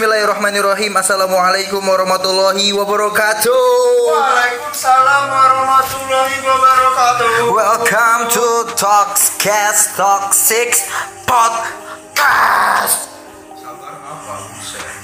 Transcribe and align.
Bismillahirrahmanirrahim. 0.00 0.96
Assalamualaikum 0.96 1.84
warahmatullahi 1.84 2.72
wabarakatuh. 2.72 3.52
Waalaikumsalam 4.08 5.24
warahmatullahi 5.28 6.40
wabarakatuh. 6.40 7.28
Welcome 7.52 8.32
to 8.32 8.48
Talkscast 8.80 10.00
Talk 10.00 10.32
6 10.32 10.88
Podcast. 11.28 13.12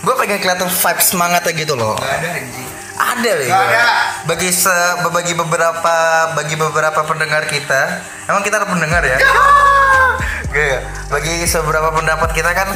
Gue 0.00 0.16
pengen 0.16 0.40
kelihatan 0.40 0.72
vibe 0.72 1.02
semangatnya 1.04 1.52
gitu 1.52 1.76
loh. 1.76 2.00
Gak 2.00 2.16
ada 2.16 2.28
anjing. 2.32 2.68
Ada. 2.96 3.32
Gak 3.52 3.64
ada. 3.68 3.84
Bagi 4.24 4.48
se 4.48 4.72
bagi 5.12 5.36
beberapa 5.36 5.96
bagi 6.32 6.56
beberapa 6.56 7.04
pendengar 7.04 7.44
kita, 7.44 8.00
emang 8.32 8.40
kita 8.40 8.64
ada 8.64 8.68
pendengar 8.72 9.04
ya? 9.04 9.20
Gak, 9.20 10.56
gak. 10.56 10.80
Bagi 11.12 11.44
seberapa 11.44 11.92
pendapat 11.92 12.32
kita 12.32 12.48
kan 12.56 12.72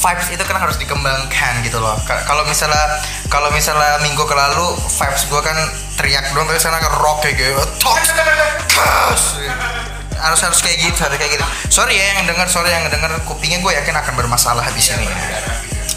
vibes 0.00 0.28
itu 0.30 0.40
kan 0.40 0.56
harus 0.56 0.76
dikembangkan 0.76 1.60
gitu 1.60 1.76
loh. 1.76 1.92
Ka- 2.02 2.24
Kalau 2.24 2.42
misalnya 2.42 2.80
kalau 3.26 3.48
misalnya 3.50 4.00
minggu 4.00 4.20
ke 4.20 4.32
lalu 4.32 4.64
vibes 4.90 5.22
gue 5.24 5.40
kan 5.40 5.56
teriak 5.94 6.24
dong 6.30 6.44
terus 6.46 6.62
sana 6.62 6.76
kan 6.76 6.92
rock 6.96 7.20
kayak 7.20 7.36
gitu. 7.36 7.60
Cast. 8.66 9.36
harus 10.16 10.40
harus 10.42 10.60
kayak 10.60 10.76
gitu 10.82 11.00
harus 11.00 11.16
kayak 11.16 11.32
gitu 11.32 11.44
sorry 11.66 11.96
ya 11.96 12.12
yang 12.14 12.28
dengar 12.28 12.44
sorry 12.44 12.68
yang 12.68 12.84
dengar 12.86 13.08
kupingnya 13.24 13.56
gue 13.58 13.72
yakin 13.74 13.92
akan 13.94 14.12
bermasalah 14.14 14.60
habis 14.60 14.88
ini 14.90 15.08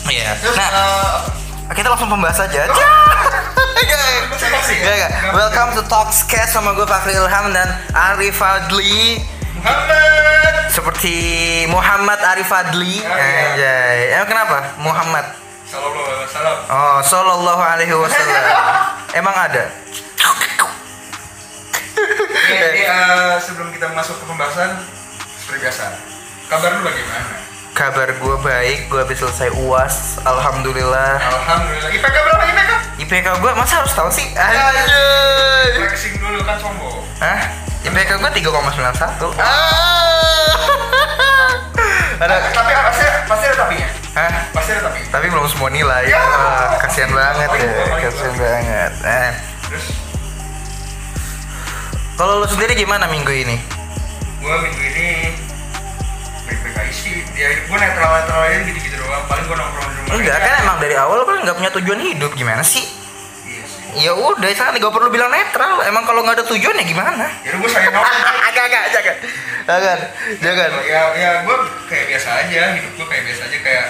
Iya. 0.06 0.36
Terus 0.38 0.56
Nah, 0.56 0.70
eh, 0.70 1.16
kita 1.72 1.88
langsung 1.88 2.08
pembahas 2.08 2.40
aja. 2.42 2.64
Gak, 2.64 2.80
gak, 4.80 4.96
gak. 4.98 5.12
Welcome 5.34 5.76
to 5.76 5.84
Talkscast 5.84 6.52
sama 6.52 6.72
gue 6.72 6.84
Fakri 6.84 7.14
Ilham 7.14 7.52
dan 7.52 7.68
Arif 7.94 8.40
Adli 8.40 9.20
Muhammad. 9.64 10.56
Seperti 10.68 11.16
Muhammad 11.72 12.20
Arif 12.20 12.52
Adli 12.52 13.00
iya. 13.00 13.14
Anjay 13.54 13.98
Emang 14.20 14.28
kenapa? 14.28 14.58
Muhammad 14.82 15.26
Sallallahu 15.74 16.06
alaihi 16.06 16.28
wasallam. 16.30 16.58
Oh, 16.70 16.98
Sallallahu 17.02 17.62
Alaihi 17.66 17.96
Wasallam 17.98 18.46
Emang 19.20 19.34
ada? 19.34 19.64
Oke, 22.44 22.54
jadi 22.54 22.80
eh, 22.86 23.36
sebelum 23.42 23.74
kita 23.74 23.90
masuk 23.96 24.20
ke 24.22 24.26
pembahasan 24.30 24.78
seperti 25.40 25.66
biasa. 25.66 25.86
Kabar 26.52 26.70
lu 26.78 26.86
bagaimana? 26.86 27.42
Kabar 27.74 28.08
gue 28.14 28.36
baik, 28.46 28.86
gue 28.86 29.00
habis 29.02 29.18
selesai 29.18 29.50
UAS 29.58 30.22
Alhamdulillah 30.22 31.18
Alhamdulillah. 31.18 31.90
IPK 31.90 32.16
berapa 32.22 32.44
IPK? 32.46 32.72
IPK 33.02 33.28
gue 33.42 33.52
masa 33.58 33.82
harus 33.82 33.94
tahu 33.98 34.10
sih? 34.14 34.30
Anjay 34.38 35.82
Flexing 35.82 36.22
dulu 36.22 36.46
kan 36.46 36.62
sombong. 36.62 37.02
Hah? 37.18 37.63
IPK 37.84 38.12
gue 38.16 38.30
3,91 38.42 39.36
Ah. 39.36 40.56
Ada 42.16 42.36
Tapi 42.50 42.72
pasti 42.72 43.04
pasti 43.28 43.46
ada 43.46 43.58
tapinya. 43.58 43.90
Hah? 44.14 44.32
Pasti 44.54 44.70
ada 44.72 44.82
tapi. 44.86 45.00
Tapi 45.06 45.26
belum 45.28 45.44
semua 45.46 45.68
nilai 45.68 46.08
Ya. 46.08 46.22
Wah, 46.22 46.80
Kasian 46.80 47.12
banget 47.12 47.50
ya 47.52 47.68
gua. 48.00 48.32
banget 48.34 48.92
eh. 49.04 49.32
Terus 49.68 49.86
Kalau 52.14 52.40
lu 52.40 52.48
sendiri 52.48 52.74
gimana 52.74 53.04
minggu 53.06 53.34
ini? 53.34 53.58
gua 54.40 54.60
minggu 54.60 54.80
ini 54.82 55.08
baik-baik 56.46 56.76
aja 56.78 56.94
sih. 56.94 57.24
Ya 57.34 57.52
gua 57.66 57.76
netral-netral 57.76 58.40
aja 58.44 58.58
gitu-gitu 58.62 58.96
doang. 58.96 59.24
Paling 59.26 59.44
gua 59.44 59.58
nongkrong 59.58 59.84
di 59.86 59.96
rumah. 59.98 60.14
Enggak 60.14 60.38
kan 60.40 60.54
emang 60.62 60.78
dari 60.80 60.96
awal 60.96 61.20
kan 61.24 61.38
nggak 61.42 61.58
punya 61.58 61.72
tujuan 61.74 62.00
hidup 62.00 62.32
Gimana 62.34 62.64
sih? 62.64 62.86
Ya 63.94 64.12
udah 64.12 64.50
sekarang 64.50 64.82
gak 64.82 64.94
perlu 64.94 65.10
bilang 65.10 65.30
netral. 65.30 65.86
Emang 65.86 66.04
kalau 66.04 66.26
nggak 66.26 66.42
ada 66.42 66.46
tujuan 66.50 66.82
ya 66.82 66.86
gimana? 66.86 67.26
Ya 67.46 67.54
gua 67.54 67.70
sayang 67.70 67.94
nongkrong. 67.94 68.26
Agak 68.50 68.64
agak 68.66 68.84
jangan. 68.90 69.18
Jangan 69.64 69.98
Jangan. 70.42 70.70
Ya 70.84 71.02
ya 71.16 71.32
gue 71.46 71.58
kayak 71.88 72.06
biasa 72.10 72.30
aja. 72.42 72.62
Hidup 72.74 72.92
gue 72.98 73.08
kayak 73.08 73.24
biasa 73.30 73.42
aja 73.48 73.58
kayak 73.62 73.88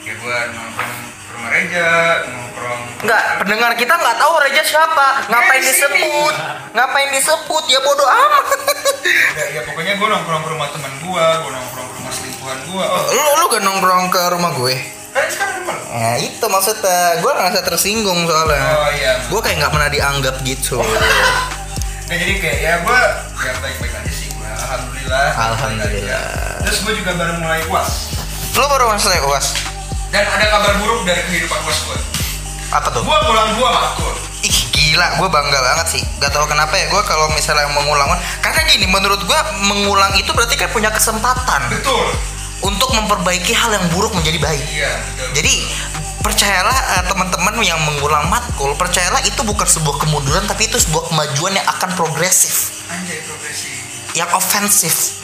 ya 0.00 0.12
gue 0.14 0.36
nongkrong 0.52 0.94
ke 1.00 1.30
rumah 1.32 1.50
Reja 1.50 1.88
nongkrong 2.26 2.82
Enggak, 3.00 3.22
pendengar 3.40 3.72
kita 3.74 3.94
nggak 3.96 4.16
tahu 4.16 4.32
Reja 4.38 4.62
siapa. 4.62 5.08
Ngapain 5.26 5.62
disebut? 5.62 6.34
Ngapain 6.76 7.08
disebut? 7.10 7.64
Ya 7.66 7.80
bodoh 7.80 8.04
amat. 8.06 8.44
Ya, 9.32 9.44
ya 9.56 9.60
pokoknya 9.64 9.96
gue 9.96 10.08
nongkrong 10.08 10.42
ke 10.44 10.50
rumah 10.52 10.68
teman 10.70 10.92
gue 11.00 11.24
gue 11.40 11.50
nongkrong 11.50 11.86
ke 11.88 11.94
rumah 11.98 12.12
selingkuhan 12.12 12.58
gue 12.68 12.84
oh 12.84 13.02
Lu, 13.10 13.22
lu 13.40 13.44
gak 13.48 13.62
nongkrong 13.64 14.06
ke 14.12 14.20
rumah 14.30 14.50
gue? 14.54 14.74
Kan 15.14 15.48
lu 15.58 15.74
Nah 15.90 16.14
itu 16.22 16.46
maksudnya. 16.46 17.18
Gue 17.18 17.32
ngerasa 17.34 17.60
tersinggung 17.66 18.24
soalnya. 18.24 18.62
Oh 18.78 18.90
iya. 18.94 19.12
Gue 19.26 19.40
kayak 19.42 19.66
nggak 19.66 19.72
pernah 19.74 19.90
dianggap 19.90 20.34
gitu. 20.46 20.78
Nah 22.10 22.16
jadi 22.18 22.34
kayak 22.42 22.58
ya 22.58 22.74
gue 22.82 23.00
ya 23.38 23.52
baik-baik 23.62 23.92
aja 23.94 24.12
sih 24.12 24.28
gue 24.34 24.50
alhamdulillah. 24.50 25.28
Alhamdulillah. 25.34 26.50
terus 26.70 26.86
gue 26.86 26.94
juga 27.02 27.12
baru 27.18 27.32
mulai 27.42 27.62
uas 27.66 27.90
lo 28.54 28.66
baru 28.66 28.92
ya 28.94 29.22
uas 29.26 29.46
dan 30.10 30.26
ada 30.26 30.46
kabar 30.50 30.74
buruk 30.82 31.06
dari 31.06 31.22
kehidupan 31.26 31.58
uas 31.66 31.78
gue 31.86 31.98
apa 32.70 32.86
tuh? 32.94 33.02
Gue 33.02 33.16
ngulang 33.26 33.58
gue 33.58 33.66
matkul 33.66 34.14
ih 34.46 34.58
gila. 34.70 35.18
Gue 35.18 35.26
bangga 35.26 35.58
banget 35.58 35.86
sih. 35.98 36.02
Gak 36.22 36.30
tahu 36.30 36.46
kenapa 36.46 36.78
ya 36.78 36.86
gue 36.86 37.02
kalau 37.02 37.26
misalnya 37.34 37.66
mengulang 37.74 38.06
karena 38.38 38.62
gini 38.70 38.86
menurut 38.86 39.18
gue 39.26 39.40
mengulang 39.66 40.14
itu 40.14 40.30
berarti 40.30 40.54
kan 40.54 40.70
punya 40.70 40.90
kesempatan. 40.94 41.66
Betul 41.66 42.06
untuk 42.60 42.90
memperbaiki 42.92 43.52
hal 43.56 43.72
yang 43.72 43.86
buruk 43.92 44.12
menjadi 44.12 44.38
baik. 44.40 44.64
Iya 44.68 44.92
betul 45.12 45.28
jadi 45.40 45.54
percayalah 46.20 46.78
eh, 47.00 47.04
teman-teman 47.08 47.54
yang 47.64 47.80
mengulang 47.80 48.28
matkul 48.28 48.76
percayalah 48.76 49.24
itu 49.24 49.40
bukan 49.40 49.64
sebuah 49.64 49.96
kemunduran 50.04 50.44
tapi 50.44 50.68
itu 50.68 50.76
sebuah 50.76 51.08
kemajuan 51.08 51.56
yang 51.56 51.66
akan 51.66 51.90
progresif. 51.96 52.84
Anjay 52.92 53.24
progresi 53.24 53.79
yang 54.18 54.28
ofensif 54.34 55.22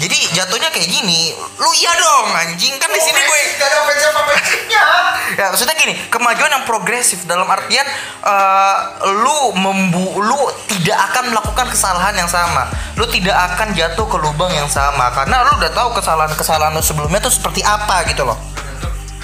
jadi 0.00 0.16
jatuhnya 0.32 0.72
kayak 0.72 0.88
gini 0.88 1.36
lu 1.60 1.70
iya 1.76 1.92
dong 1.94 2.32
anjing. 2.32 2.74
Kan 2.80 2.88
di 2.90 2.98
sini 2.98 3.20
gue 3.22 3.40
Gak 3.60 3.68
ada 3.68 3.76
ofensif 3.84 4.10
ofensifnya 4.10 4.84
ya 5.32 5.46
maksudnya 5.48 5.76
gini 5.76 5.94
kemajuan 6.12 6.50
yang 6.50 6.64
progresif 6.64 7.24
dalam 7.28 7.44
artian 7.46 7.84
eh, 8.24 8.76
lu 9.12 9.52
membu 9.52 10.16
lu 10.18 10.36
tidak 10.66 10.98
akan 11.12 11.36
melakukan 11.36 11.66
kesalahan 11.70 12.16
yang 12.16 12.26
sama. 12.26 12.72
Lu 12.96 13.04
tidak 13.06 13.36
akan 13.52 13.76
jatuh 13.76 14.06
ke 14.08 14.16
lubang 14.16 14.50
yang 14.50 14.68
sama. 14.68 15.12
Karena 15.12 15.44
lu 15.44 15.60
udah 15.60 15.70
tahu 15.70 15.92
kesalahan 15.94 16.32
kesalahan 16.34 16.72
lu 16.72 16.82
sebelumnya 16.82 17.20
tuh 17.20 17.32
seperti 17.32 17.60
apa 17.60 18.08
gitu 18.08 18.24
loh 18.24 18.52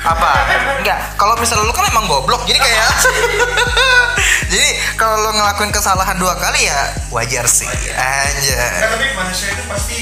apa? 0.01 0.31
Enggak. 0.79 0.99
Kalau 1.19 1.35
misalnya 1.35 1.67
lu 1.67 1.75
kan 1.75 1.87
emang 1.87 2.07
goblok 2.07 2.47
jadi 2.47 2.59
kayak 2.59 2.87
jadi 4.53 4.69
kalau 4.95 5.19
lu 5.19 5.31
ngelakuin 5.35 5.71
kesalahan 5.71 6.17
dua 6.17 6.35
kali 6.39 6.67
ya 6.67 6.95
wajar 7.11 7.45
sih. 7.45 7.69
Aja 7.93 8.59
Nah, 8.79 8.89
tapi 8.95 9.07
manusia 9.15 9.53
itu 9.53 9.63
pasti 9.67 9.99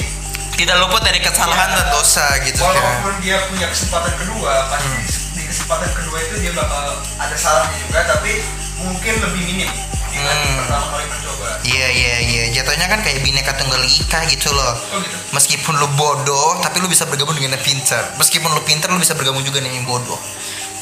tidak 0.57 0.81
luput 0.81 1.05
dari 1.05 1.21
kesalahan 1.21 1.69
dan 1.69 1.87
dosa 1.93 2.25
gitu 2.41 2.65
walaupun 2.65 3.21
dia 3.21 3.37
punya 3.45 3.69
kesempatan 3.69 4.13
kedua, 4.17 4.73
pasti 4.73 4.89
Hmm. 4.89 5.05
di 5.37 5.43
kesempatan 5.45 5.91
kedua 5.93 6.17
itu 6.17 6.35
dia 6.41 6.53
bakal 6.57 6.97
ada 7.21 7.37
salahnya 7.37 7.77
juga, 7.85 8.01
tapi 8.09 8.41
mungkin 8.81 9.15
lebih 9.21 9.43
minim 9.45 9.69
Hmm. 10.17 10.57
pertama 10.65 10.87
kali 10.97 11.05
mencoba. 11.07 11.47
Iya 11.67 11.87
iya 11.93 12.15
iya 12.25 12.45
jatuhnya 12.57 12.87
kan 12.89 13.01
kayak 13.05 13.21
bineka 13.21 13.53
tunggal 13.59 13.81
ika 13.85 14.25
gitu 14.33 14.49
loh. 14.55 14.75
Oh 14.97 15.01
gitu. 15.03 15.17
Meskipun 15.37 15.75
lu 15.77 15.89
bodoh 15.95 16.59
tapi 16.65 16.81
lu 16.81 16.89
bisa 16.89 17.05
bergabung 17.05 17.37
dengan 17.37 17.61
yang 17.61 17.65
pintar. 17.65 18.17
Meskipun 18.17 18.49
lu 18.51 18.63
pintar 18.65 18.89
lu 18.91 19.01
bisa 19.01 19.13
bergabung 19.15 19.45
juga 19.45 19.61
dengan 19.61 19.83
yang 19.83 19.89
bodoh. 19.89 20.19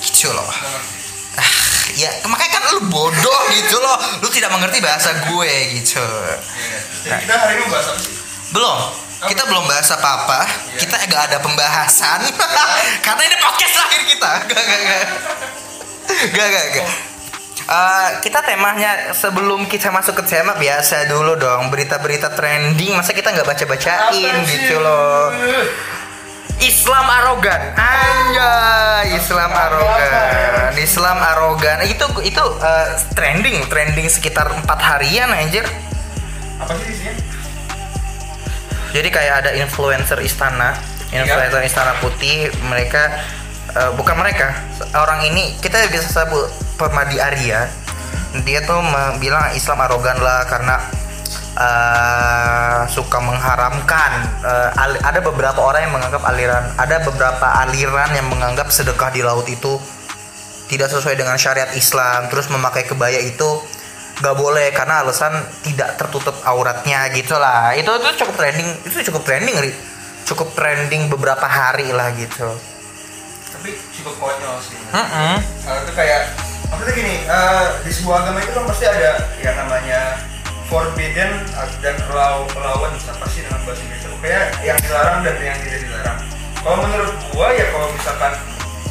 Gitu 0.05 0.31
loh. 0.31 0.47
Ah, 1.35 1.51
ya 1.99 2.11
makanya 2.31 2.63
kan 2.63 2.63
lu 2.79 2.87
bodoh 2.87 3.41
gitu 3.51 3.77
loh. 3.83 3.99
Lu 4.23 4.29
tidak 4.31 4.55
mengerti 4.55 4.79
bahasa 4.79 5.11
gue 5.27 5.53
gitu. 5.83 6.07
Jadi 7.05 7.27
kita 7.27 7.35
hari 7.35 7.59
ini 7.59 7.67
bahas 7.69 7.87
apa 7.91 7.99
sih? 7.99 8.15
Belum. 8.55 8.79
Kita 9.25 9.43
belum 9.49 9.65
bahas 9.65 9.89
apa-apa. 9.89 10.45
Iya. 10.77 10.85
Kita 10.85 10.97
agak 11.01 11.21
ada 11.33 11.37
pembahasan. 11.41 12.21
Karena 13.07 13.23
ini 13.25 13.37
podcast 13.41 13.73
terakhir 13.73 14.03
kita. 14.05 14.33
Gak 14.53 14.63
gak 14.63 14.81
gak. 14.85 15.05
Gak 16.35 16.47
gak 16.53 16.67
gak. 16.77 17.14
Eh, 17.65 18.09
kita 18.21 18.45
temanya 18.45 19.17
sebelum 19.17 19.65
kita 19.65 19.89
masuk 19.89 20.21
ke 20.21 20.25
tema 20.29 20.53
biasa 20.53 21.09
dulu 21.09 21.37
dong 21.41 21.73
berita-berita 21.73 22.37
trending. 22.37 22.93
Masa 22.93 23.17
kita 23.17 23.33
nggak 23.33 23.49
baca-bacain 23.49 24.35
gitu 24.45 24.77
loh? 24.85 25.33
Islam 26.61 27.07
arogan. 27.09 27.73
Anjay 27.75 29.17
Islam 29.17 29.51
arogan 29.53 30.73
Islam 30.77 31.19
arogan. 31.19 31.79
Itu 31.89 32.05
itu 32.21 32.45
eh, 32.61 32.89
trending 33.17 33.65
trending 33.73 34.13
sekitar 34.13 34.53
empat 34.53 34.79
harian 34.85 35.33
anjir. 35.33 35.65
Apa 36.61 36.77
sih 36.85 36.93
isinya? 36.93 37.35
jadi 38.95 39.09
kayak 39.11 39.35
ada 39.43 39.51
influencer 39.59 40.23
istana 40.23 40.79
influencer 41.11 41.67
istana 41.67 41.99
putih 41.99 42.47
mereka 42.71 43.11
eh, 43.75 43.91
bukan 43.95 44.17
mereka. 44.19 44.55
Orang 44.95 45.23
ini 45.27 45.59
kita 45.59 45.83
bisa 45.91 46.07
sebut 46.07 46.47
Permadi 46.75 47.19
Arya. 47.23 47.71
Dia 48.43 48.67
tuh 48.67 48.83
bilang 49.23 49.55
Islam 49.55 49.79
arogan 49.87 50.19
lah 50.19 50.43
karena 50.51 50.77
eh, 51.55 52.81
suka 52.91 53.23
mengharamkan 53.23 54.13
ali- 54.75 55.03
ada 55.03 55.23
beberapa 55.23 55.63
orang 55.63 55.87
yang 55.87 55.95
menganggap 55.95 56.23
aliran 56.27 56.65
ada 56.75 56.99
beberapa 57.07 57.47
aliran 57.63 58.11
yang 58.11 58.27
menganggap 58.27 58.75
sedekah 58.75 59.15
di 59.15 59.23
laut 59.23 59.47
itu 59.47 59.79
tidak 60.67 60.91
sesuai 60.91 61.15
dengan 61.15 61.39
syariat 61.39 61.71
Islam 61.79 62.27
terus 62.27 62.51
memakai 62.51 62.83
kebaya 62.91 63.23
itu 63.23 63.63
gak 64.19 64.35
boleh 64.35 64.71
karena 64.75 65.03
alasan 65.07 65.31
tidak 65.63 65.95
tertutup 65.95 66.35
auratnya 66.43 67.07
gitu 67.15 67.39
lah. 67.39 67.71
Itu 67.79 68.03
itu 68.03 68.27
cukup 68.27 68.35
trending 68.35 68.69
itu 68.83 68.99
cukup 69.11 69.23
trending 69.23 69.57
cukup 70.25 70.49
trending 70.57 71.07
beberapa 71.13 71.45
hari 71.45 71.93
lah 71.93 72.11
gitu 72.17 72.74
tapi 73.65 73.81
cukup 73.97 74.13
konyol 74.21 74.61
sih 74.61 74.77
Mm-mm. 74.93 75.41
Uh, 75.65 75.77
itu 75.89 75.93
kayak 75.97 76.37
maksudnya 76.69 76.93
gini 77.01 77.17
uh, 77.25 77.81
di 77.81 77.89
sebuah 77.97 78.21
agama 78.21 78.45
itu 78.45 78.53
kan 78.53 78.65
pasti 78.69 78.85
ada 78.85 79.25
yang 79.41 79.57
namanya 79.57 80.21
forbidden 80.69 81.33
uh, 81.57 81.65
dan 81.81 81.97
allow, 82.13 82.45
allowance 82.61 83.09
apa 83.09 83.25
sih 83.33 83.41
dalam 83.49 83.65
bahasa 83.65 83.81
Inggris 83.89 84.05
kayak 84.21 84.53
yang 84.69 84.77
dilarang 84.85 85.25
dan 85.25 85.37
yang 85.41 85.57
tidak 85.65 85.81
dilarang 85.81 86.19
kalau 86.61 86.77
menurut 86.85 87.17
gua 87.33 87.57
ya 87.57 87.65
kalau 87.73 87.89
misalkan 87.89 88.33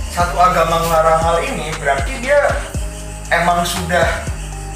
satu 0.10 0.36
agama 0.42 0.76
melarang 0.90 1.22
hal 1.22 1.38
ini 1.46 1.70
berarti 1.78 2.14
dia 2.18 2.42
emang 3.30 3.62
sudah 3.62 4.26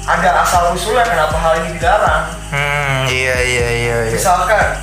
ada 0.06 0.46
asal 0.46 0.78
usulnya 0.78 1.02
kenapa 1.10 1.34
hal 1.42 1.58
ini 1.66 1.74
dilarang 1.74 2.38
Hmm, 2.54 3.02
iya 3.10 3.34
iya 3.42 3.66
iya. 3.66 3.96
iya. 4.06 4.14
misalkan 4.14 4.78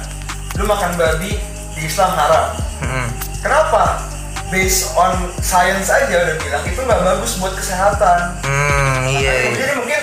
lu 0.60 0.68
makan 0.68 0.92
babi 1.00 1.40
di 1.72 1.82
Islam 1.88 2.12
haram 2.20 2.52
Mm-mm. 2.84 3.08
kenapa 3.40 4.12
based 4.48 4.94
on 4.94 5.12
science 5.40 5.88
aja 5.88 6.06
udah 6.24 6.38
bilang 6.38 6.64
itu 6.64 6.78
nggak 6.78 7.02
bagus 7.04 7.38
buat 7.38 7.54
kesehatan 7.54 8.38
Hmm, 8.42 9.10
iya. 9.10 9.34
iya. 9.44 9.52
jadi 9.52 9.74
mungkin 9.76 10.02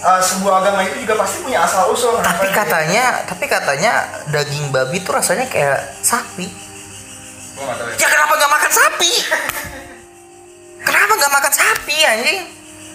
uh, 0.00 0.18
sebuah 0.18 0.54
agama 0.60 0.82
itu 0.82 0.98
juga 1.00 1.14
pasti 1.16 1.40
punya 1.40 1.62
asal 1.62 1.88
usul 1.88 2.18
Tapi 2.18 2.44
dia- 2.44 2.56
katanya, 2.56 3.04
tapi 3.24 3.44
katanya 3.44 3.92
daging 4.26 4.68
babi 4.68 4.98
tuh 4.98 5.14
rasanya 5.14 5.46
kayak 5.46 5.78
sapi. 5.98 6.50
Gua 7.54 7.64
nggak 7.64 7.76
tahu 7.76 7.88
ya. 7.88 7.96
Ya 7.96 8.08
kenapa 8.08 8.32
nggak 8.34 8.52
makan 8.52 8.72
sapi? 8.72 9.12
kenapa 10.86 11.12
nggak 11.14 11.32
makan 11.32 11.52
sapi 11.52 11.96
anjing? 12.04 12.40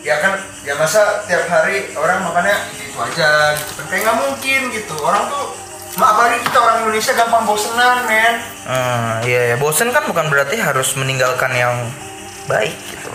ya 0.03 0.19
kan 0.19 0.35
ya 0.61 0.75
masa 0.75 0.99
tiap 1.23 1.47
hari 1.47 1.95
orang 1.95 2.19
makannya 2.21 2.51
itu 2.75 2.91
aja 2.93 3.55
gitu 3.55 3.87
kayak 3.87 4.03
nggak 4.03 4.17
mungkin 4.19 4.61
gitu 4.69 4.99
orang 4.99 5.31
tuh 5.31 5.55
apalagi 5.95 6.41
kita 6.41 6.57
orang 6.57 6.77
Indonesia 6.81 7.13
gampang 7.13 7.43
bosenan 7.43 7.97
men 8.03 8.33
Hmm, 8.63 9.11
iya, 9.23 9.53
ya. 9.53 9.55
bosen 9.55 9.91
kan 9.91 10.03
bukan 10.03 10.27
berarti 10.27 10.55
harus 10.55 10.95
meninggalkan 10.95 11.51
yang 11.51 11.75
baik 12.45 12.73
gitu. 12.87 13.11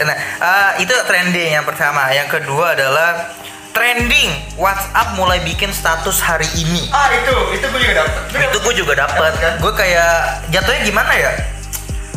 Nah, 0.00 0.16
eh, 0.16 0.70
itu 0.80 0.92
trending 1.04 1.52
yang 1.52 1.66
pertama. 1.68 2.08
Yang 2.08 2.40
kedua 2.40 2.72
adalah 2.72 3.36
trending 3.70 4.32
WhatsApp 4.56 5.12
mulai 5.12 5.42
bikin 5.42 5.68
status 5.70 6.18
hari 6.18 6.48
ini. 6.56 6.88
ah 6.88 7.10
itu 7.12 7.34
itu 7.52 7.66
gue 7.66 7.80
juga 7.82 7.94
dapet 8.00 8.22
itu 8.32 8.58
gue 8.60 8.74
juga 8.76 8.92
dapet 8.96 9.18
Dapet 9.18 9.34
kan? 9.36 9.52
gue 9.60 9.72
kayak 9.74 10.14
jatuhnya 10.48 10.82
gimana 10.84 11.12
ya 11.12 11.30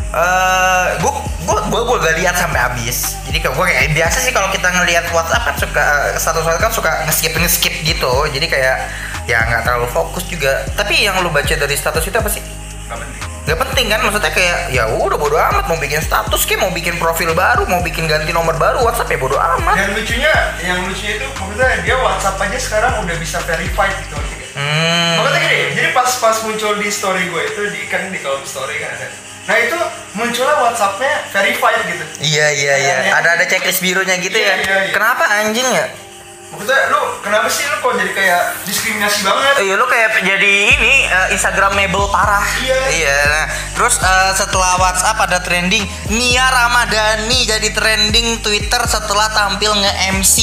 eh 0.08 0.86
gue 1.00 1.12
gue 1.44 1.58
gue 1.68 1.80
gue 1.84 1.96
gak 2.00 2.16
lihat 2.20 2.34
sampai 2.36 2.60
habis. 2.60 3.16
Jadi 3.28 3.44
kayak 3.44 3.54
gue 3.56 3.64
kayak 3.68 3.92
biasa 3.92 4.16
sih 4.24 4.32
kalau 4.32 4.48
kita 4.48 4.68
ngelihat 4.72 5.04
WhatsApp 5.12 5.44
kan 5.44 5.56
suka 5.60 5.84
status 6.16 6.44
WhatsApp 6.44 6.64
kan 6.64 6.72
suka 6.72 6.90
ngeskip 7.08 7.32
ngeskip 7.36 7.74
gitu. 7.84 8.12
Jadi 8.32 8.46
kayak 8.48 8.76
ya 9.28 9.44
nggak 9.44 9.68
terlalu 9.68 9.88
fokus 9.92 10.24
juga. 10.24 10.64
Tapi 10.72 11.04
yang 11.04 11.20
lu 11.20 11.28
baca 11.28 11.52
dari 11.52 11.76
status 11.76 12.04
itu 12.08 12.16
apa 12.16 12.30
sih? 12.32 12.40
Nggak 12.88 12.98
penting. 13.04 13.22
Gak 13.48 13.56
penting 13.64 13.86
kan? 13.88 14.00
Maksudnya 14.04 14.32
kayak 14.32 14.58
ya 14.76 14.84
udah 14.92 15.16
bodo 15.16 15.36
amat 15.40 15.64
mau 15.72 15.80
bikin 15.80 16.04
status 16.04 16.44
kayak 16.44 16.60
mau 16.60 16.72
bikin 16.72 17.00
profil 17.00 17.32
baru 17.32 17.64
mau 17.64 17.80
bikin 17.80 18.04
ganti 18.04 18.28
nomor 18.28 18.52
baru 18.60 18.84
WhatsApp 18.84 19.08
ya 19.08 19.16
bodo 19.16 19.40
amat. 19.40 19.76
Dan 19.76 19.96
lucunya 19.96 20.32
yang 20.60 20.84
lucunya 20.84 21.16
itu 21.16 21.26
maksudnya 21.32 21.72
dia 21.80 21.96
WhatsApp 21.96 22.36
aja 22.44 22.58
sekarang 22.60 22.92
udah 23.08 23.16
bisa 23.16 23.40
verified 23.48 23.96
gitu 24.04 24.20
hmm. 24.52 25.12
Makanya 25.16 25.48
gini, 25.48 25.60
jadi 25.80 25.88
pas 25.96 26.12
pas 26.20 26.36
muncul 26.44 26.76
di 26.76 26.88
story 26.92 27.32
gue 27.32 27.42
itu 27.48 27.62
di 27.72 27.80
kan 27.88 28.12
di 28.12 28.20
kolom 28.20 28.44
story 28.44 28.84
kan 28.84 28.92
ada. 29.00 29.27
Nah 29.48 29.56
itu 29.58 29.78
munculnya 30.12 30.54
WhatsAppnya 30.60 31.24
verified 31.30 31.80
gitu. 31.86 32.04
iya 32.20 32.46
iya 32.50 32.74
iya 32.76 32.96
ada 33.12 33.32
ada 33.32 33.44
checklist 33.44 33.80
birunya 33.80 34.18
gitu 34.18 34.34
Iya, 34.34 34.44
ya 34.44 34.54
iya, 34.58 34.76
iya. 34.84 34.92
kenapa 34.92 35.24
anjing 35.36 35.64
ya 35.64 35.86
Maksudnya 36.48 36.88
lu 36.88 37.00
kenapa 37.20 37.44
sih 37.46 37.60
lu 37.62 37.76
kok 37.78 37.92
jadi 37.94 38.08
kayak 38.10 38.42
diskriminasi 38.64 39.20
banget? 39.20 39.54
Iya 39.60 39.74
lu 39.74 39.84
kayak 39.84 40.16
jadi 40.18 40.52
ini 40.70 41.04
uh, 41.06 41.28
Instagramable 41.28 42.08
parah. 42.08 42.40
Iya. 42.58 42.78
Iya. 42.88 43.16
Nah, 43.22 43.46
terus 43.72 44.00
uh, 44.00 44.32
setelah 44.32 44.76
WhatsApp 44.76 45.16
ada 45.18 45.38
trending 45.38 45.84
Nia 46.08 46.48
Ramadhani 46.48 47.44
jadi 47.44 47.68
trending 47.68 48.40
Twitter 48.40 48.80
setelah 48.84 49.28
tampil 49.28 49.76
nge-MC 49.76 50.36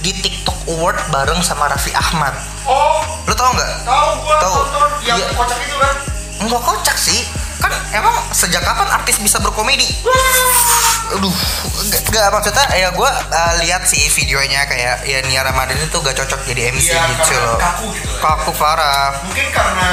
di 0.00 0.12
TikTok 0.14 0.68
Award 0.70 1.00
bareng 1.08 1.40
sama 1.40 1.66
Raffi 1.66 1.88
Ahmad. 1.90 2.36
Oh, 2.62 3.00
Lu 3.24 3.32
tau 3.32 3.48
nggak? 3.50 3.72
tahu 3.82 4.08
gua 4.22 4.36
Tahu. 4.38 4.56
yang 5.02 5.16
Iya. 5.16 5.32
kocak 5.32 5.56
itu 5.58 5.76
kan. 5.78 5.94
Enggak 6.38 6.60
kocak 6.60 6.96
sih. 6.96 7.24
Kan 7.56 7.72
emang 7.90 8.12
sejak 8.30 8.60
kapan 8.60 8.88
artis 8.92 9.16
bisa 9.16 9.40
berkomedi? 9.40 9.88
Aduh, 11.08 11.32
enggak, 11.80 12.02
enggak 12.04 12.26
maksudnya 12.28 12.64
ya 12.74 12.88
gue 12.90 13.10
lihat 13.62 13.82
sih 13.86 14.04
videonya 14.12 14.66
kayak 14.66 15.06
ya 15.06 15.22
Nia 15.24 15.40
Ramadhani 15.40 15.86
tuh 15.88 16.02
gak 16.02 16.18
cocok 16.18 16.44
jadi 16.44 16.74
MC 16.74 16.90
Iya, 16.90 17.00
gitu 17.16 17.34
loh. 17.38 17.56
kaku 17.56 17.86
gitu. 17.94 18.10
ya. 18.10 18.20
Kaku 18.20 18.50
parah. 18.52 19.16
Mungkin 19.22 19.46
karena 19.48 19.88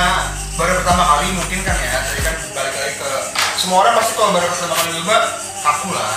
baru 0.53 0.71
pertama 0.81 1.03
kali 1.07 1.31
mungkin 1.31 1.59
kan 1.61 1.77
ya. 1.77 1.91
Tadi 2.01 2.21
kan 2.21 2.35
balik 2.51 2.73
lagi 2.75 2.93
ke 2.97 3.09
semua 3.55 3.77
orang 3.85 3.93
pasti 3.95 4.11
kalau 4.17 4.31
baru 4.33 4.47
pertama 4.49 4.73
kali 4.75 4.89
nyoba 4.99 5.15
kaku 5.63 5.87
lah. 5.95 6.11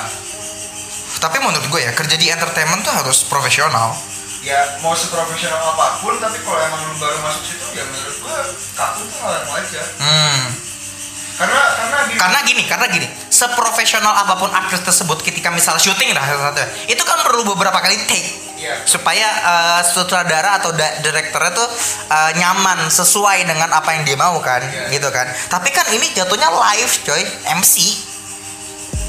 Tapi 1.17 1.37
menurut 1.41 1.67
gue 1.69 1.81
ya 1.81 1.93
kerja 1.95 2.17
di 2.17 2.27
entertainment 2.29 2.83
tuh 2.83 2.93
harus 2.93 3.23
profesional. 3.25 3.95
Ya 4.47 4.79
mau 4.79 4.95
seprofesional 4.95 5.59
apa 5.59 5.99
pun 5.99 6.15
tapi 6.17 6.39
kalau 6.39 6.63
emang 6.63 6.79
lu 6.87 6.95
baru 6.97 7.19
masuk 7.19 7.43
situ 7.43 7.67
ya 7.75 7.83
menurut 7.83 8.15
gua 8.23 8.39
kaku 8.79 9.03
tuh 9.05 9.19
hal 9.19 9.33
yang 9.35 9.47
wajar. 9.51 9.87
Hmm. 9.99 10.43
Karena 11.37 11.61
karena 11.77 11.99
gini, 12.07 12.17
Karena 12.17 12.39
gini, 12.41 12.63
karena 12.65 12.87
gini, 12.89 13.07
seprofesional 13.29 14.15
apa 14.15 14.39
pun 14.39 14.49
artis 14.49 14.81
tersebut 14.81 15.21
ketika 15.21 15.51
misal 15.51 15.77
syuting 15.77 16.17
lah 16.17 16.25
satu 16.25 16.65
itu 16.87 17.03
kan 17.03 17.21
perlu 17.21 17.45
beberapa 17.45 17.77
kali 17.77 18.07
take 18.09 18.47
Iya. 18.57 18.73
supaya 18.89 19.29
eh, 19.29 19.81
sutradara 19.85 20.57
atau 20.57 20.73
da- 20.73 20.97
direkturnya 21.03 21.53
tuh 21.53 21.69
eh, 22.09 22.31
nyaman 22.41 22.89
sesuai 22.89 23.45
dengan 23.45 23.69
apa 23.69 23.93
yang 23.93 24.09
dia 24.09 24.17
mau 24.17 24.41
kan, 24.41 24.65
Iya. 24.65 24.89
gitu 24.89 25.13
kan. 25.13 25.29
Tapi 25.51 25.69
kan 25.71 25.85
ini 25.93 26.09
jatuhnya 26.15 26.49
live, 26.49 26.95
coy, 27.05 27.21
MC. 27.53 27.75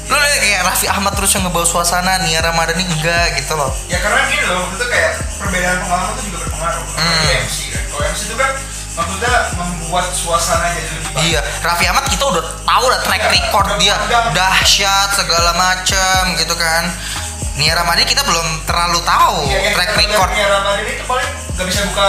Lu 0.08 0.16
lihat 0.16 0.38
kayak 0.38 0.60
Raffi 0.64 0.86
Ahmad 0.86 1.12
terus 1.12 1.30
yang 1.30 1.44
ngebawa 1.44 1.64
suasana, 1.64 2.16
Nia 2.20 2.40
Ramadhani 2.40 2.82
enggak 2.82 3.36
gitu 3.36 3.52
loh. 3.54 3.70
ya 3.86 3.98
karena 3.98 4.24
gini 4.26 4.44
loh 4.44 4.64
itu 4.70 4.84
kayak 4.84 5.10
perbedaan 5.36 5.76
pengalaman 5.78 6.12
itu 6.14 6.22
juga 6.26 6.38
berpengaruh 6.42 6.84
Hmm. 6.90 7.24
MC 7.42 7.58
kan 7.68 7.82
kalau 7.86 8.04
MC 8.06 8.20
itu 8.24 8.34
kan 8.34 8.50
maksudnya 8.94 9.34
membuat 9.54 10.06
suasana 10.10 10.66
jadi 10.70 10.88
lebih 10.90 11.10
baik 11.12 11.24
Iya, 11.24 11.40
Raffi 11.60 11.84
Ahmad 11.86 12.04
kita 12.06 12.24
udah 12.26 12.44
tahu 12.58 12.84
lah 12.86 13.00
track 13.00 13.22
Iya, 13.22 13.30
record 13.30 13.66
dia 13.76 13.94
pandang. 13.94 14.24
dahsyat 14.32 15.08
segala 15.14 15.50
macam 15.54 16.20
gitu 16.34 16.54
kan. 16.54 16.84
Nia 17.54 17.74
Ramadhani 17.74 18.06
kita 18.06 18.22
belum 18.22 18.46
terlalu 18.64 19.00
tahu 19.02 19.38
yang 19.46 19.70
track 19.72 19.92
record. 19.94 20.30
Nia 20.30 20.46
Ramadhani 20.48 20.90
itu 20.90 21.04
paling 21.04 21.28
nggak 21.52 21.66
bisa 21.66 21.80
buka 21.86 22.08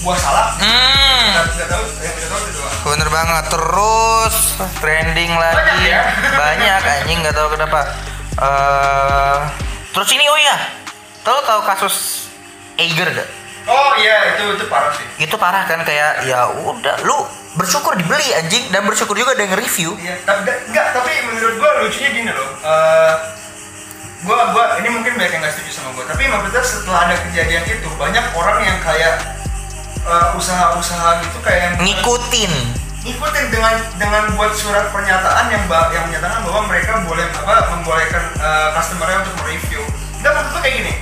buah 0.00 0.16
salak 0.16 0.48
Hmm, 0.56 1.24
nggak 1.30 1.46
tidak 1.50 1.68
tahu 1.68 1.84
yang 2.00 2.14
tidak 2.14 2.28
tahu 2.28 2.40
itu 2.40 2.52
doang 2.54 2.72
bener 2.82 3.08
banget. 3.08 3.44
Terus 3.46 4.36
trending 4.76 5.32
lagi 5.34 5.58
Banyak 5.60 5.78
ya? 5.84 6.02
banyak 6.32 6.80
anjing 6.82 7.18
nggak 7.20 7.34
tahu 7.34 7.48
kenapa. 7.50 7.80
eh 8.36 9.36
terus 9.90 10.08
ini 10.10 10.24
oh 10.24 10.38
iya, 10.38 10.56
tahu 11.20 11.38
tahu 11.42 11.60
kasus 11.62 12.26
Eiger 12.76 13.10
gak? 13.10 13.28
oh 13.66 13.92
iya 13.94 14.32
itu 14.32 14.56
itu 14.56 14.64
parah 14.66 14.88
sih 14.90 15.04
Itu 15.20 15.36
parah 15.36 15.62
kan 15.64 15.82
kayak 15.82 16.24
ya 16.24 16.48
udah 16.48 16.96
lu 17.02 17.20
bersyukur 17.52 17.92
dibeli 17.92 18.32
anjing 18.32 18.70
dan 18.70 18.82
bersyukur 18.82 19.12
juga 19.12 19.34
ada 19.34 19.42
yang 19.42 19.52
review. 19.54 19.92
iya 19.96 20.16
tapi 20.22 20.48
enggak 20.64 20.94
tapi 20.94 21.12
menurut 21.22 21.54
gua 21.56 21.70
lucunya 21.78 22.08
gini 22.10 22.30
loh 22.30 22.48
Eh, 22.56 23.14
gua 24.22 24.48
gua 24.50 24.64
ini 24.78 24.88
mungkin 24.88 25.12
banyak 25.14 25.28
yang 25.30 25.42
nggak 25.42 25.52
setuju 25.52 25.70
sama 25.74 25.92
gua 25.92 26.04
tapi 26.06 26.24
maksudnya 26.24 26.62
setelah 26.62 27.00
ada 27.04 27.16
kejadian 27.20 27.64
itu 27.68 27.88
banyak 27.94 28.24
orang 28.32 28.58
yang 28.62 28.78
kayak 28.80 29.14
eh, 30.04 30.38
usaha-usaha 30.38 31.20
gitu 31.24 31.38
kayak 31.44 31.60
yang 31.60 31.74
Ngikutin. 31.80 32.52
ngikutin 33.00 33.46
dengan 33.48 33.80
dengan 33.96 34.28
buat 34.36 34.52
surat 34.52 34.92
pernyataan 34.92 35.48
yang 35.48 35.64
yang 35.88 36.04
menyatakan 36.04 36.44
bahwa 36.44 36.68
mereka 36.68 37.00
boleh 37.08 37.24
apa 37.32 37.72
membolehkan 37.72 38.24
uh, 38.36 38.76
customernya 38.76 39.24
untuk 39.24 39.40
mereview. 39.40 39.80
Dan 40.20 40.36
gue 40.36 40.60
kayak 40.60 40.74
gini, 40.84 40.92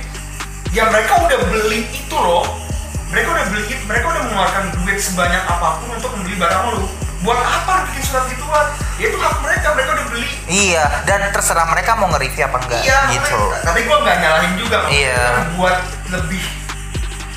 ya 0.71 0.87
mereka 0.87 1.19
udah 1.27 1.39
beli 1.51 1.91
itu 1.91 2.15
loh, 2.15 2.47
mereka 3.11 3.35
udah 3.35 3.45
beli 3.51 3.63
itu, 3.67 3.83
mereka 3.83 4.15
udah 4.15 4.21
mengeluarkan 4.31 4.63
duit 4.79 4.95
sebanyak 4.95 5.43
apa 5.43 5.83
pun 5.83 5.91
untuk 5.91 6.11
membeli 6.15 6.39
barang 6.39 6.63
lu. 6.71 6.87
Buat 7.19 7.43
apa 7.43 7.91
bikin 7.91 8.03
surat 8.07 8.23
gituan? 8.31 8.67
Ya 8.95 9.05
itu 9.11 9.19
hak 9.19 9.35
mereka, 9.43 9.67
mereka 9.75 9.91
udah 9.99 10.07
beli. 10.07 10.31
Iya, 10.47 10.85
dan 11.03 11.19
terserah 11.35 11.67
mereka 11.67 11.99
mau 11.99 12.07
nge-review 12.15 12.47
apa 12.47 12.57
enggak 12.63 12.79
iya, 12.79 12.99
gitu. 13.11 13.39
tapi 13.67 13.83
gue 13.83 13.97
nggak 13.99 14.17
nyalahin 14.23 14.53
juga. 14.55 14.87
Iya. 14.87 15.51
Buat 15.59 15.83
lebih 16.15 16.43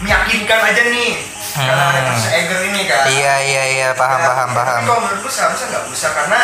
meyakinkan 0.06 0.60
aja 0.70 0.82
nih, 0.86 1.31
karena 1.54 1.84
ada 1.86 2.00
Hmm. 2.00 2.08
kasus 2.10 2.28
Eger 2.30 2.60
ini 2.66 2.82
kan. 2.84 3.04
Iya 3.06 3.34
iya 3.40 3.62
iya 3.70 3.88
paham 3.92 4.16
Ya, 4.16 4.26
paham 4.26 4.48
tapi 4.48 4.58
paham. 4.58 4.80
kalau 4.82 5.00
menurut 5.02 5.20
gue 5.20 5.32
seharusnya 5.32 5.66
nggak 5.68 5.84
usah 5.88 6.10
karena 6.12 6.40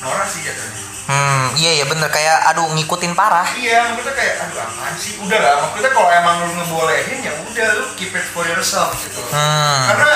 norak 0.00 0.26
sih 0.26 0.40
jatuhnya. 0.42 0.80
Hmm 1.02 1.46
iya 1.54 1.70
iya 1.76 1.84
bener 1.84 2.08
kayak 2.08 2.38
aduh 2.46 2.70
ngikutin 2.70 3.12
parah. 3.12 3.46
Iya, 3.52 3.90
maksudnya 3.90 4.14
kayak 4.14 4.34
aduh 4.40 4.58
apaan 4.60 4.94
sih? 4.96 5.18
Udah 5.18 5.34
lah, 5.36 5.54
maksudnya 5.60 5.90
kalau 5.90 6.08
emang 6.08 6.36
lu 6.40 6.52
ngebolehin 6.56 7.18
ya 7.20 7.32
udah 7.34 7.68
lu 7.76 7.86
keep 7.94 8.10
it 8.10 8.26
for 8.28 8.42
yourself 8.44 8.94
gitu. 8.96 9.18
Hmm. 9.28 9.82
Karena 9.88 10.10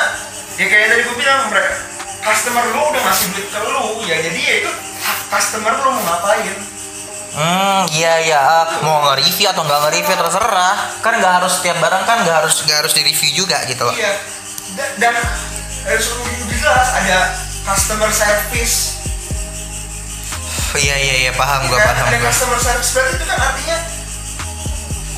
ya 0.55 0.66
kayak 0.66 0.87
tadi 0.88 1.02
gue 1.02 1.16
bilang 1.16 1.50
mereka 1.50 1.75
customer 2.23 2.64
lu 2.66 2.83
udah 2.87 3.02
ngasih 3.02 3.26
duit 3.31 3.47
ke 3.47 3.59
lu 3.61 3.83
ya 4.02 4.16
jadi 4.21 4.40
ya 4.40 4.55
itu 4.61 4.73
customer 5.28 5.75
lu 5.76 5.90
mau 5.93 6.02
ngapain 6.02 6.55
Hmm 7.37 7.85
iya 7.93 8.12
iya. 8.19 8.40
Eh, 8.40 8.64
mau 8.81 9.05
nge-review 9.05 9.45
atau 9.47 9.61
nggak 9.61 9.81
nge-review 9.83 10.16
terserah. 10.16 10.76
Kan 10.99 11.21
nggak 11.21 11.33
harus 11.37 11.52
setiap 11.55 11.76
barang 11.76 12.02
kan 12.02 12.25
nggak 12.25 12.37
harus 12.40 12.64
nggak 12.64 12.78
harus 12.81 12.93
di-review 12.93 13.31
juga 13.37 13.61
gitu 13.64 13.83
loh. 13.83 13.93
iya. 13.93 14.16
Da- 14.73 14.93
dan 14.99 15.14
harus 15.85 16.07
jelas 16.50 16.88
ada 16.95 17.19
customer 17.62 18.09
service. 18.09 18.97
Iya 20.75 20.97
iya 20.97 21.14
iya. 21.23 21.33
Paham 21.33 21.69
gua 21.69 21.76
Kan 21.76 21.93
paham 21.95 22.07
ada 22.07 22.16
gua. 22.19 22.26
customer 22.26 22.57
service 22.59 22.90
berarti 22.90 23.14
itu 23.14 23.25
kan 23.26 23.38
artinya 23.38 23.76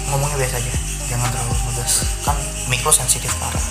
ngomongnya 0.08 0.36
biasa 0.38 0.54
aja. 0.56 0.72
Jangan 1.08 1.28
terlalu 1.30 1.54
ngegas 1.64 1.92
kan 2.20 2.36
mic 2.66 2.80
lo 2.80 2.90
sensitif 2.90 3.30
parah 3.38 3.62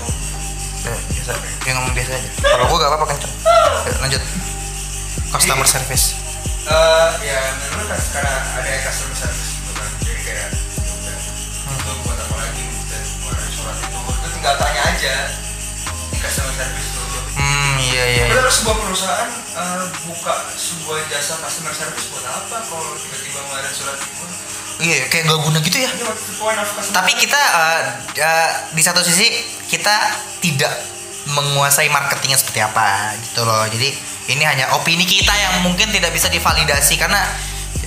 ya, 0.81 0.95
biasa. 1.11 1.31
Ya 1.63 1.71
ngomong 1.75 1.93
biasa 1.93 2.11
aja. 2.13 2.29
Kalau 2.41 2.65
gua 2.65 2.77
gak 2.77 2.89
apa-apa 2.91 3.05
kenceng 3.09 3.33
Ya, 3.83 3.91
lanjut. 3.99 4.21
Customer 5.29 5.61
Iya. 5.61 5.73
service 5.73 6.05
eh 6.67 7.09
ya 7.23 7.39
menurut 7.63 7.87
kan 7.87 8.01
karena 8.11 8.35
ada 8.59 8.69
customer 8.83 9.15
service 9.15 9.51
gitu 9.55 9.71
kan. 9.71 9.89
Jadi 10.03 10.19
kayak 10.27 10.49
ya 10.51 10.91
udah 10.91 11.17
itu 11.67 11.91
buat 12.03 12.17
apa 12.19 12.35
lagi 12.35 12.65
dan 12.91 13.01
ngeluarin 13.07 13.51
surat 13.55 13.77
itu. 13.79 13.97
Itu 13.97 14.27
tinggal 14.35 14.55
tanya 14.59 14.81
aja 14.91 15.15
di 16.11 16.17
customer 16.19 16.53
service 16.55 16.87
itu 16.91 17.01
hmm 17.37 17.73
iya 17.77 18.03
iya 18.03 18.23
iya. 18.27 18.33
Padahal 18.33 18.49
sebuah 18.49 18.77
perusahaan 18.81 19.29
eh, 19.31 19.83
buka 20.09 20.33
sebuah 20.57 20.99
jasa 21.07 21.33
customer 21.39 21.73
service 21.73 22.07
buat 22.11 22.25
apa? 22.25 22.57
Kalau 22.65 22.97
tiba-tiba 22.97 23.39
ngeluarin 23.45 23.73
surat 23.73 23.97
itu? 24.01 24.25
Iya 24.77 25.09
kayak 25.09 25.23
gak 25.25 25.41
guna 25.41 25.57
gitu 25.61 25.77
ya? 25.81 25.89
Customer 25.89 26.53
tapi 26.93 27.11
kita 27.17 27.41
eh, 27.41 27.83
eh, 28.19 28.51
di 28.73 28.81
satu 28.81 29.01
sisi 29.05 29.29
kita 29.69 29.95
tidak 30.41 30.73
menguasai 31.27 31.91
marketingnya 31.91 32.39
seperti 32.39 32.63
apa 32.63 33.13
gitu 33.19 33.43
loh. 33.43 33.63
Jadi 33.67 33.89
ini 34.27 34.43
hanya 34.43 34.75
opini 34.75 35.07
kita 35.07 35.31
yang 35.31 35.63
mungkin 35.63 35.87
tidak 35.91 36.11
bisa 36.11 36.27
divalidasi 36.27 36.99
karena 36.99 37.23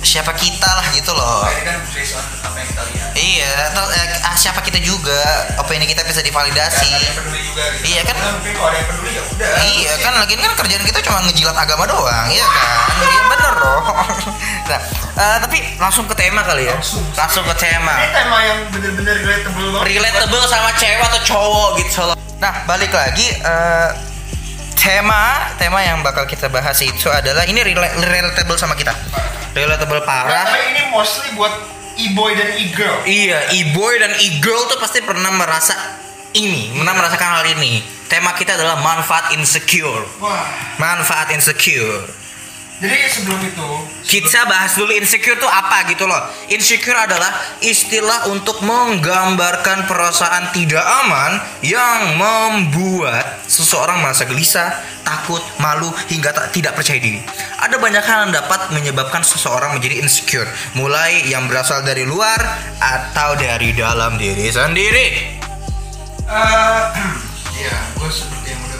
siapa 0.01 0.33
kita 0.33 0.65
lah 0.65 0.85
gitu 0.97 1.13
loh 1.13 1.45
Nah, 1.45 1.53
ini 1.53 1.61
kan 1.61 1.77
based 1.93 2.17
on 2.17 2.25
apa 2.41 2.57
yang 2.57 2.67
kita 2.73 2.83
lihat 2.89 3.09
iya 3.13 3.53
atau, 3.69 3.85
eh, 3.93 4.07
ah, 4.25 4.33
siapa 4.33 4.59
kita 4.65 4.81
juga 4.81 5.21
opini 5.61 5.85
kita 5.85 6.01
bisa 6.01 6.25
divalidasi 6.25 6.89
Dan 6.89 6.97
ada 6.97 7.05
yang 7.05 7.17
peduli 7.21 7.41
juga 7.45 7.63
gitu 7.69 7.83
Iya 7.85 8.01
kan? 8.01 8.15
Karena 8.17 8.33
mungkin 8.33 8.53
kalau 8.57 8.67
ada 8.67 8.77
yang 8.81 8.89
peduli 8.89 9.11
ya 9.13 9.21
udah 9.21 9.53
Iya 9.61 9.93
kan 10.01 10.13
lagi 10.17 10.33
kan 10.41 10.51
kerjaan 10.57 10.83
kita 10.89 10.99
cuma 11.05 11.19
ngejilat 11.25 11.57
agama 11.57 11.83
doang, 11.85 12.27
iya 12.33 12.45
kan? 12.45 12.77
Iya 13.01 13.21
bener 13.29 13.53
loh. 13.61 13.81
Nah, 14.71 14.79
eh, 15.19 15.37
tapi 15.43 15.57
langsung 15.75 16.07
ke 16.07 16.15
tema 16.15 16.47
kali 16.47 16.63
ya. 16.63 16.77
Langsung. 16.79 17.03
Langsung 17.11 17.43
ke 17.43 17.55
tema. 17.59 17.91
ini 17.99 18.09
tema 18.15 18.37
yang 18.39 18.59
bener-bener 18.71 19.15
relatable 19.19 19.67
banget 19.75 19.87
Relatable 19.99 20.45
sama 20.47 20.69
cewek 20.79 21.03
atau 21.11 21.21
cowok 21.27 21.69
gitu 21.83 21.99
loh. 22.07 22.15
Nah, 22.39 22.53
balik 22.63 22.93
lagi 22.95 23.27
eh, 23.35 23.89
tema 24.81 25.23
tema 25.55 25.79
yang 25.79 26.01
bakal 26.01 26.25
kita 26.25 26.49
bahas 26.49 26.81
itu 26.81 27.05
adalah 27.07 27.45
ini 27.45 27.61
rela- 27.61 27.93
relatable 28.01 28.57
sama 28.57 28.73
kita. 28.73 28.91
Relatable 29.51 29.99
Nah, 29.99 30.07
parah. 30.07 30.45
tapi 30.47 30.59
ini 30.71 30.81
mostly 30.89 31.29
buat 31.33 31.53
e-boy 31.93 32.31
dan 32.33 32.49
e-girl 32.55 32.97
Iya, 33.03 33.51
e-boy 33.53 33.99
dan 33.99 34.15
e-girl 34.17 34.63
tuh 34.65 34.79
pasti 34.79 34.99
pernah 34.99 35.29
merasa 35.29 35.75
ini, 36.31 36.71
pernah 36.73 36.95
merasakan 36.95 37.29
hal 37.37 37.45
ini. 37.53 37.83
Tema 38.07 38.31
kita 38.31 38.55
adalah 38.55 38.75
manfaat 38.75 39.31
insecure. 39.31 40.03
wah 40.17 40.43
Manfaat 40.77 41.31
insecure. 41.31 42.07
Jadi 42.81 42.97
sebelum 43.13 43.37
itu 43.45 43.67
Kita 44.01 44.49
bahas 44.49 44.73
dulu 44.73 44.89
insecure 44.97 45.37
tuh 45.37 45.45
apa 45.47 45.85
gitu 45.85 46.09
loh. 46.09 46.17
Insecure 46.49 46.97
adalah 46.97 47.29
istilah 47.61 48.33
untuk 48.33 48.57
menggambarkan 48.65 49.85
perasaan 49.85 50.49
tidak 50.49 50.81
aman 50.81 51.37
yang 51.61 52.17
membuat 52.17 53.45
seseorang 53.45 54.01
merasa 54.01 54.25
gelisah, 54.25 54.73
takut, 55.05 55.45
malu 55.61 55.93
hingga 56.09 56.33
tak 56.33 56.49
tidak 56.57 56.73
percaya 56.73 56.97
diri. 56.97 57.21
Ada 57.61 57.77
banyak 57.77 58.01
hal 58.01 58.19
yang 58.27 58.33
dapat 58.33 58.73
menyebabkan 58.73 59.21
seseorang 59.21 59.77
menjadi 59.77 60.01
insecure, 60.01 60.49
mulai 60.73 61.21
yang 61.29 61.45
berasal 61.45 61.85
dari 61.85 62.01
luar 62.01 62.41
atau 62.81 63.37
dari 63.37 63.77
dalam 63.77 64.17
diri 64.17 64.49
sendiri. 64.49 65.37
eh 66.25 66.83
ya 67.61 67.77
gue 67.93 68.09
seperti 68.09 68.57
yang 68.57 68.70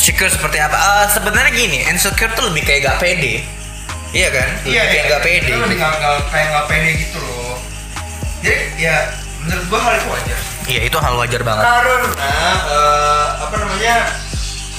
insecure 0.00 0.32
seperti 0.32 0.56
apa? 0.56 0.72
Eh, 0.72 1.06
sebenarnya 1.12 1.52
gini, 1.52 1.78
insecure 1.84 2.32
tuh 2.32 2.48
lebih 2.48 2.64
kayak 2.64 2.80
gak 2.86 2.98
pede. 2.98 3.44
Iya 4.10 4.28
kan? 4.32 4.48
Lebih 4.58 4.72
iya 4.72 4.82
kayak 4.82 4.96
iya 4.96 5.12
gak 5.12 5.22
pede. 5.22 5.52
lebih 5.54 5.76
nggak 5.76 5.92
nggak- 5.94 6.24
kayak 6.26 6.46
nggak 6.50 6.66
pede 6.66 6.90
gitu 6.98 7.18
loh 7.20 7.54
jadi 8.40 8.56
ya 8.74 8.96
menurut 9.38 9.64
gue 9.68 9.78
hal 9.78 9.92
itu 9.94 10.08
wajar 10.08 10.38
Iya, 10.66 10.80
itu 10.82 10.96
hal 10.96 11.14
wajar 11.14 11.40
banget. 11.44 11.62
karena 11.62 11.94
eh, 12.16 13.26
apa 13.38 13.54
namanya 13.54 13.94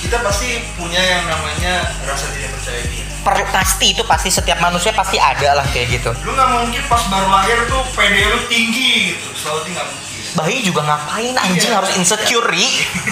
kita 0.02 0.18
pasti 0.20 0.50
punya 0.74 0.98
yang 1.00 1.24
namanya 1.24 1.74
rasa 2.04 2.26
tidak 2.28 2.52
percaya 2.52 2.82
diri 2.84 3.06
per, 3.22 3.38
pasti 3.48 3.86
itu 3.94 4.04
pasti 4.04 4.28
setiap 4.28 4.58
manusia 4.60 4.90
pasti 4.92 5.16
ada 5.16 5.54
lah 5.54 5.66
kayak 5.70 5.94
gitu 5.94 6.10
lu 6.20 6.34
nggak 6.34 6.50
mungkin 6.52 6.82
pas 6.90 7.06
baru 7.06 7.30
lahir 7.30 7.58
tuh 7.70 7.86
PD 7.94 8.18
lu 8.26 8.40
tinggi 8.48 8.92
gitu 9.14 9.30
selalu 9.38 9.62
tinggal 9.64 9.86
bayi 10.34 10.62
juga 10.62 10.82
ngapain 10.82 11.36
anjing 11.36 11.68
Iya. 11.68 11.78
harus 11.78 11.92
insecure 11.94 12.48
Ri? 12.48 12.68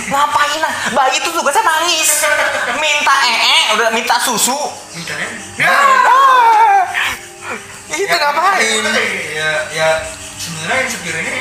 ngapain? 0.07 0.57
Lah 0.57 0.73
bayi 0.93 1.19
itu 1.19 1.29
tugasnya 1.29 1.61
nangis. 1.61 2.23
Minta 2.75 3.15
ee 3.21 3.59
udah 3.73 3.89
minta 3.91 4.15
susu. 4.17 4.55
Mintanya 4.93 5.27
Ah, 5.59 6.87
itu 7.93 8.07
ngapain? 8.09 8.83
ya 9.29 9.49
ya 9.69 9.87
sebenarnya 10.35 10.79
insecure 10.81 11.19
ini 11.19 11.35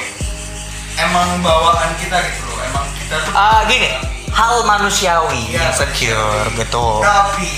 emang 0.99 1.39
bawaan 1.39 1.95
kita 1.97 2.19
gitu 2.25 2.43
loh. 2.45 2.59
Emang 2.61 2.87
kita 2.97 3.17
tuh 3.21 3.33
Ah, 3.33 3.63
gini. 3.65 3.91
Hal 4.29 4.63
manusiawi 4.63 5.51
Iya. 5.51 5.73
insecure 5.73 6.47
gitu 6.53 6.87
tapi 7.01 7.51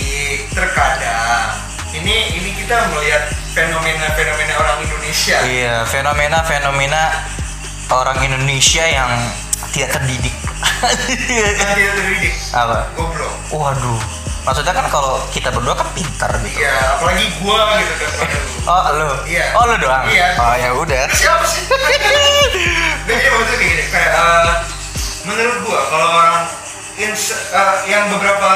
terkadang 0.50 1.56
ini 1.90 2.38
ini 2.38 2.50
kita 2.54 2.88
melihat 2.88 3.26
fenomena-fenomena 3.50 4.54
orang 4.56 4.78
Indonesia. 4.80 5.40
Iya 5.42 5.82
fenomena 5.84 6.40
fenomena 6.40 7.10
orang 7.90 8.18
Indonesia 8.20 8.82
yang 8.82 9.10
tidak 9.70 9.94
terdidik 9.94 10.34
tidak 11.26 11.52
terdidik 11.94 12.34
apa 12.52 12.86
goblok 12.94 13.34
waduh 13.50 14.00
maksudnya 14.40 14.72
kan 14.72 14.86
kalau 14.88 15.20
kita 15.30 15.50
berdua 15.50 15.74
kan 15.74 15.88
pintar 15.92 16.32
gitu 16.40 16.58
iya 16.58 16.96
apalagi 16.96 17.26
gua 17.38 17.76
gitu 17.76 17.94
kan 17.98 18.30
Oh, 18.60 18.92
lu? 18.92 19.08
Iya. 19.24 19.56
Oh, 19.56 19.64
lu 19.64 19.80
doang? 19.80 20.04
Iya. 20.04 20.36
Oh, 20.36 20.52
ya 20.52 20.70
udah. 20.76 21.08
siapa 21.10 21.42
sih 21.42 21.64
jadi 23.08 23.24
maksudnya 23.26 23.56
gini 23.58 23.84
kayak 23.88 24.12
eh, 24.12 24.52
menurut 25.24 25.56
gua 25.64 25.80
kalau 25.88 26.08
orang 26.12 26.44
ins- 27.00 27.40
eh, 27.50 27.76
yang 27.88 28.12
beberapa 28.12 28.52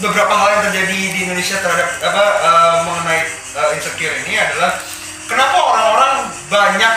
beberapa 0.00 0.32
hal 0.32 0.48
yang 0.50 0.62
terjadi 0.70 0.96
di 1.12 1.18
Indonesia 1.22 1.60
terhadap 1.60 1.88
apa 2.02 2.24
eh, 2.40 2.74
mengenai 2.82 3.20
eh, 3.28 3.68
insecure 3.76 4.16
ini 4.24 4.34
adalah 4.34 4.80
kenapa 5.28 5.56
orang-orang 5.60 6.12
banyak 6.48 6.94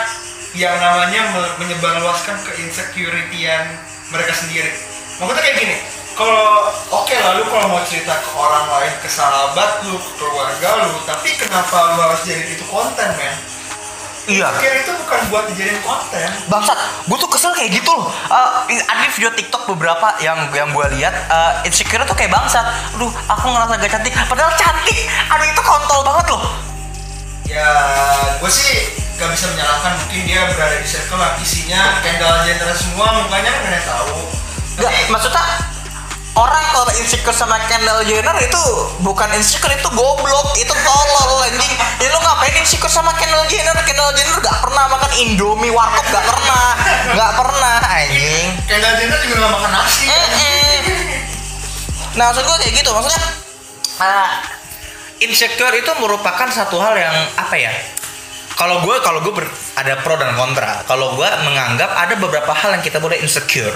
yang 0.58 0.74
namanya 0.82 1.30
me- 1.30 1.54
menyebarluaskan 1.62 2.42
keinsecurity-an 2.42 3.78
mereka 4.10 4.34
sendiri. 4.34 4.74
Maksudnya 5.22 5.42
kayak 5.42 5.56
gini, 5.62 5.76
kalau 6.18 6.74
oke 6.90 7.14
lah 7.14 7.38
lu 7.38 7.46
kalau 7.46 7.66
mau 7.70 7.82
cerita 7.86 8.18
ke 8.18 8.30
orang 8.34 8.66
lain, 8.66 8.92
ke 8.98 9.06
sahabat 9.06 9.86
lu, 9.86 9.94
ke 9.94 10.10
keluarga 10.18 10.82
lu, 10.82 10.98
tapi 11.06 11.38
kenapa 11.38 11.94
lu 11.94 12.02
harus 12.02 12.26
jadi 12.26 12.58
itu 12.58 12.66
konten, 12.66 13.06
men? 13.14 13.34
Iya. 14.28 14.52
Insecure 14.52 14.76
itu 14.84 14.92
bukan 14.92 15.20
buat 15.32 15.44
dijadiin 15.48 15.80
konten. 15.80 16.28
Bangsat, 16.52 16.76
gue 17.08 17.16
tuh 17.16 17.30
kesel 17.32 17.54
kayak 17.56 17.80
gitu 17.80 17.88
loh. 17.88 18.12
Eh, 18.68 18.76
ada 18.84 19.08
video 19.08 19.32
TikTok 19.32 19.72
beberapa 19.72 20.20
yang 20.20 20.52
yang 20.52 20.68
gue 20.74 20.86
lihat 21.00 21.14
eh, 21.16 21.52
insecure 21.64 22.04
tuh 22.04 22.12
kayak 22.12 22.34
bangsat. 22.34 22.66
Aduh, 22.98 23.08
aku 23.08 23.46
ngerasa 23.48 23.80
gak 23.80 23.88
cantik. 23.88 24.12
Padahal 24.28 24.52
cantik. 24.58 25.08
Aduh, 25.32 25.46
itu 25.48 25.62
kontol 25.64 26.04
banget 26.04 26.26
loh. 26.28 26.42
Ya, 27.48 27.72
gue 28.36 28.52
sih 28.52 29.07
gak 29.18 29.34
bisa 29.34 29.50
menyalahkan 29.50 29.98
mungkin 29.98 30.20
dia 30.30 30.46
berada 30.54 30.78
di 30.78 30.86
circle 30.86 31.18
yang 31.18 31.34
isinya 31.42 31.82
Kendall 32.06 32.46
Jenner 32.46 32.70
semua 32.70 33.18
mukanya 33.18 33.50
kan 33.50 33.60
kalian 33.66 33.82
tahu. 33.84 34.14
Gak, 34.78 34.86
Tapi 34.94 35.10
maksudnya 35.10 35.44
orang 36.38 36.64
kalau 36.70 36.92
insecure 36.94 37.34
sama 37.34 37.58
Kendall 37.66 38.06
Jenner 38.06 38.38
itu 38.38 38.62
bukan 39.02 39.26
insecure 39.34 39.74
itu 39.74 39.90
goblok 39.90 40.54
itu 40.54 40.70
tolol 40.70 41.42
anjing 41.42 41.74
ya 41.98 42.06
lu 42.14 42.18
ngapain 42.22 42.54
insecure 42.62 42.86
sama 42.86 43.10
Kendall 43.18 43.42
Jenner 43.50 43.74
Kendall 43.82 44.14
Jenner 44.14 44.38
gak 44.38 44.62
pernah 44.62 44.86
makan 44.86 45.10
Indomie 45.18 45.74
warkop 45.74 46.06
gak 46.14 46.22
pernah 46.22 46.66
gak 47.18 47.32
pernah 47.42 47.74
anjing 47.82 48.46
Kendall 48.70 48.94
Jenner 49.02 49.18
juga 49.26 49.34
gak 49.42 49.52
makan 49.58 49.70
nasi. 49.82 50.06
Mm-mm. 50.06 50.78
Nah 52.14 52.24
maksud 52.30 52.46
gue 52.46 52.56
kayak 52.62 52.74
gitu 52.86 52.90
maksudnya 52.94 53.22
uh, 53.98 54.30
insecure 55.18 55.74
itu 55.74 55.90
merupakan 55.98 56.46
satu 56.54 56.78
hal 56.78 56.94
yang 56.94 57.14
apa 57.34 57.58
ya? 57.58 57.74
Kalau 58.58 58.82
gue 58.82 58.96
kalau 59.00 59.22
gue 59.22 59.30
ber- 59.30 59.54
ada 59.78 60.02
pro 60.02 60.18
dan 60.18 60.34
kontra. 60.34 60.82
Kalau 60.82 61.14
gue 61.14 61.28
menganggap 61.46 61.94
ada 61.94 62.18
beberapa 62.18 62.50
hal 62.50 62.74
yang 62.74 62.82
kita 62.82 62.98
boleh 62.98 63.14
insecure, 63.22 63.70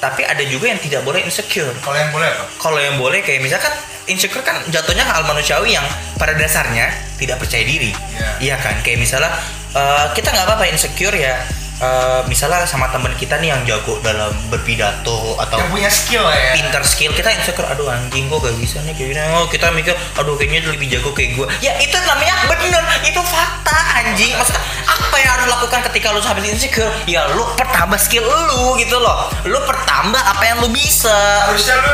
tapi 0.00 0.24
ada 0.24 0.40
juga 0.48 0.72
yang 0.72 0.80
tidak 0.80 1.04
boleh 1.04 1.20
insecure. 1.20 1.76
Kalau 1.84 1.92
yang 1.92 2.08
boleh 2.08 2.24
apa? 2.24 2.44
Kalau 2.56 2.78
yang 2.80 2.96
boleh 2.96 3.20
kayak 3.20 3.44
misalkan 3.44 3.72
insecure 4.08 4.40
kan 4.40 4.56
jatuhnya 4.72 5.04
hal 5.04 5.28
manusiawi 5.28 5.76
yang 5.76 5.84
pada 6.16 6.32
dasarnya 6.32 6.88
tidak 7.20 7.36
percaya 7.36 7.68
diri. 7.68 7.92
Iya. 7.92 8.28
Iya 8.40 8.56
kan? 8.64 8.80
Kayak 8.80 9.04
misalnya 9.04 9.28
eh, 9.76 10.06
kita 10.16 10.32
nggak 10.32 10.46
apa-apa 10.48 10.64
insecure 10.72 11.12
ya. 11.12 11.36
Eh, 11.78 12.20
misalnya 12.26 12.64
sama 12.64 12.88
teman 12.88 13.12
kita 13.14 13.36
nih 13.36 13.50
yang 13.50 13.62
jago 13.64 13.98
dalam 14.00 14.32
berpidato 14.48 15.36
atau 15.36 15.56
Yang 15.58 15.70
punya 15.70 15.90
skill 15.90 16.24
ya. 16.24 16.52
pinter 16.54 16.82
skill 16.82 17.12
kita 17.12 17.30
insecure 17.30 17.66
aduh 17.66 17.88
anjing 17.88 18.26
kok 18.26 18.40
gak 18.40 18.56
bisa 18.56 18.80
nih 18.82 18.92
kayak 18.92 19.08
gini. 19.12 19.20
Oh 19.32 19.46
kita 19.46 19.68
mikir 19.70 19.94
aduh 20.16 20.34
kayaknya 20.34 20.64
dia 20.64 20.72
lebih 20.72 20.88
jago 20.88 21.10
kayak 21.12 21.30
gue 21.34 21.46
ya 21.60 21.72
itu 21.78 21.96
namanya 22.02 22.34
bener 22.46 22.82
itu 23.02 23.20
fakta 23.20 23.76
anjing. 24.02 24.32
Maksudnya 24.34 24.62
apa 24.86 25.16
yang 25.18 25.30
harus 25.34 25.46
lakukan 25.50 25.80
ketika 25.90 26.06
lu 26.12 26.20
habis 26.20 26.44
insecure? 26.46 26.92
Ya 27.04 27.26
lu 27.32 27.42
pertambah 27.54 27.98
skill 27.98 28.24
lu 28.24 28.76
gitu 28.76 28.96
loh. 28.96 29.28
Lu 29.44 29.58
pertambah 29.62 30.20
apa 30.20 30.42
yang 30.44 30.62
lu 30.62 30.68
bisa. 30.70 31.12
Harusnya 31.44 31.76
lu 31.80 31.92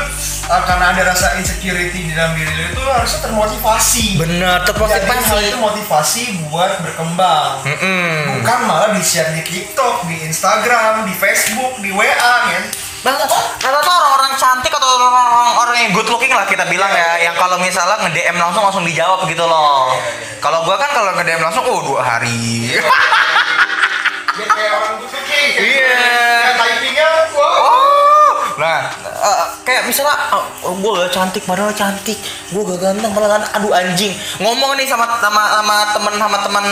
uh, 0.49 0.63
karena 0.67 0.93
ada 0.93 1.03
rasa 1.09 1.39
insecurity 1.39 2.11
di 2.11 2.13
dalam 2.13 2.37
diri 2.37 2.51
lu 2.53 2.65
itu 2.71 2.83
harusnya 2.83 3.21
termotivasi. 3.23 4.07
Bener 4.21 4.61
Jadi 4.61 4.69
hal 4.69 4.69
termotivasi. 4.69 5.45
itu 5.49 5.59
motivasi 5.59 6.23
buat 6.47 6.71
berkembang. 6.83 7.65
Mm-mm. 7.65 8.43
bukan 8.43 8.59
malah 8.67 8.91
di 8.93 9.03
share 9.03 9.31
di 9.33 9.43
TikTok, 9.73 10.05
di 10.05 10.29
Instagram, 10.29 11.09
di 11.09 11.17
Facebook, 11.17 11.81
di 11.81 11.89
WA 11.97 12.13
kan 12.13 12.65
Banget. 13.09 13.25
Rata-rata 13.25 13.89
orang-orang 13.89 14.37
cantik 14.37 14.69
atau 14.69 14.85
orang-orang 14.85 15.49
orang 15.57 15.77
yang 15.81 15.91
good 15.97 16.13
looking 16.13 16.29
lah 16.29 16.45
kita 16.45 16.69
bilang 16.69 16.93
Iya, 16.93 17.01
ya, 17.01 17.09
iya. 17.17 17.25
yang 17.33 17.35
kalau 17.41 17.57
misalnya 17.57 18.05
nge 18.05 18.13
DM 18.13 18.37
langsung 18.37 18.63
langsung 18.63 18.85
dijawab 18.85 19.25
gitu 19.33 19.43
loh. 19.49 19.97
Iya, 19.97 20.07
iya. 20.13 20.39
Kalau 20.45 20.63
gua 20.69 20.77
kan 20.77 20.93
kalau 20.93 21.17
nge 21.17 21.25
DM 21.25 21.41
langsung, 21.41 21.65
oh 21.67 21.81
dua 21.89 22.05
hari. 22.05 22.69
Dia 24.37 24.45
kayak 24.45 24.73
orang 24.77 24.93
good 25.01 25.09
looking 25.09 25.49
kayak 25.57 25.67
Iya. 25.67 26.53
typingnya 26.61 27.09
wow 27.33 27.65
Oh, 27.65 28.33
nah 28.61 28.93
eh, 29.03 29.47
kayak 29.65 29.89
misalnya 29.89 30.15
oh, 30.37 30.77
gue 30.77 30.91
gak 31.01 31.11
cantik 31.17 31.43
padahal 31.49 31.73
cantik, 31.73 32.21
gue 32.53 32.61
gak 32.61 32.81
ganteng 32.93 33.11
malah 33.17 33.41
ganteng. 33.41 33.51
Aduh 33.57 33.73
anjing, 33.73 34.13
ngomong 34.37 34.77
nih 34.77 34.85
sama 34.85 35.09
sama 35.17 35.43
sama 35.49 35.77
temen 35.97 36.15
sama 36.21 36.39
teman 36.45 36.65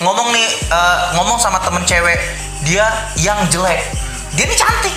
ngomong 0.00 0.28
nih 0.32 0.48
eh, 0.68 0.98
ngomong 1.16 1.40
sama 1.40 1.60
temen 1.64 1.82
cewek 1.88 2.20
dia 2.66 2.86
yang 3.20 3.38
jelek, 3.46 3.78
dia 4.34 4.44
nih 4.48 4.58
cantik. 4.58 4.96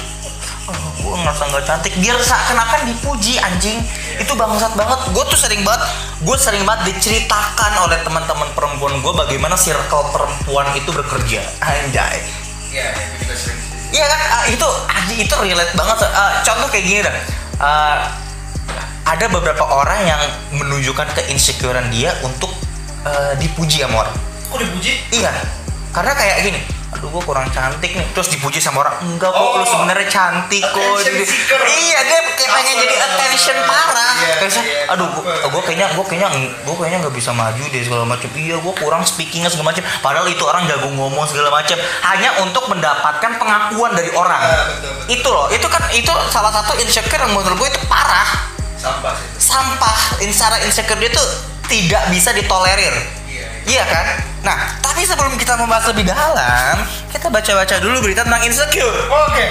Oh, 0.70 0.78
gue 1.02 1.14
ngerasa 1.22 1.44
nggak 1.54 1.66
cantik, 1.70 1.94
biar 2.02 2.18
seakan-akan 2.18 2.90
dipuji 2.90 3.38
anjing. 3.38 3.78
Itu 4.18 4.34
bangsat 4.34 4.74
banget. 4.74 5.00
Gue 5.14 5.24
tuh 5.30 5.38
sering 5.38 5.62
banget, 5.62 5.86
gue 6.26 6.38
sering 6.38 6.66
banget 6.66 6.94
diceritakan 6.94 7.86
oleh 7.86 8.02
teman-teman 8.02 8.50
perempuan 8.58 8.98
gue 9.02 9.14
bagaimana 9.14 9.54
circle 9.54 10.10
perempuan 10.10 10.66
itu 10.74 10.90
bekerja. 10.90 11.42
Anjay. 11.62 12.22
iya 12.70 12.94
itu 12.94 13.26
juga 13.26 13.36
sering 13.38 13.60
Iya 13.90 14.06
kan, 14.06 14.20
ah, 14.22 14.46
itu 14.46 14.68
anjing 14.86 15.20
itu 15.26 15.34
relate 15.34 15.74
banget. 15.74 15.98
Ah, 16.14 16.46
contoh 16.46 16.70
kayak 16.70 16.86
gini 16.86 17.00
dah. 17.02 17.16
Ah, 17.58 17.98
ada 19.10 19.26
beberapa 19.34 19.66
orang 19.66 20.06
yang 20.06 20.22
menunjukkan 20.54 21.18
keinsecurean 21.18 21.90
dia 21.90 22.14
untuk 22.22 22.54
eh, 23.06 23.34
dipuji 23.42 23.82
sama 23.82 24.06
orang. 24.06 24.29
Kok 24.50 24.60
dipuji 24.60 24.92
Iya, 25.14 25.32
karena 25.90 26.14
kayak 26.14 26.38
gini. 26.44 26.62
Aduh, 26.90 27.06
gue 27.14 27.22
kurang 27.22 27.46
cantik 27.54 27.94
nih. 27.94 28.02
Terus 28.18 28.34
dipuji 28.34 28.58
sama 28.58 28.82
orang. 28.82 28.98
Enggak 29.06 29.30
kok, 29.30 29.46
Oh. 29.46 29.62
lu 29.62 29.66
sebenarnya 29.70 30.10
cantik 30.10 30.66
kok. 30.66 30.98
Jadi-. 31.06 31.22
Iya, 31.86 32.00
dia 32.02 32.20
kayak 32.34 32.50
pengen 32.50 32.76
jadi 32.82 32.96
attention 32.98 33.58
parah. 33.62 34.14
Iya, 34.18 34.34
Kayak 34.42 34.52
saya, 34.58 34.66
iya. 34.66 34.82
aduh, 34.90 35.06
gue, 35.14 35.22
gue 35.22 35.62
kayaknya, 35.70 35.86
gue 35.94 36.02
kayaknya, 36.02 36.30
gue 36.66 36.76
kayaknya 36.76 36.98
nggak 37.06 37.14
bisa 37.14 37.30
maju 37.30 37.62
deh 37.62 37.82
segala 37.86 38.04
macam. 38.10 38.30
Iya, 38.34 38.56
gue 38.58 38.74
kurang 38.74 39.06
speakingnya 39.06 39.54
segala 39.54 39.70
macam. 39.70 39.86
Padahal 40.02 40.28
itu 40.34 40.42
orang 40.42 40.66
jago 40.66 40.90
ngomong 40.90 41.30
segala 41.30 41.54
macam. 41.54 41.78
Hanya 42.02 42.30
untuk 42.42 42.66
mendapatkan 42.66 43.32
pengakuan 43.38 43.92
dari 43.94 44.10
orang. 44.10 44.42
Ah, 44.42 44.66
betul, 44.74 44.90
betul. 44.90 45.14
Itu 45.14 45.30
loh, 45.30 45.46
itu 45.54 45.68
kan 45.70 45.84
itu 45.94 46.14
salah 46.34 46.50
satu 46.50 46.74
insecure 46.82 47.22
yang 47.22 47.38
menurut 47.38 47.54
gue 47.54 47.70
itu 47.70 47.82
parah. 47.86 48.50
sampah 48.80 49.12
sih 49.14 49.28
Sampah, 49.38 49.98
secara 50.18 50.58
insecure 50.64 50.98
dia 50.98 51.12
tuh 51.14 51.28
tidak 51.70 52.10
bisa 52.10 52.34
ditolerir. 52.34 53.19
Iya 53.68 53.84
kan? 53.84 54.06
Nah, 54.46 54.60
tapi 54.80 55.04
sebelum 55.04 55.36
kita 55.36 55.60
membahas 55.60 55.92
lebih 55.92 56.08
dalam, 56.08 56.76
kita 57.12 57.28
baca-baca 57.28 57.76
dulu 57.82 57.98
berita 58.06 58.24
tentang 58.24 58.44
insecure. 58.46 59.08
oke 59.10 59.48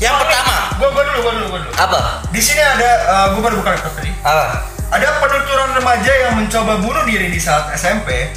Yang 0.00 0.16
pertama, 0.24 0.56
gua 0.80 0.88
gua 0.94 1.04
dulu 1.08 1.18
gua 1.20 1.32
dulu 1.36 1.46
gua 1.52 1.60
dulu 1.60 1.72
apa? 1.76 2.00
di 2.32 2.40
sini 2.40 2.62
ada 2.64 2.90
uh, 3.04 3.26
gua 3.36 3.52
baru 3.52 3.60
buka 3.60 3.70
laptop 3.76 3.92
tadi 4.00 4.10
Apa? 4.24 4.64
Ada 4.90 5.08
penuturan 5.22 5.70
remaja 5.76 6.12
yang 6.26 6.32
mencoba 6.40 6.82
bunuh 6.82 7.04
diri 7.06 7.30
di 7.30 7.38
saat 7.38 7.70
SMP. 7.78 8.32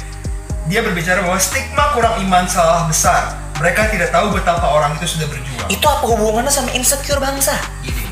Dia 0.70 0.86
berbicara 0.86 1.18
bahwa 1.24 1.40
stigma 1.40 1.90
kurang 1.90 2.22
iman 2.22 2.46
salah 2.46 2.86
besar. 2.86 3.34
Mereka 3.58 3.90
tidak 3.90 4.14
tahu 4.14 4.30
betapa 4.38 4.62
orang 4.62 4.94
itu 4.94 5.18
sudah 5.18 5.26
berjuang. 5.26 5.66
Itu 5.66 5.82
apa 5.82 6.04
hubungannya 6.06 6.54
sama 6.54 6.70
insecure 6.70 7.18
bangsa? 7.18 7.58
Gini. 7.82 8.06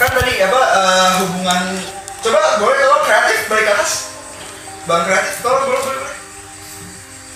Kan 0.00 0.16
tadi 0.16 0.32
apa 0.40 0.60
eh, 0.80 1.10
hubungan 1.20 1.60
Coba 2.22 2.38
boleh 2.62 2.78
tolong 2.78 3.02
kreatif 3.02 3.38
balik 3.50 3.66
atas. 3.74 4.11
Bang 4.82 5.02
kreatif 5.04 5.38
tolong 5.40 5.62
boleh 5.64 5.80
boleh. 5.80 6.14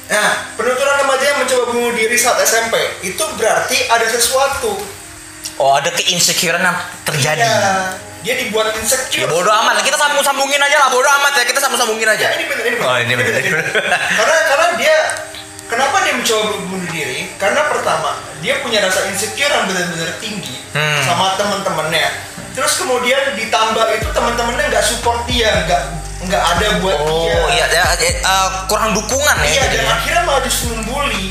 Nah, 0.07 0.31
penuturan 0.55 0.95
remaja 1.03 1.25
yang 1.25 1.39
mencoba 1.43 1.65
bunuh 1.69 1.93
diri 1.93 2.15
saat 2.15 2.39
SMP 2.41 2.75
itu 3.03 3.25
berarti 3.35 3.87
ada 3.87 4.07
sesuatu. 4.07 4.79
Oh, 5.57 5.73
ada 5.75 5.91
keinsecurean 5.91 6.63
yang 6.63 6.79
terjadi. 7.03 7.43
Iya, 7.43 7.67
dia 8.23 8.35
dibuat 8.39 8.71
Ya 8.71 8.79
insecure. 8.79 9.27
bodoh 9.27 9.51
amat, 9.51 9.83
kita 9.83 9.95
sambung-sambungin 9.95 10.59
aja 10.59 10.77
lah, 10.79 10.89
bodoh 10.91 11.11
amat 11.11 11.33
ya, 11.33 11.45
kita 11.45 11.59
sambung-sambungin 11.59 12.07
aja. 12.07 12.27
Ya, 12.29 12.39
ini 12.39 12.45
bener, 12.47 12.65
ini 12.67 12.77
bener. 12.77 12.87
Oh, 12.87 12.97
ini 12.99 13.15
bener, 13.15 13.33
ini 13.41 13.51
bener. 13.51 13.67
karena 14.19 14.37
karena 14.47 14.67
dia 14.77 14.97
kenapa 15.67 15.97
dia 16.03 16.15
mencoba 16.15 16.47
bunuh 16.67 16.89
diri? 16.91 17.21
Karena 17.35 17.67
pertama 17.67 18.11
dia 18.39 18.55
punya 18.63 18.79
rasa 18.83 19.11
insecure 19.11 19.51
yang 19.51 19.67
benar-benar 19.67 20.11
tinggi 20.23 20.55
Hmm. 20.71 21.03
sama 21.03 21.35
teman-temannya. 21.35 22.07
Terus 22.53 22.79
kemudian 22.79 23.33
ditambah 23.33 23.87
itu 23.97 24.09
teman-temannya 24.13 24.65
nggak 24.69 24.85
support 24.85 25.25
dia, 25.25 25.65
nggak 25.65 25.83
nggak 26.27 26.43
ada 26.43 26.67
buat 26.79 26.99
Oh, 26.99 27.25
dia. 27.25 27.39
iya, 27.55 27.67
ya, 27.73 27.85
eh, 27.97 28.49
kurang 28.67 28.93
dukungan 28.93 29.37
ya. 29.39 29.47
Iya, 29.47 29.63
dan 29.63 29.71
jadinya. 29.73 29.95
akhirnya 29.95 30.23
malah 30.23 30.43
justru 30.43 30.67
membuli. 30.71 31.25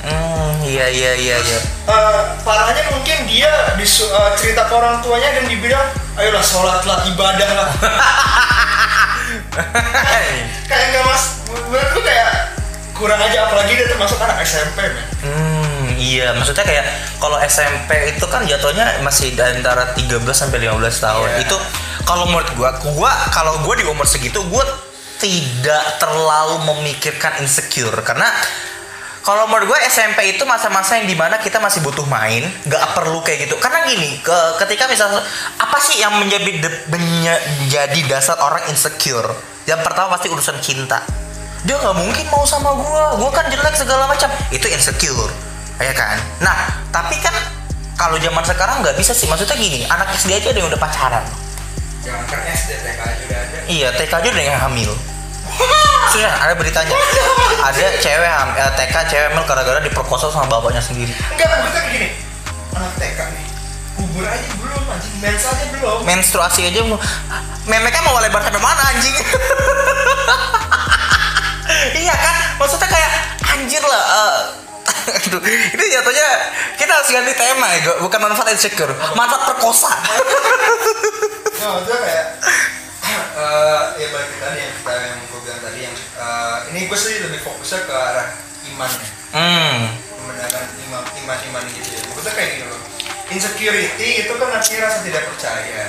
Hmm, 0.00 0.62
iya, 0.62 0.86
iya, 0.86 1.12
iya, 1.14 1.36
iya. 1.36 1.58
Eh, 1.84 2.18
parahnya 2.40 2.82
mungkin 2.90 3.26
dia 3.26 3.50
disu- 3.74 4.06
eh, 4.06 4.30
cerita 4.36 4.64
ke 4.64 4.72
orang 4.72 4.98
tuanya 5.00 5.34
dan 5.34 5.44
dibilang, 5.44 5.82
ayolah 6.14 6.40
sholatlah 6.40 7.02
ibadah 7.06 7.50
lah. 7.52 7.68
kayak 10.66 10.84
nggak 10.90 11.04
mas, 11.04 11.24
menurut 11.48 11.88
gue 11.92 12.04
kayak 12.04 12.30
kurang 12.92 13.20
aja 13.20 13.44
apalagi 13.44 13.72
dia 13.74 13.86
termasuk 13.86 14.16
anak 14.18 14.40
SMP 14.40 14.78
men. 14.80 15.06
Hmm, 15.20 15.55
iya, 16.06 16.28
maksudnya 16.38 16.62
kayak 16.62 16.86
kalau 17.18 17.42
SMP 17.42 18.14
itu 18.14 18.24
kan 18.30 18.46
jatuhnya 18.46 19.02
masih 19.02 19.34
di 19.34 19.42
antara 19.42 19.90
13 19.90 20.22
sampai 20.30 20.62
15 20.62 21.02
tahun. 21.02 21.28
Iya. 21.34 21.42
Itu 21.42 21.56
kalau 22.06 22.30
menurut 22.30 22.50
gua, 22.54 22.70
gua 22.94 23.10
kalau 23.34 23.58
gua 23.66 23.74
di 23.74 23.82
umur 23.82 24.06
segitu 24.06 24.38
gua 24.46 24.62
tidak 25.18 25.98
terlalu 25.98 26.62
memikirkan 26.62 27.40
insecure 27.42 27.96
karena 28.04 28.28
kalau 29.26 29.50
menurut 29.50 29.74
gue 29.74 29.80
SMP 29.90 30.38
itu 30.38 30.46
masa-masa 30.46 31.02
yang 31.02 31.10
di 31.10 31.18
mana 31.18 31.42
kita 31.42 31.58
masih 31.58 31.82
butuh 31.82 32.06
main, 32.06 32.46
nggak 32.62 32.94
perlu 32.94 33.26
kayak 33.26 33.50
gitu. 33.50 33.58
Karena 33.58 33.82
gini, 33.82 34.22
ke, 34.22 34.38
ketika 34.62 34.86
misalnya 34.86 35.18
apa 35.58 35.82
sih 35.82 35.98
yang 35.98 36.14
menjadi 36.22 36.46
de- 36.62 36.82
menye- 36.94 37.42
menjadi 37.58 38.00
dasar 38.06 38.38
orang 38.38 38.62
insecure? 38.70 39.26
Yang 39.66 39.82
pertama 39.82 40.14
pasti 40.14 40.30
urusan 40.30 40.62
cinta. 40.62 41.02
Dia 41.66 41.74
nggak 41.74 41.96
mungkin 41.98 42.22
mau 42.30 42.46
sama 42.46 42.70
gua, 42.78 43.18
gua 43.18 43.34
kan 43.34 43.50
jelek 43.50 43.74
segala 43.74 44.06
macam. 44.06 44.30
Itu 44.54 44.70
insecure, 44.70 45.34
ya 45.78 45.92
kan? 45.92 46.16
Nah, 46.40 46.56
tapi 46.88 47.20
kan 47.20 47.34
kalau 47.96 48.16
zaman 48.16 48.44
sekarang 48.44 48.80
nggak 48.80 48.96
bisa 48.96 49.12
sih. 49.12 49.26
Maksudnya 49.26 49.56
gini, 49.56 49.84
anak 49.86 50.12
SD 50.16 50.36
aja 50.36 50.52
ada 50.52 50.58
yang 50.60 50.68
udah 50.68 50.80
pacaran. 50.80 51.24
Jangan 52.04 52.24
kan 52.28 52.40
SD 52.46 52.70
TK 52.80 53.00
aja 53.00 53.22
udah 53.26 53.38
ada. 53.40 53.56
Iya, 53.66 53.88
TK 53.96 54.12
aja 54.12 54.28
udah 54.30 54.44
yang 54.44 54.60
hamil. 54.60 54.92
Sudah 56.06 56.30
ada 56.38 56.54
beritanya. 56.54 56.94
Ada 57.66 57.98
cewek 57.98 58.30
ham, 58.30 58.54
eh, 58.54 58.70
TK 58.78 58.94
cewek 59.10 59.26
hamil 59.32 59.42
gara-gara 59.42 59.82
diperkosa 59.82 60.30
sama 60.30 60.46
bapaknya 60.46 60.78
sendiri. 60.78 61.10
Enggak, 61.34 61.50
maksudnya 61.50 61.82
gini. 61.90 62.08
Anak 62.76 62.92
TK 62.94 63.18
nih. 63.34 63.44
Kubur 63.96 64.22
aja 64.22 64.48
belum 64.54 64.82
anjing, 64.86 65.16
mens 65.18 65.42
aja 65.42 65.66
belum. 65.72 65.98
Menstruasi 66.04 66.68
aja 66.68 66.84
mau 66.84 67.00
memeknya 67.64 68.02
mau 68.04 68.20
lebar 68.20 68.44
sampai 68.44 68.62
mana 68.62 68.82
anjing? 68.92 69.16
iya 72.04 72.14
kan? 72.14 72.36
Maksudnya 72.60 72.86
kayak 72.86 73.10
anjir 73.56 73.82
lah. 73.82 74.02
eh, 74.04 74.40
aduh, 75.06 75.40
ini 75.46 75.84
jatuhnya 75.92 76.28
kita 76.76 76.92
harus 76.92 77.10
ganti 77.14 77.32
tema 77.38 77.66
ya, 77.78 77.98
bukan 78.02 78.18
manfaat 78.18 78.50
insecure, 78.54 78.94
manfaat 79.14 79.42
perkosa. 79.54 79.92
Nah, 81.56 81.68
maksudnya 81.80 81.98
kayak 81.98 82.26
eh 83.36 83.82
ya 84.00 84.06
balik 84.12 84.28
ke 84.32 84.36
tadi 84.40 84.58
yang 84.64 84.72
kita 84.80 84.92
yang 84.96 85.18
gue 85.28 85.40
bilang 85.44 85.60
tadi 85.60 85.78
yang 85.84 85.94
eh, 85.96 86.56
ini 86.72 86.80
gue 86.88 86.98
sih 86.98 87.14
lebih 87.20 87.40
fokusnya 87.44 87.80
ke 87.84 87.94
arah 87.94 88.28
iman 88.72 88.90
ya. 88.90 89.08
hmm. 89.36 89.80
membenarkan 90.24 90.64
iman 90.88 91.02
iman 91.04 91.38
iman 91.52 91.62
gitu 91.70 91.90
ya 91.96 92.00
maksudnya 92.08 92.32
kayak 92.34 92.50
gini 92.56 92.64
loh 92.66 92.80
insecurity 93.30 94.08
itu 94.24 94.32
kan 94.40 94.48
artinya 94.56 94.80
rasa 94.88 94.98
tidak 95.04 95.22
percaya 95.28 95.82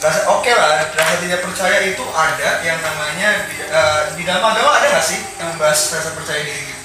rasa 0.00 0.20
oke 0.32 0.50
lah 0.52 0.88
rasa 0.92 1.14
tidak 1.20 1.40
percaya 1.44 1.78
itu 1.84 2.04
ada 2.12 2.50
yang 2.64 2.78
namanya 2.80 3.28
di, 3.48 3.56
eh, 3.64 4.02
di 4.16 4.22
dalam 4.24 4.44
agama 4.44 4.80
ada 4.80 4.86
nggak 4.92 5.04
sih 5.04 5.20
yang 5.40 5.56
bahas 5.56 5.80
rasa 5.92 6.10
percaya 6.12 6.40
diri 6.44 6.68
gitu 6.68 6.84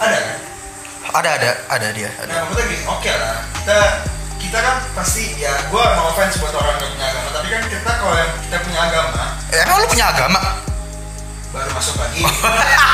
ada 0.00 0.16
kan 0.20 0.38
Ada 1.08 1.30
ada 1.32 1.50
ada 1.68 1.88
dia. 1.90 2.10
Ada. 2.12 2.26
nah 2.26 2.38
maksudnya 2.44 2.66
gini 2.66 2.84
oke 2.84 3.10
lah 3.10 3.36
kita 3.54 3.78
kita 4.36 4.58
kan 4.58 4.76
pasti 4.92 5.24
ya 5.36 5.52
gue 5.64 5.82
no 5.96 6.02
offense 6.08 6.36
buat 6.36 6.52
orang 6.52 6.76
yang 6.76 6.90
punya 6.90 7.06
agama 7.08 7.28
tapi 7.32 7.46
kan 7.48 7.62
kita 7.64 7.90
kalau 7.92 8.14
yang 8.14 8.30
kita 8.42 8.56
punya 8.60 8.80
agama 8.82 9.22
Eh, 9.48 9.60
Emang 9.60 9.76
lu 9.78 9.86
punya 9.86 10.06
agama? 10.08 10.40
baru 11.48 11.70
masuk 11.72 11.96
lagi 11.96 12.20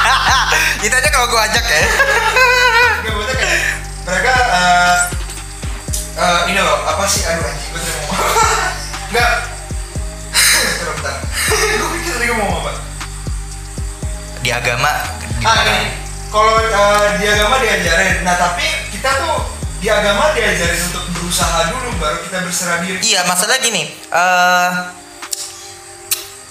Itu 0.84 0.92
aja 0.92 1.08
kalau 1.10 1.26
gua 1.26 1.42
ajak 1.44 1.64
ya. 1.64 1.80
Nggak, 1.82 3.10
maksudnya 3.10 3.34
kayak 3.34 3.58
mereka 4.02 4.32
eh 4.34 4.96
eh, 6.14 6.40
ini 6.46 6.60
loh 6.60 6.78
apa 6.84 7.02
sih 7.04 7.22
aduh 7.22 7.42
anjing 7.42 7.70
gue 7.70 7.80
tadi 7.80 7.98
mau 7.98 8.12
nggak 9.10 9.30
bentar 10.78 10.94
bentar 10.94 11.14
gue 11.50 11.88
pikir 11.96 12.12
tadi 12.12 12.24
gue 12.24 12.36
mau 12.36 12.60
apa 12.60 12.70
Di 14.40 14.50
agama 14.52 14.90
ah 14.90 15.02
gimana? 15.38 15.72
ini 15.72 15.88
kalau 16.32 16.56
eh, 16.58 17.08
di 17.20 17.26
agama 17.28 17.60
diajarin 17.60 18.24
nah 18.24 18.34
tapi 18.34 18.64
kita 18.88 19.10
tuh 19.20 19.44
di 19.78 19.86
agama 19.86 20.32
diajarin 20.32 20.80
untuk 20.88 21.04
berusaha 21.12 21.68
dulu 21.68 21.90
baru 21.98 22.18
kita 22.22 22.38
berserah 22.40 22.78
diri 22.80 22.98
Iya, 23.02 23.26
masalah 23.26 23.58
gini. 23.58 23.82
eh 23.92 24.70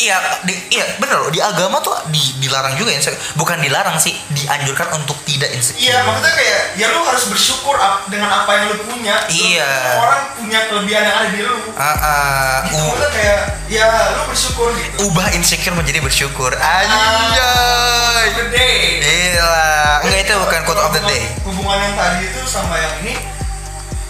Iya, 0.02 0.18
di, 0.42 0.54
iya 0.72 0.86
bener 0.98 1.14
loh 1.16 1.30
di 1.30 1.38
agama 1.38 1.78
tuh 1.78 1.94
di, 2.10 2.18
dilarang 2.40 2.74
juga 2.74 2.90
insecure. 2.90 3.22
Bukan 3.36 3.62
dilarang 3.62 3.96
sih, 3.96 4.18
dianjurkan 4.30 4.98
untuk 4.98 5.14
tidak 5.24 5.54
insecure. 5.54 5.78
Iya, 5.78 6.02
maksudnya 6.02 6.34
kayak 6.34 6.62
ya 6.74 6.86
lu 6.90 7.06
harus 7.06 7.30
bersyukur 7.30 7.78
dengan 8.10 8.34
apa 8.34 8.50
yang 8.52 8.66
lu 8.70 8.82
punya. 8.82 9.14
Lu- 9.22 9.30
Iya. 9.32 9.70
semua 9.70 10.02
Orang 10.02 10.22
punya 10.36 10.60
kelebihan 10.66 11.04
yang 11.04 11.16
ada 11.16 11.30
di 11.30 11.42
lu. 11.44 11.58
Ah, 11.78 11.86
ah, 11.94 12.56
Gitu, 12.66 12.82
kayak 13.14 13.40
ya 13.70 13.86
lu 14.18 14.22
bersyukur 14.26 14.74
gitu. 14.74 14.96
ubah 15.06 15.28
insecure 15.32 15.78
menjadi 15.78 16.02
bersyukur. 16.02 16.50
Anjay. 16.58 18.26
Gede. 18.34 18.70
Gila. 19.02 19.70
Enggak 20.02 20.20
itu 20.24 20.34
bukan 20.36 20.60
quote 20.66 20.82
of 20.82 20.92
the 20.92 21.02
day. 21.06 21.24
Hubungan 21.46 21.78
yang 21.80 21.94
tadi 21.94 22.26
itu 22.26 22.42
sama 22.44 22.74
yang 22.76 22.94
ini 23.06 23.14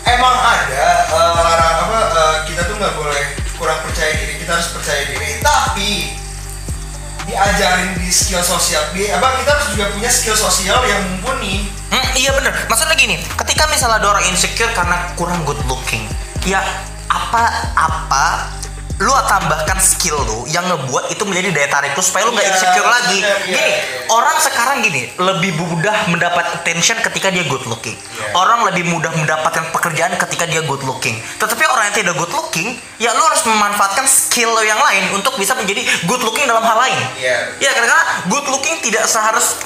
emang 0.01 0.35
ada 0.35 0.85
eh, 1.03 1.29
larang 1.35 1.75
apa 1.83 1.99
eh, 2.09 2.35
kita 2.47 2.61
tuh 2.63 2.75
nggak 2.75 2.93
boleh 2.95 3.23
kurang 3.61 3.77
percaya 3.85 4.17
diri, 4.17 4.41
kita 4.41 4.57
harus 4.57 4.73
percaya 4.73 5.05
diri. 5.05 5.37
Tapi 5.37 6.17
diajarin 7.29 7.93
di 8.01 8.09
skill 8.09 8.41
sosial, 8.41 8.81
di 8.97 9.05
apa 9.13 9.37
kita 9.37 9.49
harus 9.53 9.67
juga 9.77 9.85
punya 9.93 10.09
skill 10.09 10.33
sosial 10.33 10.81
yang 10.89 11.05
mumpuni. 11.05 11.69
Hmm, 11.93 12.09
iya 12.17 12.33
bener. 12.33 12.49
Maksudnya 12.65 12.97
gini, 12.97 13.21
ketika 13.21 13.69
misalnya 13.69 14.01
ada 14.01 14.17
orang 14.17 14.25
insecure 14.25 14.73
karena 14.73 15.13
kurang 15.13 15.45
good 15.45 15.61
looking, 15.69 16.09
ya 16.41 16.65
apa 17.05 17.69
apa 17.77 18.49
lu 19.01 19.13
tambahkan 19.25 19.81
skill 19.81 20.13
lu 20.21 20.45
yang 20.45 20.61
ngebuat 20.63 21.09
itu 21.09 21.25
menjadi 21.25 21.49
daya 21.49 21.69
tarik 21.69 21.91
lu 21.91 22.01
supaya 22.01 22.23
lu 22.23 22.31
nggak 22.31 22.45
Iya, 22.45 22.53
insecure 22.53 22.85
lagi. 22.85 23.17
iya, 23.17 23.33
iya, 23.33 23.37
gini, 23.49 23.57
iya. 23.65 23.79
orang 24.07 24.37
sekarang 24.37 24.77
gini 24.79 25.01
lebih 25.17 25.57
mudah 25.57 26.05
mendapat 26.05 26.45
attention 26.53 27.01
ketika 27.01 27.27
dia 27.27 27.41
good 27.43 27.65
looking. 27.65 27.97
Iya. 27.97 28.37
Orang 28.37 28.61
lebih 28.63 28.85
mudah 28.85 29.09
mendapatkan 29.11 29.73
pekerjaan 29.73 30.13
ketika 30.17 30.45
dia 30.45 30.61
good 30.61 30.85
looking. 30.85 31.17
Tetapi 31.35 31.63
orang 31.65 31.89
yang 31.89 31.97
tidak 31.97 32.13
good 32.15 32.29
looking, 32.29 32.77
ya 32.95 33.09
lu 33.11 33.23
harus 33.23 33.41
memanfaatkan 33.41 34.05
skill 34.05 34.53
lo 34.53 34.61
yang 34.61 34.77
lain 34.77 35.09
untuk 35.11 35.33
bisa 35.35 35.57
menjadi 35.57 35.81
good 36.05 36.21
looking 36.21 36.45
dalam 36.45 36.61
hal 36.61 36.77
lain. 36.77 36.99
Iya. 37.17 37.57
Ya 37.57 37.71
karena 37.73 37.97
good 38.29 38.45
looking 38.47 38.77
tidak 38.79 39.09
seharus 39.09 39.57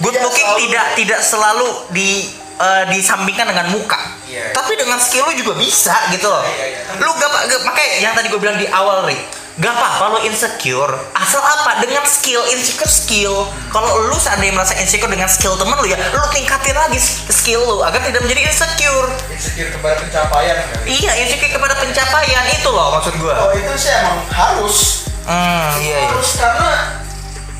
good 0.00 0.16
Iya, 0.16 0.24
looking 0.24 0.48
selalu. 0.48 0.60
tidak 0.64 0.86
tidak 0.96 1.20
selalu 1.20 1.68
di 1.90 2.10
eh, 2.58 2.84
disambingkan 2.90 3.46
dengan 3.48 3.70
muka. 3.70 3.98
Iya. 4.26 4.52
Tapi 4.52 4.76
dengan 4.76 4.98
skill 5.00 5.24
lu 5.24 5.34
juga 5.34 5.56
bisa 5.56 5.94
gitu 6.10 6.28
loh. 6.28 6.44
Iya, 6.44 6.64
iya, 6.68 6.80
iya. 6.84 7.00
Lu 7.00 7.10
gak, 7.14 7.30
gak 7.48 7.60
makanya 7.64 7.90
yang 8.02 8.12
tadi 8.12 8.26
gue 8.28 8.40
bilang 8.40 8.58
di 8.60 8.68
awal 8.68 9.08
Ri, 9.08 9.16
gak 9.56 9.72
apa-apa 9.72 10.04
lu 10.14 10.18
insecure 10.28 10.92
asal 11.16 11.40
apa 11.40 11.80
dengan 11.80 12.04
skill 12.04 12.44
insecure 12.52 12.90
skill. 12.90 13.48
Kalau 13.72 14.10
lu 14.10 14.16
seandainya 14.16 14.54
merasa 14.54 14.76
insecure 14.76 15.08
dengan 15.08 15.26
skill 15.26 15.56
temen 15.56 15.74
lu 15.80 15.88
ya, 15.88 15.96
lu 15.96 16.24
tingkatin 16.28 16.76
lagi 16.76 17.00
skill 17.32 17.64
lu 17.64 17.80
agar 17.80 17.98
tidak 18.04 18.20
menjadi 18.22 18.42
insecure. 18.52 19.08
Insecure 19.32 19.70
kepada 19.72 19.94
pencapaian 19.98 20.56
kali. 20.68 20.86
Iya, 20.92 21.12
insecure 21.24 21.52
kepada 21.52 21.74
pencapaian 21.78 22.44
itu 22.52 22.68
loh 22.68 23.00
maksud 23.00 23.14
gue. 23.16 23.32
Oh 23.32 23.50
itu 23.56 23.72
sih 23.74 23.92
emang 23.94 24.20
harus 24.28 25.08
Hmm, 25.28 25.76
iya 25.84 26.08
iya. 26.08 26.08
harus 26.08 26.40
karena 26.40 27.04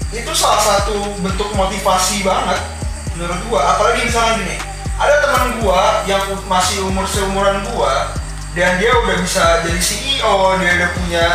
itu 0.09 0.33
salah 0.33 0.57
satu 0.57 1.21
bentuk 1.21 1.53
motivasi 1.53 2.25
banget 2.25 2.57
menurut 3.13 3.37
gua 3.45 3.77
apalagi 3.77 4.09
misalnya 4.09 4.41
gini 4.41 4.57
ada 4.99 5.15
teman 5.23 5.59
gua 5.59 6.03
yang 6.05 6.21
masih 6.45 6.83
umur 6.83 7.07
seumuran 7.07 7.63
gua 7.71 8.11
dan 8.53 8.77
dia 8.77 8.91
udah 8.93 9.17
bisa 9.19 9.63
jadi 9.63 9.79
CEO 9.79 10.35
dia 10.59 10.71
udah 10.77 10.91
punya 10.93 11.27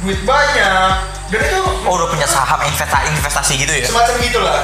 duit 0.00 0.20
banyak 0.24 0.90
dan 1.28 1.40
itu 1.42 1.60
Oh 1.84 1.92
udah 1.94 2.08
punya 2.08 2.24
saham 2.24 2.60
investasi 2.62 3.08
investasi 3.10 3.52
gitu 3.58 3.72
ya? 3.74 3.84
semacam 3.84 4.14
gitulah 4.18 4.60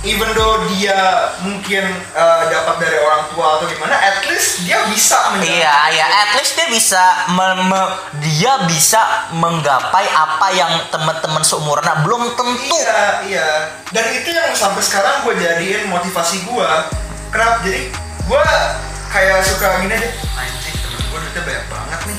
even 0.00 0.30
though 0.32 0.62
dia 0.68 0.94
mungkin 1.38 1.84
eh, 1.92 2.42
dapat 2.48 2.76
dari 2.78 2.96
orang 2.96 3.26
tua 3.28 3.58
atau 3.58 3.66
gimana 3.66 3.94
at 3.94 4.22
least 4.24 4.62
dia 4.62 4.86
bisa 4.86 5.18
menjalankan 5.30 5.58
Iya, 5.58 5.74
ya, 5.92 6.06
at 6.06 6.30
least 6.34 6.54
dia 6.54 6.68
bisa 6.68 7.02
me- 7.28 7.66
me- 7.66 7.94
dia 8.22 8.62
bisa 8.64 9.02
menggapai 9.32 10.06
apa 10.08 10.46
yang 10.50 10.70
teman-teman 10.88 11.42
seumurannya 11.42 12.02
belum 12.02 12.30
tentu. 12.32 12.74
Iya, 12.74 13.02
iya. 13.26 13.48
Dan 13.90 14.06
itu 14.12 14.30
yang 14.30 14.50
sampai 14.52 14.80
sekarang 14.80 15.22
gue 15.22 15.34
jadiin 15.36 15.86
motivasi 15.86 16.46
gue. 16.46 16.70
Kenapa? 17.28 17.60
Jadi 17.60 17.92
gue 18.24 18.42
kayak 19.12 19.38
suka 19.44 19.84
gini 19.84 19.92
aja. 19.92 20.08
Anjing, 20.36 20.76
temen 20.80 21.00
gue 21.00 21.18
duitnya 21.20 21.42
banyak 21.44 21.64
banget 21.68 22.00
nih. 22.08 22.18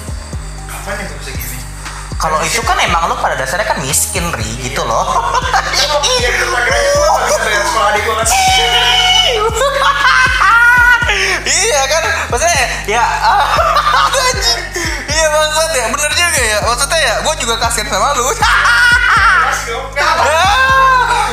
Kapan 0.70 0.94
ya 1.02 1.04
gue 1.10 1.18
bisa 1.18 1.32
gini? 1.34 1.58
Kalau 2.20 2.38
itu 2.44 2.60
kan 2.68 2.76
emang 2.84 3.08
lo 3.08 3.16
pada 3.16 3.40
dasarnya 3.40 3.64
kan 3.64 3.80
miskin 3.80 4.28
ri 4.36 4.50
gitu 4.60 4.84
loh. 4.84 5.08
Iya, 6.20 6.30
akhirnya 6.36 6.82
gue 6.92 7.08
gak 7.08 7.24
bisa 7.26 7.40
bayar 7.40 7.64
sekolah 7.64 7.90
adik 7.96 8.02
gue 8.04 8.16
kan. 8.16 8.28
iya 11.50 11.82
kan, 11.88 12.04
maksudnya 12.28 12.64
ya 12.86 13.04
anjing. 14.30 14.62
Iya 15.10 15.28
maksud 15.32 15.70
ya, 15.74 15.86
bener 15.90 16.12
juga 16.14 16.42
ya. 16.44 16.58
Maksudnya 16.64 17.00
ya, 17.00 17.14
gue 17.24 17.34
juga 17.40 17.56
kasihan 17.58 17.88
sama 17.88 18.14
lu. 18.20 18.28
Apa. 18.30 20.24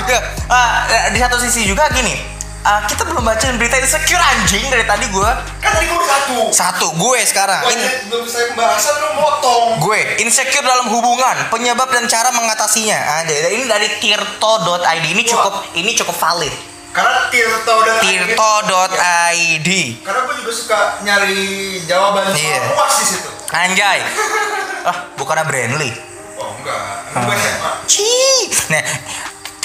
ya, 0.07 0.19
ah, 0.49 0.87
di 1.11 1.19
satu 1.19 1.37
sisi 1.43 1.67
juga 1.67 1.91
gini, 1.91 2.36
ah, 2.67 2.83
kita 2.85 3.07
belum 3.07 3.23
bacain 3.23 3.55
berita 3.55 3.79
insecure 3.79 4.19
anjing 4.19 4.67
dari 4.67 4.83
tadi 4.83 5.07
gue. 5.07 5.31
Kan 5.63 5.71
tadi 5.73 5.87
gue 5.87 6.03
satu. 6.03 6.39
Satu, 6.51 6.87
gue 6.93 7.19
sekarang. 7.23 7.63
Gue 7.63 7.73
In- 7.73 8.11
belum 8.11 8.27
selesai 8.27 8.51
pembahasan 8.51 8.95
lu 8.99 9.09
motong. 9.17 9.67
Gue 9.79 10.19
insecure 10.19 10.61
dalam 10.61 10.91
hubungan, 10.91 11.47
penyebab 11.49 11.87
dan 11.89 12.05
cara 12.05 12.35
mengatasinya. 12.35 13.23
Ada 13.23 13.49
ini 13.49 13.65
dari 13.65 13.87
tirto.id. 13.97 15.05
Ini 15.07 15.23
cukup 15.23 15.55
ini 15.73 15.95
cukup 15.95 16.17
valid. 16.17 16.55
Karena 16.91 17.29
Tirto 17.29 17.77
dan 17.85 18.01
tirto.id. 18.01 19.69
Karena 20.01 20.21
gue 20.25 20.35
juga 20.41 20.53
suka 20.53 20.79
nyari 21.05 21.45
jawaban 21.85 22.33
soal 22.33 22.41
Iya. 22.41 22.61
puas 22.73 22.95
di 22.97 23.07
situ. 23.07 23.29
Anjay. 23.53 24.01
Ah, 24.83 25.13
bukannya 25.15 25.45
Brandly. 25.45 25.93
Oh 26.37 26.57
enggak, 26.57 26.81
gue 27.17 27.35
SMA. 27.37 27.71
Cih. 27.85 28.45
Nah, 28.73 28.83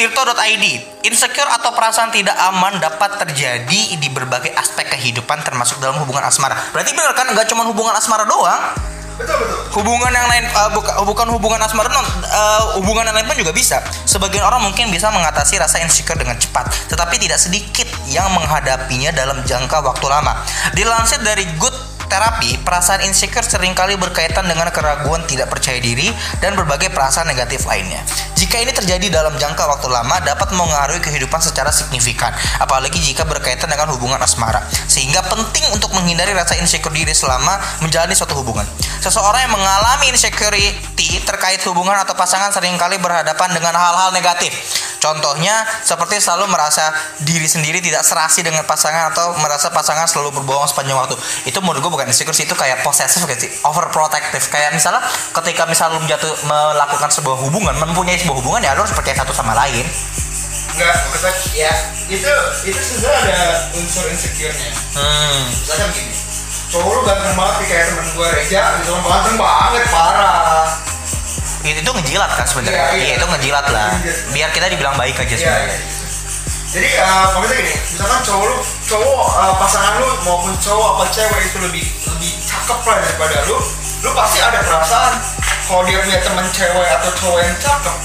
tirto.id. 0.02 0.66
Insecure 1.06 1.46
atau 1.46 1.70
perasaan 1.78 2.10
tidak 2.10 2.34
aman 2.50 2.82
dapat 2.82 3.22
terjadi 3.22 3.82
di 4.02 4.08
berbagai 4.10 4.50
aspek 4.58 4.90
kehidupan 4.90 5.46
termasuk 5.46 5.78
dalam 5.78 6.02
hubungan 6.02 6.26
asmara. 6.26 6.58
Berarti 6.74 6.90
bener 6.98 7.14
kan 7.14 7.30
nggak 7.30 7.46
cuma 7.46 7.70
hubungan 7.70 7.94
asmara 7.94 8.26
doang? 8.26 8.90
Betul 9.12 9.38
betul. 9.38 9.60
hubungan 9.78 10.10
yang 10.10 10.26
lain 10.26 10.50
eh, 10.50 10.70
buka- 10.74 10.98
bukan 11.06 11.28
hubungan 11.30 11.62
asmara 11.62 11.94
non 11.94 12.02
eh, 12.26 12.62
hubungan 12.82 13.06
yang 13.06 13.14
lain 13.22 13.28
pun 13.30 13.38
juga 13.38 13.54
bisa 13.54 13.78
sebagian 14.10 14.42
orang 14.42 14.66
mungkin 14.66 14.90
bisa 14.90 15.14
mengatasi 15.14 15.62
rasa 15.62 15.78
insecure 15.84 16.18
dengan 16.18 16.42
cepat 16.42 16.74
tetapi 16.90 17.22
tidak 17.22 17.38
sedikit 17.38 17.86
yang 18.10 18.34
menghadapinya 18.34 19.14
dalam 19.14 19.46
jangka 19.46 19.78
waktu 19.84 20.06
lama 20.10 20.42
dilansir 20.74 21.22
dari 21.22 21.46
good 21.62 21.76
terapi 22.10 22.60
perasaan 22.66 23.06
insecure 23.06 23.46
sering 23.46 23.78
kali 23.78 23.94
berkaitan 23.94 24.48
dengan 24.50 24.74
keraguan 24.74 25.22
tidak 25.30 25.54
percaya 25.54 25.78
diri 25.78 26.10
dan 26.42 26.58
berbagai 26.58 26.90
perasaan 26.90 27.30
negatif 27.30 27.70
lainnya 27.70 28.02
jika 28.42 28.58
ini 28.58 28.74
terjadi 28.74 29.22
dalam 29.22 29.38
jangka 29.38 29.70
waktu 29.70 29.86
lama 29.86 30.18
dapat 30.26 30.50
mengaruhi 30.58 30.98
kehidupan 30.98 31.38
secara 31.38 31.70
signifikan 31.70 32.34
apalagi 32.58 32.98
jika 32.98 33.22
berkaitan 33.22 33.70
dengan 33.70 33.94
hubungan 33.94 34.18
asmara 34.18 34.66
sehingga 34.90 35.22
penting 35.30 35.70
untuk 35.70 35.94
menghindari 35.94 36.34
rasa 36.34 36.58
insecure 36.58 36.90
diri 36.90 37.14
selama 37.14 37.62
menjalani 37.86 38.18
suatu 38.18 38.34
hubungan 38.42 38.66
Seseorang 39.02 39.50
yang 39.50 39.58
mengalami 39.58 40.14
insecurity 40.14 41.18
terkait 41.26 41.58
hubungan 41.66 41.98
atau 41.98 42.14
pasangan 42.14 42.54
sering 42.54 42.78
kali 42.78 43.02
berhadapan 43.02 43.50
dengan 43.50 43.74
hal-hal 43.74 44.14
negatif. 44.14 44.54
Contohnya 45.02 45.66
seperti 45.82 46.22
selalu 46.22 46.46
merasa 46.54 46.94
diri 47.26 47.50
sendiri 47.50 47.82
tidak 47.82 48.06
serasi 48.06 48.46
dengan 48.46 48.62
pasangan 48.70 49.10
atau 49.10 49.34
merasa 49.42 49.74
pasangan 49.74 50.06
selalu 50.06 50.38
berbohong 50.38 50.70
sepanjang 50.70 50.94
waktu. 50.94 51.18
Itu 51.50 51.58
menurut 51.66 51.82
gue 51.82 51.92
bukan 51.98 52.14
insecure 52.14 52.38
sih, 52.38 52.46
itu 52.46 52.54
kayak 52.54 52.86
posesif 52.86 53.26
gitu 53.26 53.50
overprotective. 53.66 54.46
Kayak 54.54 54.78
misalnya 54.78 55.02
ketika 55.42 55.66
misalnya 55.66 55.98
lu 55.98 56.06
jatuh 56.06 56.30
melakukan 56.46 57.10
sebuah 57.10 57.42
hubungan, 57.42 57.74
mempunyai 57.82 58.22
sebuah 58.22 58.31
hubungan 58.38 58.62
ya 58.62 58.72
lu 58.74 58.82
harus 58.84 58.96
percaya 58.96 59.18
satu 59.18 59.34
sama 59.34 59.52
lain. 59.54 59.84
Enggak, 60.72 60.96
maksudnya 61.12 61.36
ya 61.52 61.74
itu 62.08 62.34
itu 62.64 62.80
sebenarnya 62.80 63.20
ada 63.28 63.40
unsur 63.76 64.08
insecure-nya. 64.08 64.72
Hmm. 64.96 65.42
Misalkan 65.52 65.90
gini, 65.92 66.14
cowok 66.72 66.90
lu 66.96 67.02
ganteng 67.04 67.34
banget 67.36 67.56
nih 67.60 67.68
kayak 67.68 67.86
temen 67.92 68.06
gue 68.16 68.28
Reja, 68.32 68.62
gitu 68.80 68.90
kan 68.96 69.02
ganteng 69.04 69.38
banget, 69.38 69.84
parah. 69.92 70.66
Itu, 71.62 71.78
itu 71.78 71.92
ngejilat 71.94 72.32
kan 72.34 72.46
sebenarnya. 72.48 72.74
Iya, 72.74 72.86
Iya, 72.96 73.04
iya. 73.06 73.14
itu 73.20 73.26
ngejilat 73.28 73.66
lah. 73.70 73.90
Iya. 74.00 74.14
Biar 74.34 74.50
kita 74.56 74.66
dibilang 74.72 74.96
baik 74.98 75.14
aja 75.20 75.28
Iya, 75.28 75.38
sebenarnya. 75.38 75.76
iya. 75.78 76.00
Jadi 76.72 76.88
uh, 77.04 77.26
maksudnya 77.36 77.58
gini, 77.60 77.74
misalkan 77.76 78.20
cowok 78.24 78.46
lu, 78.48 78.56
cowok 78.88 79.24
uh, 79.36 79.54
pasangan 79.60 79.94
lu 80.00 80.08
maupun 80.24 80.56
cowok 80.56 80.88
apa 80.96 81.04
cewek 81.12 81.42
itu 81.44 81.58
lebih 81.68 81.84
lebih 81.84 82.32
cakep 82.48 82.80
lah 82.88 82.98
daripada 83.04 83.38
lu, 83.44 83.58
lu 84.02 84.10
pasti 84.16 84.40
ada 84.40 84.64
perasaan 84.64 85.14
kalau 85.68 85.84
dia 85.84 86.00
punya 86.00 86.20
temen 86.24 86.48
cewek 86.48 86.88
atau 86.96 87.12
cowok 87.12 87.40
yang 87.44 87.56
cakep, 87.60 87.96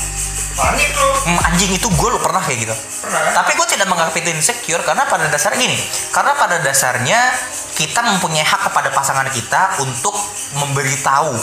panik 0.57 0.91
lu. 0.97 1.09
Hmm, 1.29 1.41
anjing 1.53 1.71
itu 1.77 1.87
gue 1.87 2.09
lo 2.09 2.19
pernah 2.19 2.41
kayak 2.41 2.65
gitu. 2.65 2.75
Pernah? 3.05 3.37
Tapi 3.37 3.51
gue 3.55 3.67
tidak 3.69 3.87
menganggap 3.93 4.17
itu 4.17 4.33
insecure 4.33 4.83
karena 4.83 5.05
pada 5.05 5.29
dasarnya 5.29 5.61
gini, 5.61 5.79
karena 6.11 6.33
pada 6.35 6.57
dasarnya 6.65 7.21
kita 7.77 8.01
mempunyai 8.01 8.43
hak 8.43 8.73
kepada 8.73 8.89
pasangan 8.91 9.29
kita 9.29 9.85
untuk 9.85 10.17
memberitahu 10.57 11.37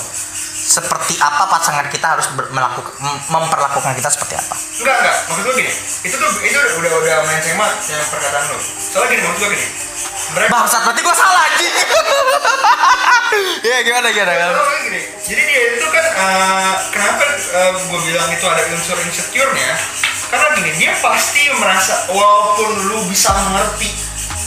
seperti 0.63 1.19
apa 1.19 1.45
pasangan 1.52 1.86
kita 1.91 2.17
harus 2.17 2.32
melakukan 2.34 2.95
mem- 3.04 3.23
memperlakukan 3.30 3.93
kita 3.93 4.10
seperti 4.10 4.39
apa. 4.39 4.56
Enggak, 4.82 4.95
enggak. 4.97 5.15
Maksud 5.30 5.43
gue 5.45 5.56
gini, 5.62 5.71
itu 6.08 6.15
tuh 6.17 6.30
itu 6.41 6.58
udah 6.58 6.71
udah, 6.80 6.91
udah 7.04 7.15
main 7.30 7.41
semat 7.43 7.71
yang 7.91 8.02
perkataan 8.10 8.43
lu. 8.49 8.58
Soalnya 8.63 9.08
gini, 9.13 9.21
maksud 9.28 9.39
gue 9.43 9.49
gini. 9.54 9.67
Bangsat 10.34 10.82
berarti 10.82 11.02
gue 11.02 11.15
salah 11.15 11.41
anjing. 11.48 11.76
Iya 13.63 13.82
gimana 13.82 14.13
gimana? 14.13 14.46
Gini, 14.86 15.02
jadi 15.26 15.41
dia 15.41 15.62
itu 15.80 15.88
kan 15.89 16.06
eh, 16.06 16.74
kenapa 16.93 17.24
gue 17.74 18.00
bilang 18.06 18.30
itu 18.30 18.46
ada 18.46 18.62
unsur 18.69 18.93
insecure-nya? 19.02 19.74
Karena 20.30 20.54
gini, 20.54 20.69
dia 20.78 20.93
pasti 21.02 21.50
merasa 21.58 22.13
walaupun 22.13 22.93
lu 22.93 23.00
bisa 23.10 23.34
mengerti 23.34 23.89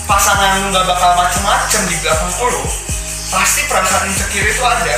pasangan 0.06 0.62
lu 0.62 0.70
nggak 0.70 0.86
bakal 0.86 1.18
macem-macem 1.18 1.82
di 1.90 1.96
belakang 1.98 2.30
lu, 2.46 2.62
pasti 3.34 3.66
perasaan 3.66 4.06
insecure 4.06 4.46
itu 4.46 4.62
ada. 4.62 4.96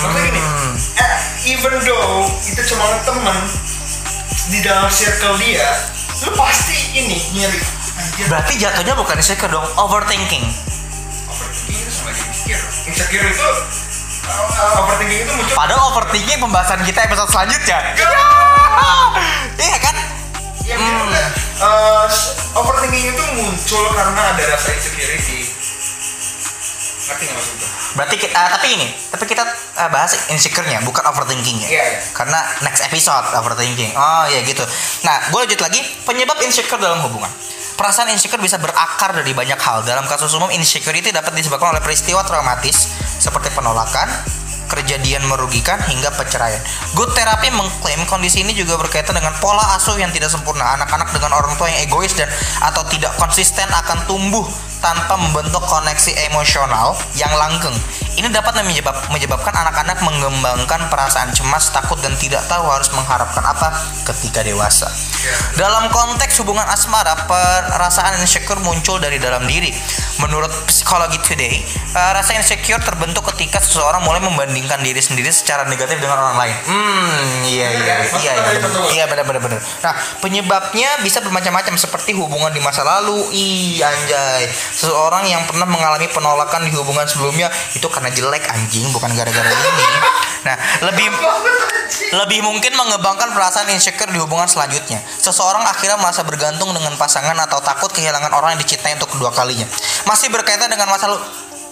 Maksudnya 0.00 0.22
gini, 0.26 0.40
Hmm. 0.40 0.72
eh, 0.98 1.18
even 1.54 1.74
though 1.86 2.26
itu 2.42 2.62
cuma 2.74 2.90
temen 3.06 3.38
di 4.50 4.58
dalam 4.66 4.90
circle 4.90 5.38
dia, 5.38 5.68
lu 6.26 6.34
pasti 6.34 6.74
ini 6.98 7.18
nyeri. 7.38 7.60
Berarti 8.28 8.52
jatuhnya 8.60 8.94
bukan 8.94 9.16
insecure 9.18 9.50
dong, 9.50 9.66
overthinking. 9.76 10.44
overthinking 11.30 11.78
itu 11.80 11.90
sama 11.90 12.10
aja 12.12 12.22
insecure. 12.26 12.62
Insecure 12.90 13.26
itu 13.30 13.48
uh, 14.30 14.80
overthinking 14.84 15.20
itu 15.24 15.32
muncul 15.34 15.56
Padahal 15.56 15.82
overthinking 15.94 16.38
pembahasan 16.42 16.80
kita 16.84 17.00
episode 17.06 17.30
selanjutnya. 17.30 17.78
Iya 19.60 19.78
kan? 19.82 19.96
Ya, 20.64 20.76
hmm. 20.78 21.12
uh, 21.60 22.06
overthinking 22.56 23.12
itu 23.12 23.24
muncul 23.36 23.84
karena 23.92 24.22
ada 24.34 24.42
rasa 24.54 24.68
insecurity. 24.72 25.59
Ngerti 27.10 27.26
nggak? 27.26 27.46
Berarti 27.90 28.16
kita, 28.22 28.34
ah, 28.38 28.48
tapi 28.54 28.66
ini, 28.78 28.86
tapi 29.10 29.24
kita 29.26 29.42
ah, 29.82 29.90
bahas 29.90 30.30
insecure-nya, 30.30 30.78
bukan 30.86 31.02
overthinkingnya. 31.10 31.66
Iya, 31.66 31.84
iya. 31.90 32.00
Karena 32.14 32.38
next 32.62 32.86
episode 32.86 33.26
overthinking. 33.34 33.90
Oh 33.98 34.24
ya 34.30 34.40
gitu. 34.46 34.62
Nah, 35.02 35.26
gue 35.34 35.38
lanjut 35.42 35.60
lagi. 35.60 35.80
Penyebab 36.06 36.38
insecure 36.46 36.78
dalam 36.78 37.02
hubungan. 37.02 37.30
Perasaan 37.74 38.12
insecure 38.12 38.38
bisa 38.38 38.60
berakar 38.60 39.16
dari 39.16 39.32
banyak 39.32 39.56
hal. 39.56 39.82
Dalam 39.82 40.04
kasus 40.06 40.30
umum, 40.36 40.52
insecurity 40.52 41.10
dapat 41.10 41.32
disebabkan 41.34 41.74
oleh 41.74 41.82
peristiwa 41.82 42.20
traumatis 42.22 42.92
seperti 43.18 43.48
penolakan, 43.56 44.04
kejadian 44.70 45.26
merugikan 45.26 45.80
hingga 45.88 46.14
perceraian. 46.14 46.60
Good 46.94 47.10
therapy 47.16 47.50
mengklaim 47.50 48.06
kondisi 48.06 48.46
ini 48.46 48.54
juga 48.54 48.78
berkaitan 48.78 49.18
dengan 49.18 49.34
pola 49.42 49.80
asuh 49.80 49.98
yang 49.98 50.14
tidak 50.14 50.30
sempurna. 50.30 50.78
Anak-anak 50.78 51.10
dengan 51.10 51.34
orang 51.34 51.56
tua 51.58 51.66
yang 51.72 51.80
egois 51.88 52.14
dan 52.14 52.30
atau 52.62 52.86
tidak 52.86 53.16
konsisten 53.18 53.66
akan 53.66 54.06
tumbuh 54.06 54.46
tanpa 54.80 55.14
membentuk 55.16 55.62
koneksi 55.64 56.12
emosional 56.32 56.96
yang 57.16 57.30
langgeng. 57.36 57.76
Ini 58.20 58.28
dapat 58.28 58.60
menyebab, 58.66 58.92
menyebabkan 59.08 59.54
anak-anak 59.54 60.02
mengembangkan 60.04 60.92
perasaan 60.92 61.32
cemas, 61.32 61.72
takut 61.72 61.96
dan 62.04 62.12
tidak 62.20 62.44
tahu 62.50 62.68
harus 62.68 62.92
mengharapkan 62.92 63.40
apa 63.40 63.72
ketika 64.12 64.44
dewasa. 64.44 64.90
Dalam 65.56 65.88
konteks 65.88 66.36
hubungan 66.42 66.66
asmara, 66.68 67.16
perasaan 67.24 68.20
insecure 68.20 68.60
muncul 68.60 69.00
dari 69.00 69.16
dalam 69.16 69.46
diri. 69.48 69.72
Menurut 70.20 70.52
Psikologi 70.68 71.16
Today, 71.24 71.64
eh, 71.96 72.10
rasa 72.12 72.36
insecure 72.36 72.82
terbentuk 72.84 73.24
ketika 73.32 73.56
seseorang 73.56 74.04
mulai 74.04 74.20
membandingkan 74.20 74.84
diri 74.84 75.00
sendiri 75.00 75.32
secara 75.32 75.64
negatif 75.64 75.96
dengan 75.96 76.20
orang 76.20 76.36
lain. 76.36 76.56
Hmm, 76.68 77.24
iya 77.48 77.68
iya 77.72 77.94
iya 78.20 78.32
iya 78.36 78.58
benar. 78.60 78.80
Iya 78.92 79.04
benar 79.08 79.24
benar 79.24 79.40
benar. 79.40 79.60
Nah, 79.80 79.94
penyebabnya 80.20 81.00
bisa 81.00 81.24
bermacam-macam 81.24 81.72
seperti 81.80 82.12
hubungan 82.12 82.52
di 82.52 82.60
masa 82.60 82.84
lalu. 82.84 83.32
Ih, 83.32 83.80
anjay. 83.80 84.44
Seseorang 84.70 85.26
yang 85.26 85.42
pernah 85.44 85.66
mengalami 85.66 86.06
penolakan 86.10 86.66
di 86.66 86.72
hubungan 86.74 87.04
sebelumnya 87.04 87.50
itu 87.74 87.86
karena 87.90 88.10
jelek 88.10 88.46
anjing, 88.50 88.86
bukan 88.94 89.10
gara-gara 89.12 89.50
ini. 89.50 89.86
Nah, 90.40 90.56
lebih 90.88 91.06
lebih 92.10 92.40
mungkin 92.40 92.72
mengembangkan 92.72 93.34
perasaan 93.36 93.68
insecure 93.70 94.08
di 94.08 94.18
hubungan 94.18 94.48
selanjutnya. 94.48 95.02
Seseorang 95.04 95.62
akhirnya 95.68 96.00
merasa 96.00 96.24
bergantung 96.24 96.72
dengan 96.72 96.96
pasangan 96.96 97.36
atau 97.44 97.60
takut 97.60 97.92
kehilangan 97.92 98.32
orang 98.32 98.56
yang 98.56 98.60
dicintai 98.64 98.96
untuk 98.96 99.12
kedua 99.12 99.30
kalinya. 99.34 99.68
Masih 100.08 100.32
berkaitan 100.32 100.72
dengan 100.72 100.88
masa 100.88 101.12
lalu. 101.12 101.20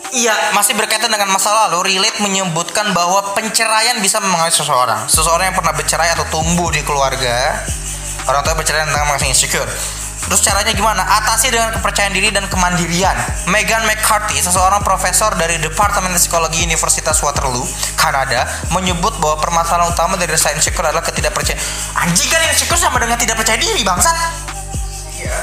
Iya, 0.09 0.57
masih 0.57 0.73
berkaitan 0.73 1.13
dengan 1.13 1.29
masa 1.29 1.53
lalu, 1.53 1.85
relate 1.85 2.17
menyebutkan 2.25 2.97
bahwa 2.97 3.37
penceraian 3.37 4.01
bisa 4.01 4.17
memengaruhi 4.25 4.57
seseorang. 4.57 5.05
Seseorang 5.05 5.53
yang 5.53 5.57
pernah 5.57 5.77
bercerai 5.77 6.17
atau 6.17 6.25
tumbuh 6.33 6.73
di 6.73 6.81
keluarga, 6.81 7.61
orang 8.25 8.41
tua 8.41 8.57
bercerai 8.57 8.89
tentang 8.89 9.05
merasa 9.05 9.29
insecure. 9.29 9.69
Terus 10.29 10.45
caranya 10.45 10.77
gimana? 10.77 11.01
Atasi 11.01 11.49
dengan 11.49 11.73
kepercayaan 11.73 12.13
diri 12.13 12.29
dan 12.29 12.45
kemandirian. 12.53 13.17
Megan 13.49 13.89
McCarthy, 13.89 14.37
seseorang 14.45 14.85
profesor 14.85 15.33
dari 15.41 15.57
Departemen 15.57 16.13
Psikologi 16.21 16.69
Universitas 16.69 17.17
Waterloo, 17.25 17.65
Kanada, 17.97 18.45
menyebut 18.77 19.17
bahwa 19.25 19.41
permasalahan 19.41 19.89
utama 19.89 20.21
dari 20.21 20.37
rasa 20.37 20.53
insecure 20.53 20.85
adalah 20.85 21.01
ketidakpercayaan. 21.01 21.57
Anjing 22.05 22.29
kan 22.29 22.45
insecure 22.45 22.77
sama 22.77 23.01
dengan 23.01 23.17
tidak 23.17 23.41
percaya 23.41 23.57
diri, 23.57 23.81
bangsat. 23.81 24.13
Iya. 25.17 25.37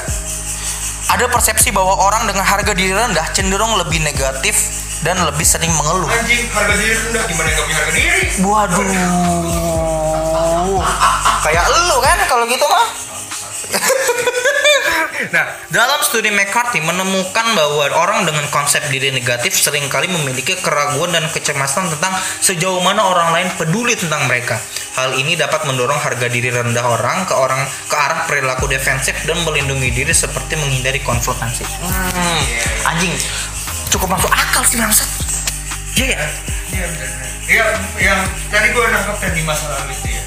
Ada 1.18 1.26
persepsi 1.34 1.74
bahwa 1.74 1.98
orang 2.06 2.30
dengan 2.30 2.46
harga 2.46 2.70
diri 2.70 2.94
rendah 2.94 3.26
cenderung 3.34 3.74
lebih 3.78 4.02
negatif 4.06 4.54
dan 5.02 5.18
lebih 5.22 5.46
sering 5.46 5.74
mengeluh. 5.74 6.10
Anjing 6.14 6.46
harga 6.54 6.74
diri 6.78 6.94
rendah 6.94 7.22
gimana 7.26 7.48
nggak 7.50 7.66
punya 7.66 7.76
harga 7.82 7.90
diri? 7.90 8.22
Waduh. 8.38 8.86
Kayak 11.42 11.64
lu 11.74 11.96
kan 12.02 12.18
kalau 12.30 12.46
gitu 12.46 12.66
mah. 12.70 12.86
Nah, 15.34 15.46
dalam 15.72 16.00
studi 16.02 16.30
McCarthy 16.32 16.82
menemukan 16.82 17.46
bahwa 17.56 17.90
orang 17.96 18.26
dengan 18.26 18.44
konsep 18.52 18.82
diri 18.92 19.10
negatif 19.10 19.56
sering 19.56 19.86
kali 19.90 20.06
memiliki 20.10 20.58
keraguan 20.60 21.14
dan 21.14 21.26
kecemasan 21.32 21.90
tentang 21.96 22.14
sejauh 22.42 22.80
mana 22.82 23.06
orang 23.06 23.32
lain 23.34 23.48
peduli 23.56 23.94
tentang 23.98 24.28
mereka. 24.28 24.58
Hal 24.96 25.12
ini 25.20 25.36
dapat 25.36 25.68
mendorong 25.68 26.00
harga 26.00 26.26
diri 26.32 26.48
rendah 26.48 26.86
orang 26.88 27.28
ke 27.28 27.34
orang 27.36 27.60
ke 27.88 27.96
arah 27.96 28.24
perilaku 28.24 28.64
defensif 28.64 29.12
dan 29.28 29.36
melindungi 29.44 29.92
diri 29.92 30.14
seperti 30.16 30.56
menghindari 30.56 31.04
konfrontasi. 31.04 31.68
Hmm, 31.84 32.42
anjing, 32.96 33.12
cukup 33.92 34.16
masuk 34.16 34.32
akal 34.32 34.64
sih 34.64 34.80
bangsat. 34.80 35.08
Iya 35.96 36.06
ya. 36.16 36.20
Iya. 36.72 36.86
Iya 37.46 37.66
yang 38.02 38.20
tadi 38.50 38.74
gue 38.74 38.84
nangkep 38.90 39.16
di 39.38 39.42
masa 39.46 39.70
lalu 39.70 39.94
itu 39.94 40.08
ya. 40.18 40.22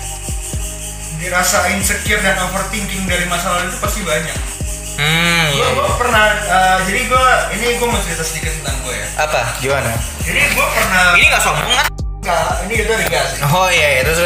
Dirasa 1.20 1.68
insecure 1.76 2.24
dan 2.24 2.40
overthinking 2.48 3.04
dari 3.12 3.28
masa 3.28 3.60
lalu 3.60 3.76
itu 3.76 3.78
pasti 3.84 4.02
banyak. 4.08 4.59
Hmm, 5.00 5.48
Gue 5.50 5.64
iya. 5.64 5.68
gue 5.72 5.96
pernah 5.96 6.28
eh, 6.28 6.78
jadi 6.84 7.08
gue 7.08 7.24
ini 7.56 7.80
gue 7.80 7.88
mau 7.88 7.96
cerita 8.04 8.20
sedikit 8.20 8.52
tentang 8.52 8.84
gue 8.84 8.92
ya. 8.92 9.08
Apa? 9.18 9.56
Gimana? 9.64 9.96
Jadi 10.22 10.40
gue 10.52 10.68
pernah 10.76 11.16
Ini 11.16 11.32
nggak 11.32 11.40
sombong 11.40 11.72
kan? 11.72 11.88
enggak 12.20 12.68
ini 12.68 12.74
itu 12.76 12.92
enggak 12.92 13.24
sih. 13.32 13.40
Oh 13.48 13.72
iya, 13.72 13.88
iya. 13.96 14.02
terus. 14.04 14.20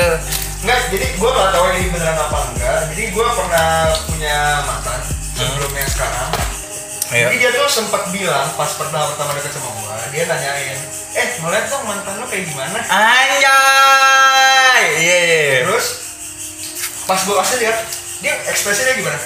Enggak, 0.65 0.89
jadi 0.89 1.13
gue 1.13 1.29
gak 1.29 1.53
tahu 1.53 1.65
ini 1.77 1.93
beneran 1.93 2.17
apa 2.17 2.37
enggak. 2.49 2.89
Jadi 2.89 3.03
gue 3.13 3.27
pernah 3.37 3.69
punya 4.09 4.65
mantan 4.65 4.97
sebelumnya 5.37 5.85
sekarang. 5.85 6.29
Ayo. 7.13 7.29
Jadi 7.29 7.35
dia 7.37 7.53
tuh 7.53 7.69
sempat 7.69 8.09
bilang 8.09 8.49
pas 8.57 8.73
pertama 8.73 9.05
pertama 9.13 9.37
deket 9.37 9.53
sama 9.53 9.69
gue, 9.69 9.95
dia 10.09 10.25
nanyain, 10.25 10.79
eh 11.13 11.27
ngeliat 11.37 11.69
dong 11.69 11.85
mantan 11.85 12.17
lo 12.17 12.25
kayak 12.25 12.49
gimana? 12.49 12.81
Anjay. 12.81 14.81
Iya 14.97 14.97
iya. 14.97 15.17
iya. 15.21 15.61
Terus 15.61 15.85
pas 17.05 17.21
gue 17.21 17.35
kasih 17.37 17.57
lihat, 17.61 17.77
dia 18.17 18.33
ekspresinya 18.49 18.97
gimana? 18.97 19.21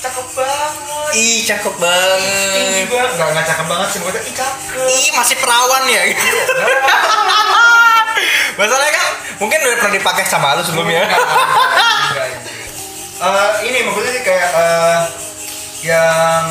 Cakep 0.00 0.26
banget. 0.32 1.12
Ih, 1.12 1.44
cakep 1.44 1.74
Tinggi 1.76 1.84
banget. 1.84 2.88
banget, 2.88 3.10
nggak 3.20 3.28
nggak 3.36 3.46
cakep 3.52 3.66
banget 3.68 3.88
sih, 3.92 3.98
maksudnya 4.00 4.22
ih 4.24 4.34
cakep. 4.34 4.88
Ih, 4.88 5.08
masih 5.12 5.36
perawan 5.36 5.82
ya. 5.92 6.02
Masalahnya 8.58 8.92
kan 8.96 9.06
mungkin 9.40 9.58
udah 9.60 9.76
pernah 9.76 9.94
dipakai 9.96 10.24
sama 10.24 10.56
lu 10.56 10.62
sebelumnya. 10.64 11.04
Enggak, 11.04 11.20
enggak, 11.20 12.26
enggak. 12.32 12.48
Eh, 13.20 13.50
ini 13.68 13.78
maksudnya 13.84 14.12
sih 14.16 14.24
kayak 14.24 14.48
eh, 14.56 15.00
yang 15.84 16.44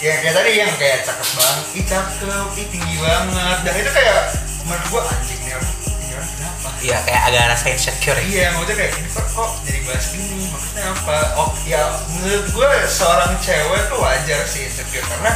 ya 0.00 0.12
kayak 0.20 0.34
tadi 0.36 0.50
yang 0.56 0.72
kayak 0.80 1.04
cakep 1.04 1.28
banget, 1.36 1.64
ih 1.76 1.84
cakep, 1.84 2.48
ih 2.60 2.66
tinggi 2.72 2.96
banget, 3.00 3.58
dan 3.64 3.74
itu 3.76 3.90
kayak 3.92 4.16
menurut 4.64 4.84
gua 4.92 5.02
anjing 5.08 5.40
nih? 5.44 5.56
Iya, 6.84 7.00
kayak 7.00 7.22
agak 7.24 7.44
rasa 7.48 7.66
insecure. 7.72 8.18
ya. 8.18 8.24
Iya, 8.28 8.46
maksudnya 8.52 8.76
kayak 8.76 8.92
ini 8.94 9.08
kok, 9.08 9.50
jadi 9.64 9.78
bahas 9.82 10.06
gini, 10.12 10.36
maksudnya 10.46 10.84
apa? 10.86 11.16
Oh 11.34 11.50
ya 11.64 11.82
menurut 12.12 12.46
gua 12.52 12.68
seorang 12.84 13.32
cewek 13.40 13.82
tuh 13.88 13.98
wajar 13.98 14.40
sih 14.44 14.68
insecure 14.68 15.00
karena 15.02 15.32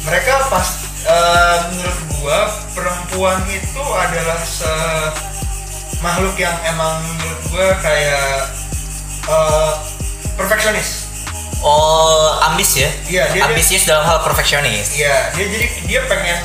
mereka 0.00 0.46
pas 0.46 0.68
eh, 1.02 1.56
menurut 1.68 2.00
gua 2.14 2.38
perempuan 2.70 3.42
itu 3.50 3.82
adalah 3.82 4.38
se 4.40 4.70
makhluk 5.98 6.36
yang 6.36 6.54
emang 6.64 7.02
menurut 7.02 7.40
gua 7.50 7.68
kayak 7.82 8.46
eh, 9.26 9.72
perfeksionis. 10.34 11.02
Oh, 11.58 12.38
ambis 12.46 12.78
ya? 12.78 12.86
Iya, 13.10 13.24
dia- 13.26 13.42
dia- 13.42 13.44
Ambisius 13.48 13.84
dalam 13.84 14.06
hal 14.06 14.22
perfeksionis. 14.22 14.94
Iya, 14.94 15.34
dia 15.34 15.46
jadi 15.50 15.66
dia 15.82 16.00
pengen 16.06 16.38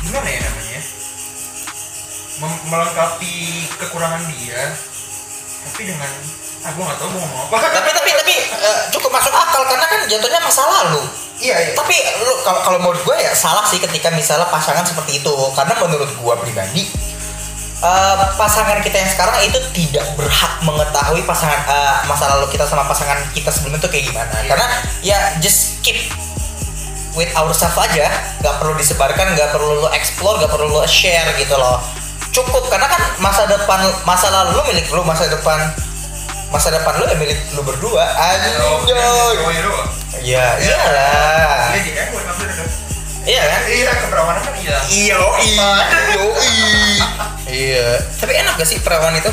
gimana 0.00 0.28
ya 0.28 0.40
namanya? 0.40 0.71
Melengkapi 2.42 3.36
kekurangan 3.78 4.22
dia, 4.34 4.74
tapi 5.64 5.82
dengan 5.86 6.10
ah 6.62 6.70
gua 6.74 6.90
nggak 6.90 6.98
tahu 6.98 7.10
mau 7.10 7.20
ngomong 7.22 7.40
apa. 7.50 7.70
tapi 7.74 7.90
tapi 7.90 8.10
tapi 8.14 8.34
eh, 8.38 8.80
cukup 8.94 9.10
masuk 9.10 9.34
akal 9.34 9.62
karena 9.66 9.82
kan 9.82 10.00
jatuhnya 10.06 10.38
masa 10.38 10.62
lalu. 10.62 11.02
iya 11.38 11.58
iya. 11.58 11.72
Tapi 11.74 11.96
lu 12.22 12.32
kalau 12.46 12.60
kalau 12.62 12.78
menurut 12.78 13.02
gue 13.02 13.16
ya 13.18 13.34
salah 13.34 13.66
sih 13.66 13.82
ketika 13.82 14.14
misalnya 14.14 14.46
pasangan 14.46 14.86
seperti 14.86 15.18
itu 15.18 15.34
karena 15.58 15.74
menurut 15.74 16.06
gue 16.06 16.34
pribadi 16.38 16.86
eh, 17.82 18.16
pasangan 18.38 18.78
kita 18.78 18.94
yang 18.94 19.10
sekarang 19.10 19.36
itu 19.42 19.58
tidak 19.74 20.06
berhak 20.14 20.54
mengetahui 20.62 21.26
pasangan 21.26 21.60
eh, 21.66 21.98
masa 22.06 22.30
lalu 22.38 22.46
kita 22.54 22.62
sama 22.62 22.86
pasangan 22.86 23.18
kita 23.34 23.50
sebelumnya 23.50 23.82
itu 23.82 23.90
kayak 23.90 24.04
gimana 24.06 24.34
Iya. 24.38 24.48
karena 24.54 24.66
ya 25.02 25.18
just 25.42 25.82
skip 25.82 25.98
with 27.18 27.28
ourselves 27.34 27.74
aja 27.76 28.06
nggak 28.38 28.54
perlu 28.62 28.78
disebarkan 28.78 29.34
nggak 29.34 29.50
perlu 29.50 29.82
lo 29.82 29.90
explore 29.92 30.38
nggak 30.38 30.52
perlu 30.54 30.70
lo 30.70 30.86
share 30.86 31.26
gitu 31.34 31.58
loh 31.58 31.82
cukup 32.32 32.64
karena 32.72 32.88
kan 32.88 33.02
masa 33.20 33.44
depan 33.44 33.80
masa 34.08 34.32
lalu 34.32 34.56
lo 34.56 34.62
milik 34.64 34.88
lo 34.88 35.04
masa 35.04 35.28
depan 35.28 35.60
masa 36.48 36.72
depan 36.72 36.96
lo 36.96 37.04
ya 37.04 37.16
milik 37.20 37.36
lo 37.52 37.60
berdua. 37.60 38.04
Cowoknya 39.36 39.62
doang. 39.68 39.88
ya 40.24 40.46
iyalah 40.60 41.72
Iya, 41.72 41.80
jadi 41.80 41.90
kan? 41.94 42.06
Gue 42.10 42.22
maksudnya 42.26 42.54
kan. 42.58 42.68
iya 43.22 43.42
kan? 43.46 43.60
Iya, 43.70 43.90
keperawanan 44.02 44.42
kan 44.42 44.54
iya. 44.58 44.76
iya 44.90 45.16
iya 45.46 45.70
iya. 47.46 47.88
Tapi 48.18 48.32
enak 48.34 48.58
gak 48.58 48.68
sih 48.68 48.82
perawan 48.82 49.14
itu? 49.14 49.30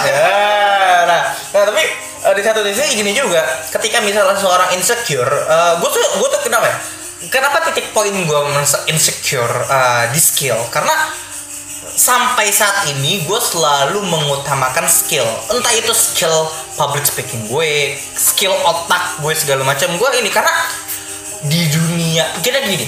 Ya 0.00 1.06
nah, 1.06 1.22
nah 1.54 1.62
tapi 1.68 1.82
eh, 2.26 2.34
di 2.34 2.42
satu 2.42 2.60
sisi 2.66 2.98
gini 2.98 3.12
juga. 3.14 3.44
Ketika 3.70 4.02
misalnya 4.02 4.34
seorang 4.40 4.74
insecure 4.74 5.34
gue 5.78 5.90
tuh 5.92 6.04
gue 6.18 6.28
tuh 6.34 6.40
kenapa 6.42 6.66
ya 6.66 6.76
kenapa 7.28 7.60
titik 7.68 7.92
poin 7.92 8.08
gue 8.08 8.40
merasa 8.48 8.80
insecure 8.88 9.52
eh, 9.68 10.04
di 10.16 10.20
skill? 10.22 10.56
Karena 10.72 10.94
sampai 11.92 12.48
saat 12.48 12.88
ini 12.88 13.28
gue 13.28 13.40
selalu 13.40 14.00
mengutamakan 14.00 14.88
skill. 14.88 15.28
Entah 15.52 15.74
itu 15.76 15.92
skill 15.92 16.48
public 16.80 17.04
speaking 17.04 17.44
gue 17.52 18.00
skill 18.16 18.56
otak 18.64 19.20
gue 19.20 19.36
segala 19.36 19.68
macam 19.68 19.92
gue 19.92 20.08
ini. 20.16 20.32
Karena 20.32 20.52
di 21.44 21.68
dunia 21.68 22.24
kita 22.40 22.64
gini 22.64 22.84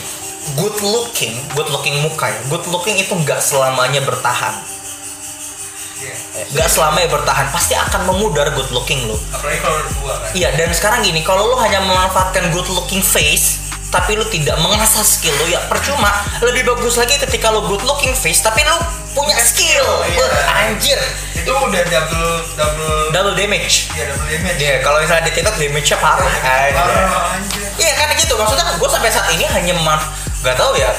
good 0.57 0.77
looking 0.81 1.37
good 1.53 1.68
looking 1.68 2.01
muka 2.01 2.33
ya. 2.33 2.40
Good 2.49 2.73
looking 2.73 2.97
itu 2.97 3.12
nggak 3.12 3.45
selamanya 3.45 4.01
bertahan. 4.01 4.57
Nggak 6.57 6.68
selamanya 6.73 7.09
bertahan. 7.12 7.53
Pasti 7.53 7.77
akan 7.77 8.09
memudar 8.09 8.49
good 8.57 8.73
looking 8.73 9.05
lo. 9.05 9.21
Apalagi 9.37 9.61
kalau 9.61 9.77
kan. 9.77 10.33
iya 10.33 10.49
dan 10.57 10.73
sekarang 10.73 11.05
gini 11.05 11.21
kalau 11.21 11.53
lo 11.53 11.61
hanya 11.61 11.85
memanfaatkan 11.85 12.49
good 12.49 12.66
looking 12.73 13.05
face 13.05 13.72
tapi 13.92 14.16
lu 14.16 14.24
tidak 14.26 14.57
mengasah 14.57 15.05
skill 15.05 15.37
lo 15.37 15.46
ya 15.46 15.61
percuma 15.68 16.09
lebih 16.40 16.64
bagus 16.66 16.96
lagi 16.96 17.20
ketika 17.20 17.52
lo 17.52 17.61
good 17.62 17.85
looking 17.85 18.11
face 18.11 18.40
tapi 18.40 18.64
lu 18.64 18.72
punya 19.12 19.37
skill 19.37 19.85
Iya. 20.02 20.26
Anjir 20.48 20.96
Itu 21.37 21.52
udah 21.52 21.83
double 21.85 22.28
double. 22.55 23.12
double 23.12 23.35
damage 23.35 23.92
Iya 23.92 24.09
double 24.09 24.26
damage. 24.26 24.57
Iya, 24.59 24.74
kalau 24.81 24.98
misalnya 24.98 25.28
di 25.28 25.33
TikTok 25.33 25.57
damage-nya 25.57 25.98
parah. 25.98 26.33
Anjir. 27.37 27.62
Iya 27.76 27.92
kan 27.94 28.09
gitu 28.14 28.33
maksudnya 28.33 28.64
gue 28.72 28.88
sampai 28.88 29.11
saat 29.11 29.28
ini 29.31 29.44
hanya 29.44 29.72
memanf 29.74 30.05
gak 30.40 30.57
tahu 30.57 30.74
ya 30.74 30.90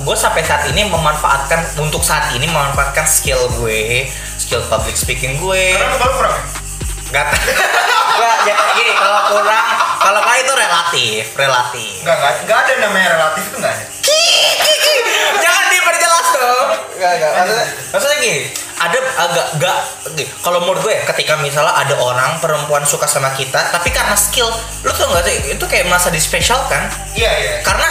gue 0.00 0.16
sampai 0.16 0.42
saat 0.42 0.66
ini 0.66 0.82
memanfaatkan 0.84 1.60
untuk 1.78 2.00
saat 2.00 2.32
ini 2.32 2.48
memanfaatkan 2.48 3.04
skill 3.04 3.46
gue 3.54 4.08
skill 4.34 4.64
public 4.66 4.96
speaking 4.96 5.36
gue 5.38 5.76
Karena 5.76 5.92
lu 5.92 5.98
baru 6.00 6.12
kurang. 6.16 6.34
ya? 6.34 6.42
Gak 7.12 7.24
kayak 7.28 7.44
gini 8.76 8.92
kalau 8.96 9.20
kurang 9.32 9.66
kalau 10.02 10.20
kayak 10.24 10.40
itu 10.44 10.52
relatif 10.54 11.22
relatif. 11.38 11.94
Enggak, 12.02 12.16
enggak, 12.18 12.34
enggak 12.42 12.58
ada 12.58 12.72
namanya 12.84 13.08
relatif 13.18 13.42
itu 13.48 13.56
enggak 13.60 13.74
ada. 13.76 13.84
jangan 15.42 15.64
diperjelas 15.70 16.26
dong. 16.36 16.68
Gak, 17.02 17.12
gak, 17.18 17.30
maksudnya, 17.34 17.66
maksudnya 17.90 18.18
gini 18.22 18.40
ada 18.82 18.98
agak 18.98 19.46
gak 19.62 19.78
gini, 20.18 20.26
kalau 20.42 20.58
menurut 20.58 20.82
gue 20.82 20.92
ya 20.98 21.02
ketika 21.14 21.38
misalnya 21.38 21.70
ada 21.70 21.94
orang 22.02 22.42
perempuan 22.42 22.82
suka 22.82 23.06
sama 23.06 23.30
kita 23.38 23.70
tapi 23.70 23.94
karena 23.94 24.18
skill 24.18 24.50
lu 24.82 24.90
tuh 24.90 25.06
nggak 25.06 25.22
sih 25.22 25.36
itu 25.54 25.64
kayak 25.70 25.86
merasa 25.86 26.10
dispesialkan. 26.10 26.90
Iya, 27.14 27.30
iya. 27.30 27.54
karena 27.62 27.86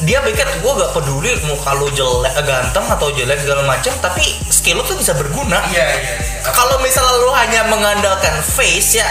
dia 0.00 0.18
pikir 0.24 0.48
gue 0.64 0.72
gak 0.80 0.92
peduli 0.96 1.30
muka 1.44 1.76
lu 1.76 1.86
jelek 1.92 2.34
ganteng 2.42 2.86
atau 2.88 3.12
jelek 3.12 3.36
segala 3.36 3.62
macam 3.68 3.92
tapi 4.00 4.24
skill 4.48 4.80
lu 4.80 4.84
tuh 4.84 4.98
bisa 4.98 5.14
berguna. 5.14 5.62
Iya, 5.70 5.86
iya, 5.86 6.14
iya. 6.18 6.50
kalau 6.50 6.82
misalnya 6.82 7.14
lu 7.22 7.30
hanya 7.30 7.62
mengandalkan 7.70 8.42
face 8.42 8.98
ya 8.98 9.10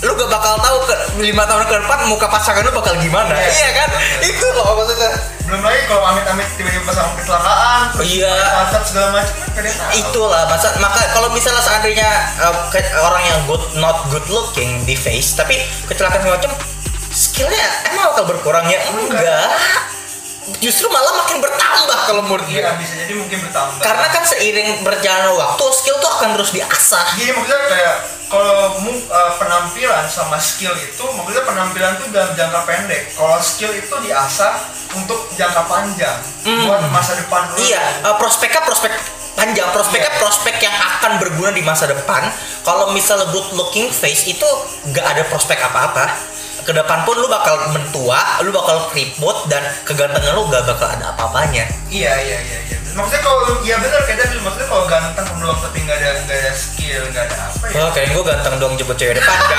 lu 0.00 0.16
gak 0.16 0.30
bakal 0.30 0.56
tahu 0.56 0.78
ke 0.82 0.94
lima 1.20 1.44
tahun 1.44 1.62
ke 1.62 1.74
depan 1.76 1.98
muka 2.06 2.24
pasangan 2.24 2.64
lu 2.64 2.72
bakal 2.72 2.96
gimana. 2.96 3.36
Iya. 3.36 3.52
iya 3.52 3.70
kan? 3.74 3.88
Itu 4.22 4.46
loh 4.50 4.72
maksudnya. 4.74 5.12
Belum 5.44 5.60
lagi 5.60 5.82
kalau 5.84 6.02
amit-amit 6.06 6.46
tiba-tiba 6.56 6.84
pasangan 6.84 7.12
kecelakaan, 7.16 7.80
terus 7.92 8.06
Iya. 8.08 8.34
mantap 8.56 8.82
segala 8.82 9.08
macam 9.12 9.34
kan 9.50 9.64
itulah 9.92 10.42
masa 10.46 10.72
maka 10.78 11.02
kalau 11.10 11.28
misalnya 11.28 11.60
seandainya 11.60 12.08
uh, 12.38 12.70
ke- 12.70 12.96
orang 12.96 13.20
yang 13.20 13.38
good 13.44 13.60
not 13.76 14.08
good 14.08 14.24
looking 14.26 14.80
di 14.82 14.94
face 14.94 15.34
tapi 15.34 15.58
kecelakaan 15.84 16.24
macam 16.24 16.48
skillnya 17.10 17.60
emang 17.86 18.14
bakal 18.14 18.24
berkurang 18.26 18.64
ya? 18.64 18.80
Enggak 18.88 19.50
justru 20.58 20.88
malah 20.88 21.12
makin 21.16 21.38
bertambah 21.38 21.98
kalau 22.02 22.22
menurut 22.22 22.44
gue 22.44 22.58
Iya, 22.58 22.74
bisa 22.74 22.94
jadi 22.96 23.12
mungkin 23.14 23.38
bertambah. 23.40 23.80
karena 23.80 24.06
kan 24.08 24.22
seiring 24.24 24.70
berjalannya 24.80 25.32
waktu 25.32 25.64
skill 25.70 25.96
tuh 25.98 26.10
akan 26.10 26.28
terus 26.34 26.50
diasah 26.50 27.06
Gini 27.14 27.30
maksudnya 27.30 27.60
kayak 27.66 27.96
kalau 28.26 28.78
uh, 28.78 29.32
penampilan 29.36 30.06
sama 30.06 30.38
skill 30.38 30.70
itu 30.72 31.02
maksudnya 31.02 31.42
penampilan 31.42 31.98
itu 31.98 32.14
dalam 32.14 32.30
jangka 32.30 32.62
pendek. 32.62 33.10
Kalau 33.10 33.42
skill 33.42 33.74
itu 33.74 33.90
diasah 34.00 34.54
untuk 34.92 35.26
jangka 35.34 35.66
panjang 35.66 36.14
Hmm. 36.40 36.62
buat 36.64 36.78
masa 36.88 37.18
depan 37.18 37.50
lu. 37.50 37.58
Iya, 37.60 37.82
uh, 38.00 38.14
prospeknya 38.16 38.62
prospek 38.62 38.94
panjang, 39.34 39.66
prospeknya 39.70 40.08
Iya. 40.08 40.20
prospek 40.22 40.56
yang 40.56 40.72
akan 40.72 41.12
berguna 41.18 41.50
di 41.50 41.60
masa 41.60 41.84
depan. 41.84 42.22
Kalau 42.62 42.94
misalnya 42.94 43.28
good 43.28 43.50
looking 43.52 43.90
face 43.90 44.22
itu 44.24 44.46
gak 44.88 45.10
ada 45.10 45.26
prospek 45.26 45.58
apa-apa. 45.60 46.06
Ke 46.70 46.78
depan 46.78 47.02
pun 47.02 47.18
lu 47.18 47.26
bakal 47.26 47.58
mentua, 47.74 48.38
lu 48.46 48.54
bakal 48.54 48.86
keriput 48.94 49.50
dan 49.50 49.58
kegantengan 49.82 50.38
lu 50.38 50.46
gak 50.46 50.62
bakal 50.62 50.86
ada 50.86 51.10
apa-apanya. 51.10 51.66
Iya 51.90 52.14
iya 52.14 52.38
iya. 52.46 52.58
iya. 52.70 52.78
Maksudnya 52.94 53.26
kalau 53.26 53.42
lu- 53.42 53.58
iya 53.66 53.74
benar 53.82 53.98
kayak 54.06 54.22
tadi 54.22 54.38
maksudnya 54.38 54.70
kalau 54.70 54.86
ganteng 54.86 55.26
doang 55.42 55.58
tapi 55.58 55.82
nggak 55.82 55.98
ada 55.98 56.22
nggak 56.30 56.38
ada 56.46 56.52
skill 56.54 57.02
nggak 57.10 57.26
ada 57.26 57.36
apa 57.50 57.64
ya. 57.74 57.82
Oh, 57.82 57.90
kayak 57.90 58.08
gue 58.14 58.22
ganteng 58.22 58.54
dong 58.62 58.72
jemput 58.78 58.94
cewek 58.94 59.18
depan 59.18 59.34
kan? 59.50 59.58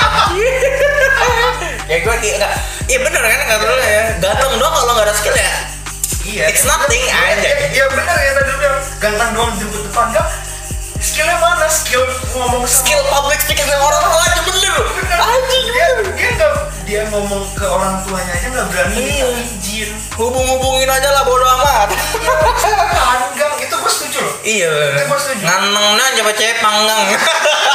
kayak 1.92 2.00
gue 2.00 2.14
enggak. 2.16 2.52
Iya 2.88 2.98
bener 3.04 3.22
kan 3.28 3.40
nggak 3.44 3.60
perlu 3.60 3.76
ya. 3.76 4.02
Ganteng 4.16 4.52
dong 4.56 4.72
kalau 4.72 4.92
nggak 4.96 5.06
ada 5.12 5.12
skill 5.12 5.36
ya. 5.36 5.52
Iya. 6.24 6.44
It's 6.48 6.64
nothing, 6.64 7.04
bener. 7.12 7.28
Iya. 7.28 7.44
Iya 7.44 7.66
iya, 7.76 7.84
benar 7.92 8.16
ya 8.16 8.32
tadi 8.40 8.48
lu 8.48 8.56
bilang 8.56 8.80
ganteng 9.04 9.30
doang 9.36 9.52
jemput 9.60 9.84
depan 9.84 10.16
enggak. 10.16 10.26
Skillnya 11.12 11.36
mana? 11.36 11.68
Skill 11.68 12.00
ngomong 12.32 12.64
sama 12.64 12.80
Skill 12.80 13.02
public 13.06 13.36
speaking 13.38 13.68
sama 13.68 13.84
orang 13.84 14.00
tua 14.02 14.22
aja 14.22 14.40
bener. 14.42 14.74
Bener. 14.96 15.18
Anjing. 15.20 15.64
dia 15.68 15.86
dia 16.10 16.30
nggak 16.32 16.52
dia 16.82 17.00
ngomong 17.08 17.44
ke 17.52 17.64
orang 17.64 18.00
tuanya 18.02 18.32
aja 18.32 18.46
nggak 18.48 18.66
berani 18.66 18.96
Iya. 18.96 19.28
izin 19.44 19.90
Hubung-hubungin 20.14 20.88
aja 20.88 21.08
lah 21.10 21.22
bodo 21.22 21.44
amat. 21.44 21.92
panggang 22.90 23.54
itu 23.58 23.74
gue 23.74 23.92
setuju 23.92 24.18
loh 24.20 24.34
Iya, 24.42 24.72
Itu 24.98 25.14
setuju. 25.14 25.42
nganengnya 25.42 26.06
coba 26.16 26.30
cewek 26.32 26.56
panggang. 26.58 27.04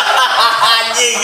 Anjing. 0.77 1.19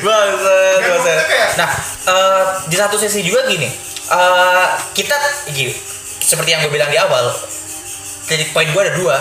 Maksudnya 0.00 1.24
kayak- 1.24 1.52
Nah, 1.54 1.70
eh, 2.04 2.42
di 2.66 2.76
satu 2.76 2.96
sisi 2.96 3.22
juga 3.22 3.46
gini, 3.46 3.70
eh, 4.10 4.66
kita 4.92 5.14
gini, 5.48 5.70
seperti 6.18 6.50
yang 6.50 6.60
gue 6.62 6.72
bilang 6.72 6.90
di 6.90 6.98
awal, 6.98 7.30
titik 8.24 8.50
poin 8.50 8.66
gue 8.66 8.82
ada 8.82 8.90
dua. 8.92 9.18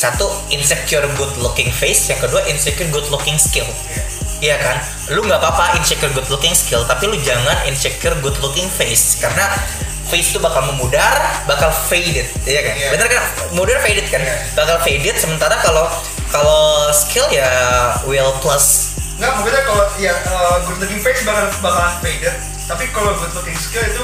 Satu 0.00 0.32
insecure 0.48 1.04
good 1.20 1.28
looking 1.44 1.68
face, 1.68 2.08
yang 2.08 2.16
kedua 2.24 2.40
insecure 2.48 2.88
good 2.88 3.04
looking 3.12 3.36
skill. 3.36 3.68
Iya 4.40 4.56
kan? 4.56 4.80
Lu 5.12 5.20
nggak 5.20 5.36
apa-apa 5.36 5.76
insecure 5.76 6.08
good 6.16 6.24
looking 6.32 6.56
skill, 6.56 6.88
tapi 6.88 7.04
lu 7.04 7.20
jangan 7.20 7.68
insecure 7.68 8.16
good 8.24 8.32
looking 8.40 8.64
face 8.72 9.20
karena 9.20 9.44
face 10.08 10.32
itu 10.32 10.40
bakal 10.40 10.64
memudar, 10.72 11.44
bakal 11.44 11.68
faded, 11.68 12.24
iya 12.48 12.60
kan? 12.64 12.74
Iya. 12.80 12.88
Bener 12.96 13.06
kan? 13.12 13.22
Mudar 13.52 13.76
faded 13.84 14.08
kan? 14.08 14.24
Iya. 14.24 14.40
Bakal 14.56 14.76
faded 14.80 15.16
sementara 15.20 15.60
kalau 15.60 15.84
kalau 16.32 16.88
skill 16.96 17.28
ya 17.28 17.44
will 18.08 18.32
plus. 18.40 18.96
nggak 19.20 19.36
maksudnya 19.36 19.62
kalau 19.68 19.84
ya 20.00 20.16
uh, 20.32 20.64
good 20.64 20.80
looking 20.80 21.04
face 21.04 21.20
bakal 21.28 21.44
bakalan 21.60 21.92
faded 22.00 22.32
tapi 22.64 22.88
kalau 22.88 23.12
good 23.20 23.36
looking 23.36 23.58
skill 23.60 23.84
itu 23.84 24.00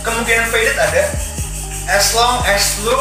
kemungkinan 0.00 0.48
faded 0.48 0.72
ada 0.80 1.12
as 1.84 2.16
long 2.16 2.40
as 2.48 2.80
lu 2.80 2.96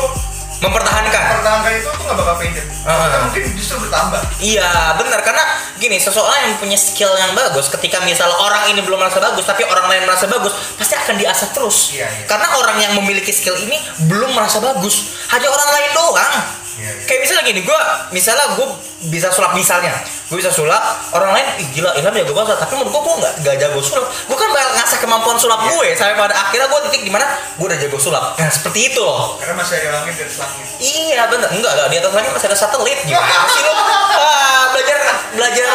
Mempertahankan. 0.57 1.23
pertahankan 1.37 1.71
itu 1.71 1.85
tuh 1.87 2.03
nggak 2.03 2.17
bakal 2.17 2.35
faded 2.35 2.65
Ah. 2.81 2.95
Maksudnya 2.95 3.19
mungkin 3.21 3.43
justru 3.53 3.75
bertambah 3.79 4.21
Iya 4.39 4.69
benar 4.95 5.19
karena 5.21 5.43
gini 5.75 5.97
seseorang 5.97 6.39
yang 6.41 6.55
punya 6.55 6.73
skill 6.73 7.11
yang 7.13 7.31
bagus 7.31 7.67
ketika 7.69 7.99
misalnya 8.01 8.33
orang 8.33 8.71
ini 8.71 8.79
belum 8.79 8.97
merasa 8.97 9.19
bagus 9.19 9.43
tapi 9.43 9.61
orang 9.61 9.85
lain 9.85 10.03
merasa 10.03 10.25
bagus 10.25 10.49
pasti 10.73 10.95
akan 10.95 11.15
diasah 11.15 11.51
terus 11.51 11.91
Iya, 11.91 12.07
iya. 12.07 12.25
karena 12.25 12.47
orang 12.55 12.77
yang 12.79 12.93
memiliki 12.95 13.29
skill 13.29 13.59
ini 13.59 13.75
belum 14.03 14.31
merasa 14.31 14.57
bagus 14.57 15.13
hanya 15.29 15.45
orang 15.45 15.69
lain 15.69 15.89
doang 15.93 16.33
Iya. 16.77 16.93
kayak 17.05 17.19
misalnya 17.19 17.43
gini 17.43 17.61
gue 17.61 17.79
misalnya 18.11 18.45
gue 18.53 18.67
bisa 19.07 19.29
sulap 19.29 19.51
misalnya 19.51 19.97
gue 20.29 20.37
bisa 20.37 20.49
sulap 20.49 20.77
orang 21.11 21.33
lain 21.33 21.45
ih 21.57 21.67
gila 21.73 21.89
Ilham 21.93 22.13
jago 22.13 22.33
banget 22.33 22.53
tapi 22.55 22.73
menurut 22.73 22.93
gue 22.93 23.01
gue 23.01 23.15
nggak 23.17 23.33
nggak 23.41 23.55
jago 23.57 23.79
sulap 23.81 24.05
gue 24.05 24.37
kan 24.37 24.49
bakal 24.51 24.69
ngasah 24.73 24.99
kemampuan 24.99 25.37
sulap 25.37 25.59
Iya. 25.59 25.69
gue 25.71 25.87
sampai 25.93 26.15
pada 26.15 26.35
akhirnya 26.37 26.67
gue 26.67 26.79
titik 26.87 27.01
di 27.01 27.11
mana 27.11 27.25
gue 27.57 27.65
udah 27.65 27.77
jago 27.77 27.97
sulap 27.97 28.23
nah 28.33 28.45
seperti 28.47 28.79
itu 28.87 29.01
loh 29.01 29.37
karena 29.37 29.57
masih 29.57 29.73
ada 29.75 29.89
langit 29.97 30.13
di 30.13 30.23
atas 30.23 30.37
langit 30.37 30.65
Iya 30.77 31.25
bener, 31.25 31.49
enggak 31.49 31.71
enggak 31.73 31.89
di 31.89 31.97
atas 31.97 32.13
langit 32.13 32.29
masih 32.29 32.47
ada 32.47 32.57
satelit 32.57 32.99
gimana 33.01 33.49
sih 33.57 33.61
lo? 33.61 33.73
Ah, 33.73 34.63
belajar 34.69 34.99
belajar 35.33 35.69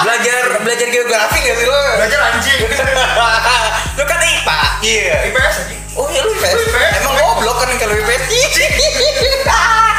belajar 0.00 0.42
belajar 0.62 0.86
geografi 0.88 1.38
nggak 1.42 1.56
sih 1.58 1.66
lo? 1.66 1.78
belajar 1.98 2.20
anjing 2.30 2.60
lo 3.98 4.04
kan 4.06 4.18
IPA. 4.22 4.58
Iya. 4.78 5.14
IPS 5.30 5.56
aja 5.60 5.74
Oh 5.94 6.06
iya 6.06 6.22
lu 6.22 6.30
IPS. 6.32 6.54
Lu 6.54 6.62
IPS. 6.66 6.92
Emang 6.98 7.14
goblok 7.16 7.56
kan 7.58 7.70
kalau 7.78 7.94
IPS. 7.94 8.22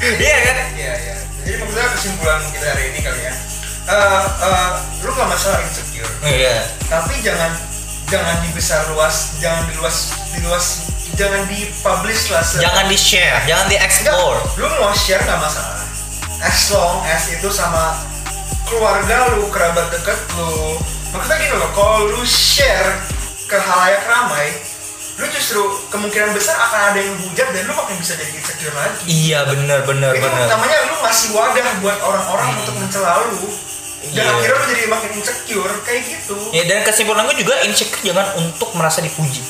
Iya 0.00 0.36
kan? 0.42 0.56
Iya, 0.72 0.92
iya. 0.96 1.16
Jadi 1.40 1.56
maksudnya 1.58 1.88
kesimpulan 1.92 2.40
kita 2.48 2.66
hari 2.66 2.84
ini 2.90 3.00
kali 3.00 3.20
ya. 3.22 3.34
Eh, 3.82 4.22
eh, 4.40 4.70
lu 5.02 5.10
gak 5.10 5.26
masalah 5.26 5.58
insecure, 5.60 6.06
Iya. 6.22 6.62
tapi 6.86 7.18
jangan 7.20 7.50
jangan 8.06 8.36
dibesar 8.40 8.86
luas 8.88 9.38
jangan 9.38 9.66
di 9.66 9.74
luas 9.74 9.96
di 10.30 10.40
luas 10.42 10.66
jangan 11.14 11.42
dipublish 11.46 12.26
lah 12.28 12.42
se- 12.42 12.58
jangan 12.58 12.86
di 12.86 12.94
share 12.94 13.38
jangan 13.44 13.66
di 13.66 13.74
Enggak, 13.74 13.86
explore 13.86 14.38
lu 14.56 14.66
mau 14.78 14.90
share 14.92 15.22
nggak 15.22 15.38
masalah 15.38 15.78
as 16.42 16.58
long 16.70 17.02
as 17.06 17.30
itu 17.30 17.46
sama 17.48 17.94
keluarga 18.64 19.30
lu 19.32 19.46
kerabat 19.48 19.90
deket 19.90 20.18
lu 20.34 20.74
maksudnya 21.10 21.38
gini 21.40 21.54
loh 21.54 21.70
kalau 21.70 22.10
lu 22.10 22.22
share 22.22 22.98
ke 23.46 23.56
halayak 23.56 24.02
ramai 24.04 24.58
lu 25.20 25.26
justru 25.28 25.60
kemungkinan 25.92 26.32
besar 26.32 26.56
akan 26.56 26.80
ada 26.90 27.00
yang 27.00 27.12
hujat 27.20 27.48
dan 27.52 27.62
lu 27.68 27.76
makin 27.76 27.96
bisa 28.00 28.16
jadi 28.16 28.32
insecure 28.32 28.72
lagi. 28.72 29.04
Iya 29.04 29.44
bener 29.44 29.84
bener 29.84 30.10
itu 30.16 30.24
bener 30.24 30.48
namanya 30.48 30.76
lu 30.88 30.96
ngasih 31.04 31.28
wadah 31.36 31.68
buat 31.84 31.98
orang-orang 32.00 32.48
untuk 32.56 32.74
mencela 32.80 33.20
lu 33.28 33.44
dan 34.16 34.24
Iya. 34.24 34.32
akhirnya 34.32 34.56
lu 34.56 34.64
jadi 34.72 34.84
makin 34.88 35.10
insecure 35.20 35.74
kayak 35.84 36.02
gitu. 36.08 36.36
Ya 36.56 36.62
dan 36.64 36.80
kesimpulan 36.82 37.28
gue 37.28 37.36
juga 37.36 37.54
insecure 37.68 38.00
jangan 38.00 38.32
untuk 38.40 38.72
merasa 38.72 39.04
dipuji. 39.04 39.44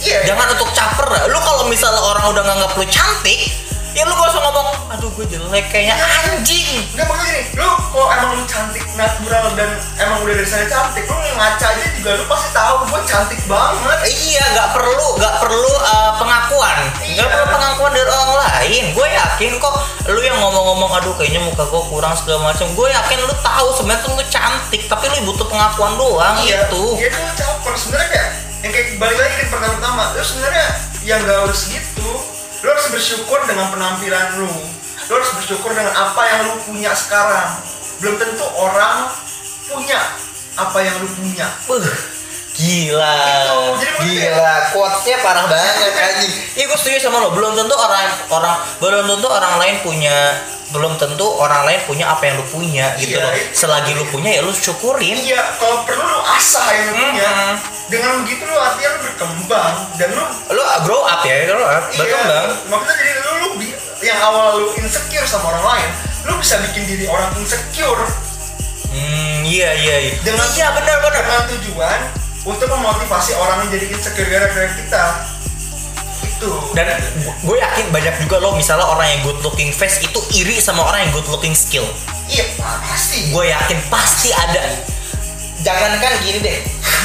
Iya. 0.00 0.24
Jangan 0.32 0.56
untuk 0.56 0.72
caper. 0.72 1.28
Lu 1.28 1.38
kalau 1.44 1.68
misalnya 1.68 2.00
orang 2.00 2.24
udah 2.32 2.40
nganggap 2.40 2.72
lu 2.80 2.86
cantik 2.88 3.52
ya 3.92 4.02
lu 4.06 4.12
gak 4.14 4.30
usah 4.30 4.42
ngomong 4.42 4.68
aduh 4.90 5.10
gue 5.18 5.26
jelek 5.26 5.66
kayaknya 5.70 5.96
anjing 5.98 6.68
Enggak 6.94 7.06
maksudnya 7.06 7.30
gini, 7.30 7.42
lu 7.58 7.70
kalau 7.90 8.08
emang 8.10 8.30
lu 8.38 8.44
cantik 8.46 8.84
natural 8.94 9.46
dan 9.54 9.70
emang 9.98 10.18
udah 10.22 10.34
dari 10.34 10.48
sana 10.48 10.66
cantik, 10.66 11.04
lu 11.06 11.16
ngaca 11.16 11.66
aja 11.70 11.84
juga 11.94 12.10
lu 12.18 12.24
pasti 12.26 12.48
tahu 12.50 12.74
gue 12.86 13.00
cantik 13.06 13.40
banget. 13.46 13.98
Iya, 14.06 14.44
nggak 14.54 14.68
perlu, 14.74 15.06
nggak 15.18 15.34
perlu 15.42 15.72
uh, 15.80 16.10
pengakuan, 16.18 16.78
nggak 16.98 17.06
Iya. 17.06 17.24
perlu 17.30 17.46
pengakuan 17.50 17.90
dari 17.94 18.08
orang 18.10 18.32
lain. 18.38 18.84
Gue 18.94 19.08
yakin 19.10 19.52
kok, 19.58 19.74
lu 20.10 20.20
yang 20.22 20.38
ngomong-ngomong, 20.42 20.90
aduh 20.98 21.14
kayaknya 21.14 21.40
muka 21.42 21.64
gue 21.66 21.82
kurang 21.90 22.14
segala 22.18 22.50
macam. 22.50 22.66
Gue 22.74 22.88
yakin 22.90 23.18
lu 23.22 23.34
tahu 23.42 23.68
sebenarnya 23.78 24.02
tuh 24.02 24.10
lu 24.14 24.24
cantik, 24.26 24.82
tapi 24.90 25.04
lu 25.10 25.18
butuh 25.30 25.46
pengakuan 25.46 25.92
doang 25.94 26.36
iya, 26.42 26.66
itu. 26.66 26.82
Iya 26.98 27.06
itu 27.10 27.18
lu 27.18 27.32
caper 27.38 27.74
sebenarnya 27.78 28.08
kayak 28.10 28.28
yang 28.60 28.72
kayak 28.74 28.86
balik 29.00 29.18
lagi 29.18 29.34
kan 29.38 29.46
pertama-tama, 29.54 30.02
lu 30.14 30.22
sebenarnya 30.22 30.66
yang 31.06 31.18
gak 31.24 31.38
harus 31.46 31.60
gitu. 31.70 32.10
Lu 32.60 32.68
harus 32.68 32.88
bersyukur 32.92 33.40
dengan 33.48 33.72
penampilan 33.72 34.36
lu. 34.36 34.52
Lu 35.08 35.12
harus 35.16 35.32
bersyukur 35.40 35.72
dengan 35.72 35.96
apa 35.96 36.22
yang 36.28 36.40
lu 36.52 36.54
punya 36.68 36.92
sekarang. 36.92 37.56
Belum 38.04 38.20
tentu 38.20 38.44
orang 38.56 39.08
punya 39.64 40.00
apa 40.60 40.78
yang 40.84 40.96
lu 41.00 41.08
punya. 41.08 41.48
Gila, 42.60 43.16
Gitu, 43.16 43.56
maksudnya- 43.56 44.04
gila, 44.04 44.54
quotesnya 44.70 45.16
parah 45.24 45.46
banget 45.48 45.94
anjing. 45.96 46.32
Iya 46.54 46.64
gue 46.68 46.76
setuju 46.76 46.98
sama 47.00 47.16
lo. 47.18 47.32
Belum 47.32 47.56
tentu 47.56 47.72
orang 47.72 48.04
orang 48.28 48.56
belum 48.76 49.04
tentu 49.08 49.28
orang 49.28 49.54
lain 49.56 49.76
punya 49.80 50.16
belum 50.70 50.94
tentu 50.94 51.26
orang 51.26 51.66
lain 51.66 51.82
punya 51.82 52.06
apa 52.06 52.30
yang 52.30 52.38
lu 52.38 52.46
punya 52.46 52.94
gitu 52.94 53.18
Iya, 53.18 53.26
loh. 53.26 53.34
Selagi 53.50 53.90
lu 53.90 54.06
punya 54.06 54.38
ya 54.38 54.40
lu 54.40 54.54
syukurin. 54.54 55.18
Iya, 55.18 55.42
kalau 55.58 55.82
perlu 55.82 55.98
lu 55.98 56.20
asah 56.30 56.62
yang 56.70 56.84
lu 56.86 56.94
punya. 56.94 57.26
Mhm. 57.26 57.54
Dengan 57.90 58.10
begitu 58.22 58.42
lu 58.44 58.54
artinya 58.54 58.88
lu 58.94 58.98
berkembang 59.02 59.74
dan 59.98 60.08
lu 60.14 60.22
Lu 60.54 60.62
grow 60.86 61.02
up 61.02 61.26
ya, 61.26 61.34
up, 61.50 61.90
berkembang. 61.90 62.46
Iya, 62.54 62.70
maksudnya 62.70 62.94
jadi 63.02 63.12
lu, 63.18 63.32
lu 63.34 63.48
yang 64.00 64.18
awal 64.22 64.62
lu 64.62 64.70
insecure 64.78 65.26
sama 65.26 65.50
orang 65.50 65.64
lain, 65.74 65.90
lu 66.24 66.38
bisa 66.38 66.54
bikin 66.62 66.86
diri 66.86 67.04
orang 67.04 67.34
insecure 67.34 68.06
Hmm, 68.90 69.42
iya 69.42 69.70
iya 69.70 69.96
iya. 70.02 70.12
Dengan- 70.22 70.50
iya 70.50 70.68
benar 70.70 70.96
benar. 70.98 71.22
dengan 71.22 71.42
tujuan 71.50 72.00
untuk 72.44 72.68
memotivasi 72.68 73.36
orang 73.36 73.66
yang 73.66 73.70
jadi 73.76 73.86
insecure 73.92 74.28
gara-gara 74.28 74.68
kita. 74.72 75.02
Itu. 76.24 76.50
Dan 76.72 76.88
gue 77.44 77.56
yakin 77.60 77.86
banyak 77.92 78.14
juga 78.24 78.40
lo 78.40 78.56
misalnya 78.56 78.88
orang 78.88 79.08
yang 79.12 79.20
good 79.28 79.40
looking 79.44 79.72
face 79.72 80.00
itu 80.00 80.20
iri 80.40 80.56
sama 80.56 80.88
orang 80.88 81.08
yang 81.08 81.12
good 81.12 81.28
looking 81.28 81.52
skill. 81.52 81.84
iya 82.32 82.44
pasti. 82.56 83.28
Gue 83.34 83.52
yakin 83.52 83.78
pasti 83.92 84.32
ada. 84.32 84.62
Jangankan 85.60 86.12
gini 86.24 86.40
deh. 86.40 86.58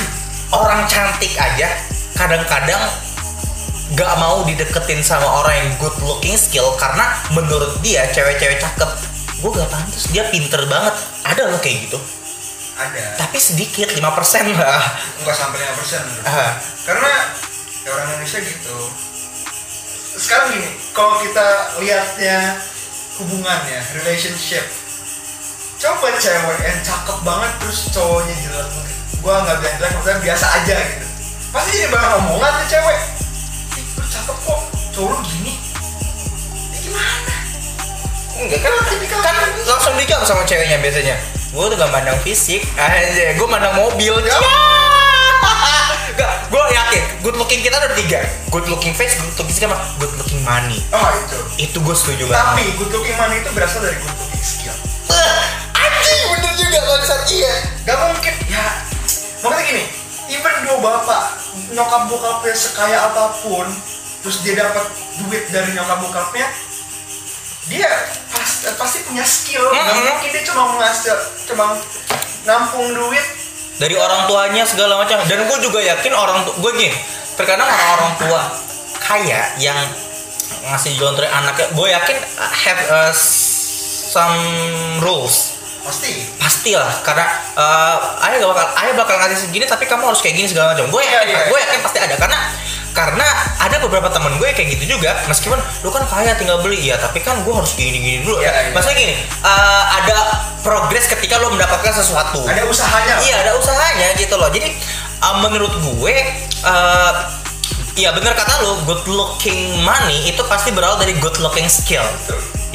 Orang 0.61 0.87
cantik 0.87 1.35
aja 1.35 1.67
kadang-kadang 2.15 2.79
gak 3.93 4.13
mau 4.17 4.41
dideketin 4.47 5.03
sama 5.03 5.27
orang 5.43 5.55
yang 5.61 5.69
good 5.77 5.93
looking 6.01 6.33
skill 6.39 6.73
karena 6.79 7.11
menurut 7.35 7.75
dia 7.83 8.07
cewek-cewek 8.09 8.57
cakep 8.57 8.91
gue 9.43 9.51
gak 9.51 9.69
pantas 9.69 10.09
dia 10.09 10.25
pinter 10.33 10.63
banget 10.65 10.95
ada 11.21 11.53
lo 11.53 11.59
kayak 11.61 11.85
gitu 11.85 11.99
Ada. 12.75 13.05
tapi 13.23 13.39
sedikit 13.39 13.87
5% 13.87 14.03
lah 14.59 14.83
Enggak 15.23 15.35
sampai 15.35 15.63
5% 15.63 16.03
menurut 16.11 16.25
Ah. 16.27 16.51
Karena 16.85 17.11
ya 17.81 17.89
orang 17.97 18.07
Indonesia 18.13 18.39
gitu. 18.45 18.77
Sekarang 20.15 20.53
gini, 20.53 20.69
kalau 20.93 21.17
kita 21.21 21.47
lihatnya 21.81 22.61
hubungannya, 23.19 23.79
relationship. 23.99 24.63
Coba 25.81 26.13
cewek 26.17 26.59
yang 26.61 26.79
cakep 26.81 27.17
banget 27.25 27.51
terus 27.61 27.89
cowoknya 27.91 28.35
jelek. 28.37 28.69
Gua 29.19 29.43
nggak 29.43 29.57
bilang 29.59 29.75
jelek, 29.81 29.91
maksudnya 29.97 30.19
biasa 30.23 30.45
aja 30.61 30.75
gitu. 30.77 31.07
Pasti 31.51 31.69
jadi 31.77 31.87
banyak 31.91 32.11
omongan 32.21 32.51
tuh 32.63 32.67
cewek. 32.69 32.99
Ih, 33.75 33.85
lu 33.97 34.05
cakep 34.07 34.37
kok, 34.45 34.61
cowok 34.95 35.09
lu 35.09 35.17
gini. 35.25 35.53
Ya 36.73 36.79
gimana? 36.79 37.35
Enggak 38.35 38.59
kan, 38.61 38.73
kan 39.25 39.35
langsung 39.67 39.93
dijawab 39.97 40.23
sama 40.23 40.43
ceweknya 40.45 40.77
biasanya 40.79 41.34
Gue 41.55 41.71
tuh 41.71 41.79
gak 41.79 41.87
mandang 41.87 42.19
fisik. 42.19 42.67
Aja 42.75 43.31
gue 43.31 43.47
mandang 43.47 43.79
mobil 43.79 44.11
Ya. 44.27 44.35
Gak, 46.19 46.51
gue 46.51 46.63
yakin 46.75 47.03
good 47.23 47.35
looking 47.39 47.63
kita 47.63 47.79
ada 47.79 47.95
tiga. 47.95 48.19
Good 48.51 48.67
looking 48.67 48.91
face, 48.91 49.15
good 49.15 49.31
looking 49.39 49.55
sama 49.55 49.79
good 49.95 50.11
looking 50.19 50.43
money. 50.43 50.83
Oh 50.91 51.07
itu. 51.15 51.39
Itu 51.71 51.77
gue 51.79 51.95
setuju 51.95 52.27
banget. 52.27 52.43
Tapi 52.43 52.63
good 52.75 52.91
looking 52.91 53.15
man 53.15 53.31
itu 53.31 53.47
berasal 53.55 53.79
dari 53.79 53.95
good 54.03 54.15
looking 54.19 54.43
skill. 54.43 54.75
Eh, 55.15 55.43
Anjing 55.79 56.23
bener 56.35 56.51
juga 56.59 56.79
bangsat 56.91 57.23
iya. 57.31 57.53
Gak 57.87 57.97
mungkin 58.03 58.33
ya. 58.51 58.65
Makanya 59.39 59.63
gini 59.63 59.83
even 60.27 60.55
dua 60.67 60.77
bapak 60.81 61.23
nyokap 61.71 62.01
bokapnya 62.09 62.55
sekaya 62.57 62.97
apa 63.11 63.31
pun 63.45 63.67
terus 64.25 64.41
dia 64.41 64.57
dapat 64.57 64.85
duit 65.21 65.43
dari 65.53 65.69
nyokap 65.77 66.01
bokapnya 66.01 66.47
dia 67.69 67.91
pas- 68.65 68.77
pasti 68.81 69.05
punya 69.05 69.21
skill. 69.21 69.61
Mm-mm. 69.61 70.17
mungkin 70.17 70.29
dia 70.33 70.43
cuma 70.43 70.73
menghasil 70.73 71.13
cuma 71.45 71.77
nampung 72.43 72.89
duit. 72.89 73.25
Dari 73.75 73.91
orang 73.93 74.25
tuanya 74.25 74.63
segala 74.63 74.97
macam. 74.97 75.19
Dan 75.27 75.45
gue 75.45 75.57
juga 75.59 75.83
yakin 75.83 76.15
orang 76.15 76.47
Gue 76.63 76.71
gini 76.79 76.95
Terkadang 77.35 77.67
orang-orang 77.67 78.11
tua 78.23 78.41
Kaya 79.03 79.51
yang 79.59 79.75
Ngasih 80.63 80.95
terus 80.95 81.27
anaknya 81.27 81.67
Gue 81.75 81.91
yakin 81.91 82.15
have 82.39 82.81
uh, 82.87 83.11
some 83.11 84.39
rules 85.03 85.54
pasti. 85.85 86.11
Pastilah 86.41 86.91
karena 87.05 87.25
uh, 87.55 88.25
ayah 88.27 88.41
gak 88.41 88.49
bakal 88.51 88.65
ayah 88.81 88.93
bakal 88.97 89.15
ngasih 89.21 89.39
segini 89.47 89.65
tapi 89.69 89.85
kamu 89.85 90.09
harus 90.09 90.19
kayak 90.19 90.35
gini 90.35 90.47
segala 90.49 90.73
macam. 90.73 90.89
Gue 90.89 91.05
yakin 91.05 91.13
Iya, 91.15 91.21
iya. 91.29 91.45
gue 91.47 91.59
yakin 91.61 91.79
pasti 91.85 91.99
ada. 92.01 92.15
Karena 92.17 92.39
karena 92.95 93.27
ada 93.59 93.75
beberapa 93.83 94.07
temen 94.07 94.39
gue 94.39 94.49
kayak 94.55 94.71
gitu 94.79 94.95
juga 94.95 95.19
meskipun 95.27 95.59
lu 95.83 95.89
kan 95.93 96.03
kaya 96.09 96.33
tinggal 96.35 96.59
beli. 96.65 96.89
Ya 96.89 96.97
tapi 96.97 97.21
kan 97.21 97.39
gue 97.45 97.53
harus 97.53 97.77
gini 97.77 98.01
gini 98.01 98.19
dulu 98.25 98.41
ya. 98.41 98.49
Iya. 98.49 98.73
maksudnya 98.73 98.97
gini 98.97 99.13
uh, 99.45 99.83
ada 100.01 100.17
progres 100.65 101.05
ketika 101.05 101.37
lo 101.37 101.53
mendapatkan 101.53 101.93
sesuatu. 101.93 102.41
Ada 102.49 102.65
usahanya. 102.65 103.15
Iya 103.21 103.35
ada 103.45 103.51
usahanya 103.55 104.07
gitu 104.17 104.35
loh. 104.35 104.49
Jadi 104.49 104.73
uh, 105.21 105.35
menurut 105.45 105.71
gue 105.77 106.15
uh, 106.65 107.13
Iya 107.95 108.11
bener 108.11 108.35
kata 108.35 108.59
lo, 108.59 108.83
good 108.83 109.07
looking 109.07 109.79
money 109.87 110.27
itu 110.27 110.43
pasti 110.51 110.67
berawal 110.75 110.99
dari 110.99 111.15
good 111.15 111.39
looking 111.39 111.71
skill. 111.71 112.03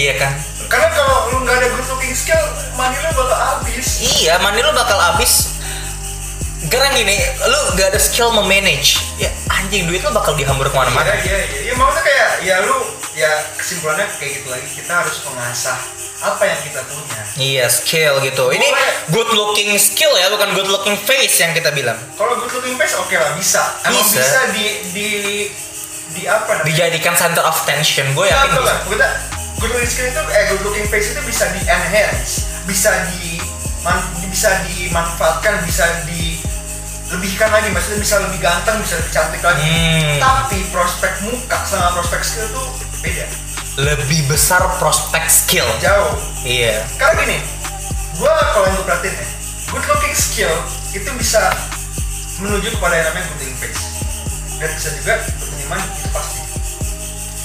Iya 0.01 0.17
kan? 0.17 0.33
Karena 0.71 0.89
kalau 0.89 1.29
lu 1.29 1.43
nggak 1.43 1.57
ada 1.57 1.69
good 1.69 1.89
looking 1.89 2.15
skill 2.15 2.39
money 2.73 2.95
lu 2.97 3.11
bakal 3.13 3.35
habis 3.37 3.89
Iya, 4.17 4.39
money 4.39 4.61
lu 4.61 4.71
bakal 4.71 4.97
habis. 4.97 5.59
Karena 6.63 6.93
gini, 6.93 7.17
lu 7.43 7.59
gak 7.73 7.89
ada 7.89 7.99
skill 7.99 8.31
memanage. 8.31 9.01
Ya 9.17 9.27
anjing 9.51 9.89
duit 9.89 9.99
lu 9.99 10.13
bakal 10.13 10.37
dihambar 10.37 10.69
ke 10.69 10.77
mana-mana. 10.77 11.09
Iya, 11.09 11.17
iya, 11.19 11.39
iya. 11.43 11.61
Ya, 11.65 11.75
maksudnya 11.75 12.05
kayak 12.05 12.31
ya 12.43 12.57
lu 12.63 12.77
ya 13.13 13.31
kesimpulannya 13.57 14.07
kayak 14.15 14.33
gitu 14.39 14.49
lagi. 14.49 14.69
Kita 14.71 14.93
harus 14.95 15.17
mengasah 15.25 15.79
apa 16.21 16.43
yang 16.45 16.61
kita 16.61 16.81
punya. 16.85 17.21
Iya, 17.35 17.65
skill 17.67 18.21
gitu. 18.21 18.53
Ini 18.53 18.69
good 19.09 19.33
looking 19.33 19.73
skill 19.77 20.13
ya, 20.15 20.29
bukan 20.29 20.53
good 20.53 20.69
looking 20.69 21.01
face 21.01 21.41
yang 21.41 21.51
kita 21.51 21.73
bilang. 21.73 21.97
Kalau 22.15 22.37
good 22.37 22.53
looking 22.53 22.77
face 22.77 22.93
oke 22.95 23.11
lah 23.11 23.33
bisa. 23.35 23.65
Emang 23.83 24.05
Bisa. 24.05 24.21
bisa, 24.21 24.41
di 24.53 24.65
di 24.93 25.09
di 26.13 26.23
apa 26.29 26.61
namanya? 26.61 26.69
Dijadikan 26.69 27.15
center 27.17 27.41
of 27.41 27.57
tension, 27.65 28.13
gue 28.13 28.21
Nah, 28.23 28.37
yakin 28.37 28.51
bisa. 28.53 28.69
kan? 28.69 28.79
Kita 28.85 29.09
good 29.61 29.71
looking 29.71 29.87
skill 29.87 30.09
itu 30.09 30.23
eh 30.33 30.45
good 30.51 30.63
looking 30.65 30.89
face 30.89 31.13
itu 31.13 31.21
bisa 31.23 31.45
di 31.53 31.61
enhance, 31.69 32.49
bisa 32.65 32.91
di 33.13 33.37
man- 33.85 34.09
bisa 34.27 34.51
dimanfaatkan, 34.65 35.61
bisa 35.65 35.85
dilebihkan 36.09 37.51
lagi, 37.53 37.69
maksudnya 37.71 38.01
bisa 38.01 38.17
lebih 38.25 38.41
ganteng, 38.41 38.81
bisa 38.81 38.95
lebih 38.97 39.13
cantik 39.13 39.43
lagi. 39.45 39.65
Hmm. 39.65 40.17
Tapi 40.21 40.59
prospek 40.73 41.13
muka 41.29 41.59
sama 41.69 41.93
prospek 41.93 42.21
skill 42.25 42.47
tuh 42.53 42.67
beda. 43.05 43.27
Lebih 43.81 44.21
besar 44.29 44.61
prospek 44.81 45.25
skill. 45.29 45.69
Jauh. 45.81 46.17
Iya. 46.43 46.85
Karena 46.97 47.21
gini, 47.25 47.39
gua 48.17 48.33
kalau 48.53 48.67
yang 48.69 48.77
gue 48.77 48.87
perhatiin 48.89 49.15
ya, 49.17 49.27
good 49.71 49.85
looking 49.89 50.17
skill 50.17 50.53
itu 50.93 51.11
bisa 51.17 51.53
menuju 52.41 52.73
kepada 52.77 52.97
yang 52.97 53.07
namanya 53.13 53.29
good 53.29 53.41
looking 53.45 53.59
face 53.61 53.83
dan 54.61 54.69
bisa 54.77 54.89
juga 54.97 55.15
untuk 55.25 55.49
menyiman 55.53 55.81
itu 55.81 56.09
pasti. 56.13 56.41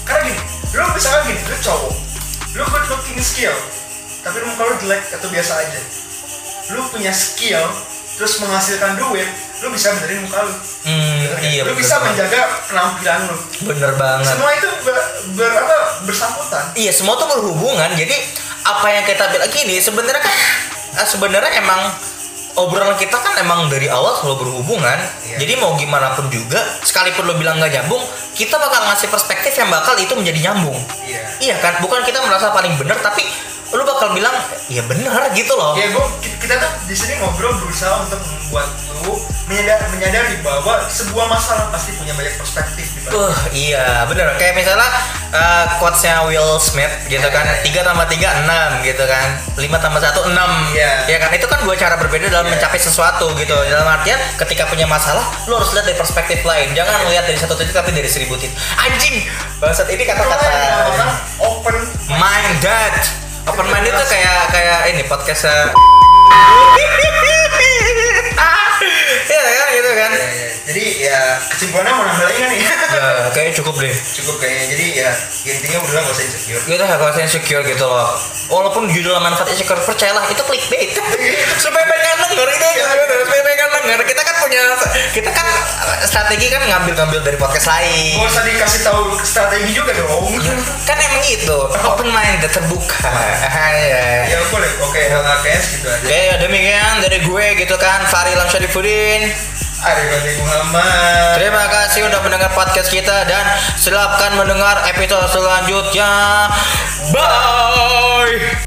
Karena 0.03 0.21
gini, 0.27 0.41
lu 0.75 0.83
misalkan 0.91 1.21
gini, 1.31 1.41
lu 1.47 1.57
cowok, 1.63 1.93
lu 2.55 2.63
good 2.63 2.85
looking 2.87 3.19
skill, 3.19 3.55
tapi 4.21 4.39
lu 4.39 4.47
muka 4.47 4.63
lu 4.65 4.75
jelek 4.79 5.03
atau 5.11 5.27
biasa 5.27 5.53
aja. 5.57 5.79
Lu 6.71 6.81
punya 6.87 7.11
skill, 7.11 7.61
terus 8.15 8.39
menghasilkan 8.39 8.95
duit, 8.97 9.27
lu 9.59 9.63
lu 9.63 9.67
bisa 9.69 9.91
benerin 9.93 10.21
muka 10.21 10.39
lu 10.41 10.53
Hmm, 10.85 11.17
Bener 11.17 11.33
nggak? 11.33 11.41
iya 11.43 11.61
lu 11.61 11.67
bener 11.67 11.79
bisa 11.79 11.95
banget. 11.95 12.07
menjaga 12.13 12.39
penampilan 12.65 13.19
lu 13.25 13.35
bener 13.65 13.91
banget 13.95 14.25
semua 14.29 14.49
itu 14.53 14.69
ber, 14.83 14.97
ber- 15.33 15.57
apa, 15.57 15.77
bersangkutan 16.05 16.63
Iya 16.75 16.91
semua 16.91 17.13
tuh 17.15 17.25
berhubungan. 17.27 17.89
Jadi 17.91 18.13
apa 18.61 18.87
yang 18.87 19.01
kita 19.03 19.25
bilang 19.27 19.49
gini 19.49 19.75
sebenarnya 19.77 20.21
kan 20.21 20.35
eh, 20.95 21.07
sebenarnya 21.07 21.51
emang 21.57 21.81
obrolan 22.55 22.95
kita 22.95 23.15
kan 23.15 23.35
emang 23.39 23.67
dari 23.67 23.91
awal 23.91 24.15
selalu 24.15 24.47
berhubungan. 24.47 24.99
Iya. 25.27 25.37
Jadi 25.43 25.53
mau 25.59 25.75
gimana 25.75 26.15
pun 26.15 26.27
juga, 26.31 26.59
sekalipun 26.83 27.27
lo 27.27 27.35
bilang 27.35 27.59
nggak 27.59 27.71
nyambung, 27.71 28.03
kita 28.35 28.55
bakal 28.55 28.81
ngasih 28.91 29.11
perspektif 29.11 29.53
yang 29.55 29.69
bakal 29.71 29.95
itu 29.99 30.11
menjadi 30.15 30.51
nyambung. 30.51 30.77
iya 31.07 31.23
Iya 31.39 31.55
kan? 31.59 31.83
Bukan 31.83 32.03
kita 32.07 32.23
merasa 32.23 32.51
paling 32.55 32.79
benar, 32.79 32.99
tapi 33.03 33.23
lu 33.73 33.81
bakal 33.81 34.13
bilang 34.13 34.35
ya 34.69 34.81
benar 34.85 35.33
gitu 35.33 35.53
loh. 35.57 35.73
ya 35.73 35.89
gua 35.89 36.05
kita 36.21 36.53
tuh 36.61 36.71
di 36.85 36.95
sini 36.95 37.17
ngobrol 37.17 37.53
berusaha 37.57 38.05
untuk 38.05 38.21
membuat 38.21 38.69
lu 39.01 39.17
menyadari, 39.45 39.85
menyadari 39.93 40.35
bahwa 40.41 40.81
sebuah 40.89 41.25
masalah 41.29 41.69
pasti 41.69 41.93
punya 41.97 42.17
banyak 42.17 42.33
perspektif 42.37 42.85
di. 42.97 42.99
Uh, 43.13 43.29
iya 43.53 44.01
bener. 44.09 44.33
Kayak 44.41 44.57
misalnya 44.57 44.89
uh, 45.29 45.65
quotesnya 45.77 46.25
Will 46.25 46.57
Smith 46.57 46.89
gitu 47.05 47.25
kan. 47.29 47.45
Tiga 47.61 47.85
tambah 47.85 48.09
tiga 48.09 48.33
enam 48.41 48.81
gitu 48.81 49.05
kan. 49.05 49.37
Lima 49.61 49.77
tambah 49.77 50.01
satu 50.01 50.25
enam. 50.33 50.49
Iya. 50.73 51.05
ya 51.05 51.17
kan 51.21 51.29
itu 51.29 51.45
kan 51.45 51.61
dua 51.61 51.77
cara 51.77 51.93
berbeda 52.01 52.33
dalam 52.33 52.49
Iya. 52.49 52.57
mencapai 52.57 52.81
sesuatu 52.81 53.37
gitu. 53.37 53.53
Dalam 53.69 53.85
artian 53.85 54.17
ketika 54.41 54.65
punya 54.65 54.89
masalah 54.89 55.21
lo 55.45 55.61
harus 55.61 55.77
lihat 55.77 55.85
dari 55.85 55.97
perspektif 55.97 56.41
lain. 56.41 56.73
Jangan 56.73 57.05
lihat 57.05 57.29
dari 57.29 57.37
satu 57.37 57.53
titik 57.53 57.73
tapi 57.77 57.93
dari 57.93 58.09
seribu 58.09 58.33
titik. 58.41 58.57
Anjing! 58.81 59.29
Bangsat 59.61 59.85
ini 59.93 60.03
kata-kata 60.09 60.45
kan 60.97 61.09
open 61.37 61.77
minded 62.17 63.24
open 63.45 63.67
minded 63.69 63.93
itu 63.93 64.05
kayak 64.09 64.39
kayak 64.49 64.79
ini 64.93 65.03
podcastnya. 65.05 65.69
Ya 69.25 69.41
kan 69.41 69.67
gitu 69.71 69.91
kan. 69.95 70.11
Ya, 70.11 70.25
ya. 70.25 70.47
jadi 70.67 70.83
ya 71.05 71.19
kesimpulannya 71.53 71.93
mau 71.95 72.05
nambah 72.05 72.25
lagi 72.27 72.37
nggak 72.41 72.51
nih 72.51 72.59
ya 72.65 72.75
kayaknya 73.31 73.53
cukup 73.61 73.75
deh. 73.79 73.93
Cukup 73.93 74.35
kayaknya. 74.41 74.65
Jadi 74.73 74.85
ya 74.97 75.11
intinya 75.47 75.79
udah 75.85 76.01
gak 76.01 76.13
usah 76.13 76.25
insecure. 76.25 76.61
Kita 76.65 76.83
nggak 76.85 77.13
usah 77.13 77.23
insecure 77.23 77.63
gitu 77.65 77.85
loh. 77.85 78.09
Walaupun 78.51 78.83
judul 78.91 79.15
manfaat 79.21 79.49
insecure 79.53 79.81
percayalah 79.81 80.25
itu 80.27 80.41
clickbait. 80.43 80.97
Supaya 81.61 81.85
pengen 81.87 82.03
denger 82.03 82.19
itu. 82.25 82.35
Bener. 82.41 83.17
supaya 83.25 83.41
pengen 83.45 83.69
denger 83.85 84.01
kita 84.03 84.21
kan 84.25 84.35
punya 84.41 84.61
kita 85.13 85.29
kan 85.29 85.47
strategi 86.03 86.49
kan 86.49 86.61
ngambil-ngambil 86.65 87.19
dari 87.21 87.37
podcast 87.37 87.69
lain. 87.69 88.17
Gak 88.19 88.29
usah 88.33 88.43
dikasih 88.43 88.81
tahu 88.81 89.01
strategi 89.21 89.71
juga 89.77 89.93
dong. 89.93 90.25
Kan 90.83 90.97
emang 90.97 91.21
gitu. 91.23 91.69
Open 91.85 92.09
mind 92.09 92.41
terbuka. 92.49 92.99
Ya 93.05 94.25
ya 94.25 94.37
boleh. 94.49 94.69
Oke 94.81 95.01
kayaknya 95.45 95.61
segitu 95.61 95.87
aja. 95.87 96.05
Oke, 96.05 96.23
demikian 96.41 96.93
dari 97.05 97.17
gue 97.21 97.45
gitu 97.61 97.75
kan, 97.77 98.01
Fahri 98.09 98.33
Lamsyarifudin. 98.33 99.29
Ari 99.85 100.03
Muhammad. 100.41 101.37
Terima 101.37 101.65
kasih 101.69 102.09
udah 102.09 102.19
mendengar 102.25 102.49
podcast 102.57 102.89
kita 102.89 103.27
dan 103.29 103.45
silakan 103.77 104.33
mendengar 104.39 104.81
episode 104.89 105.29
selanjutnya. 105.29 106.49
Bye. 107.13 108.64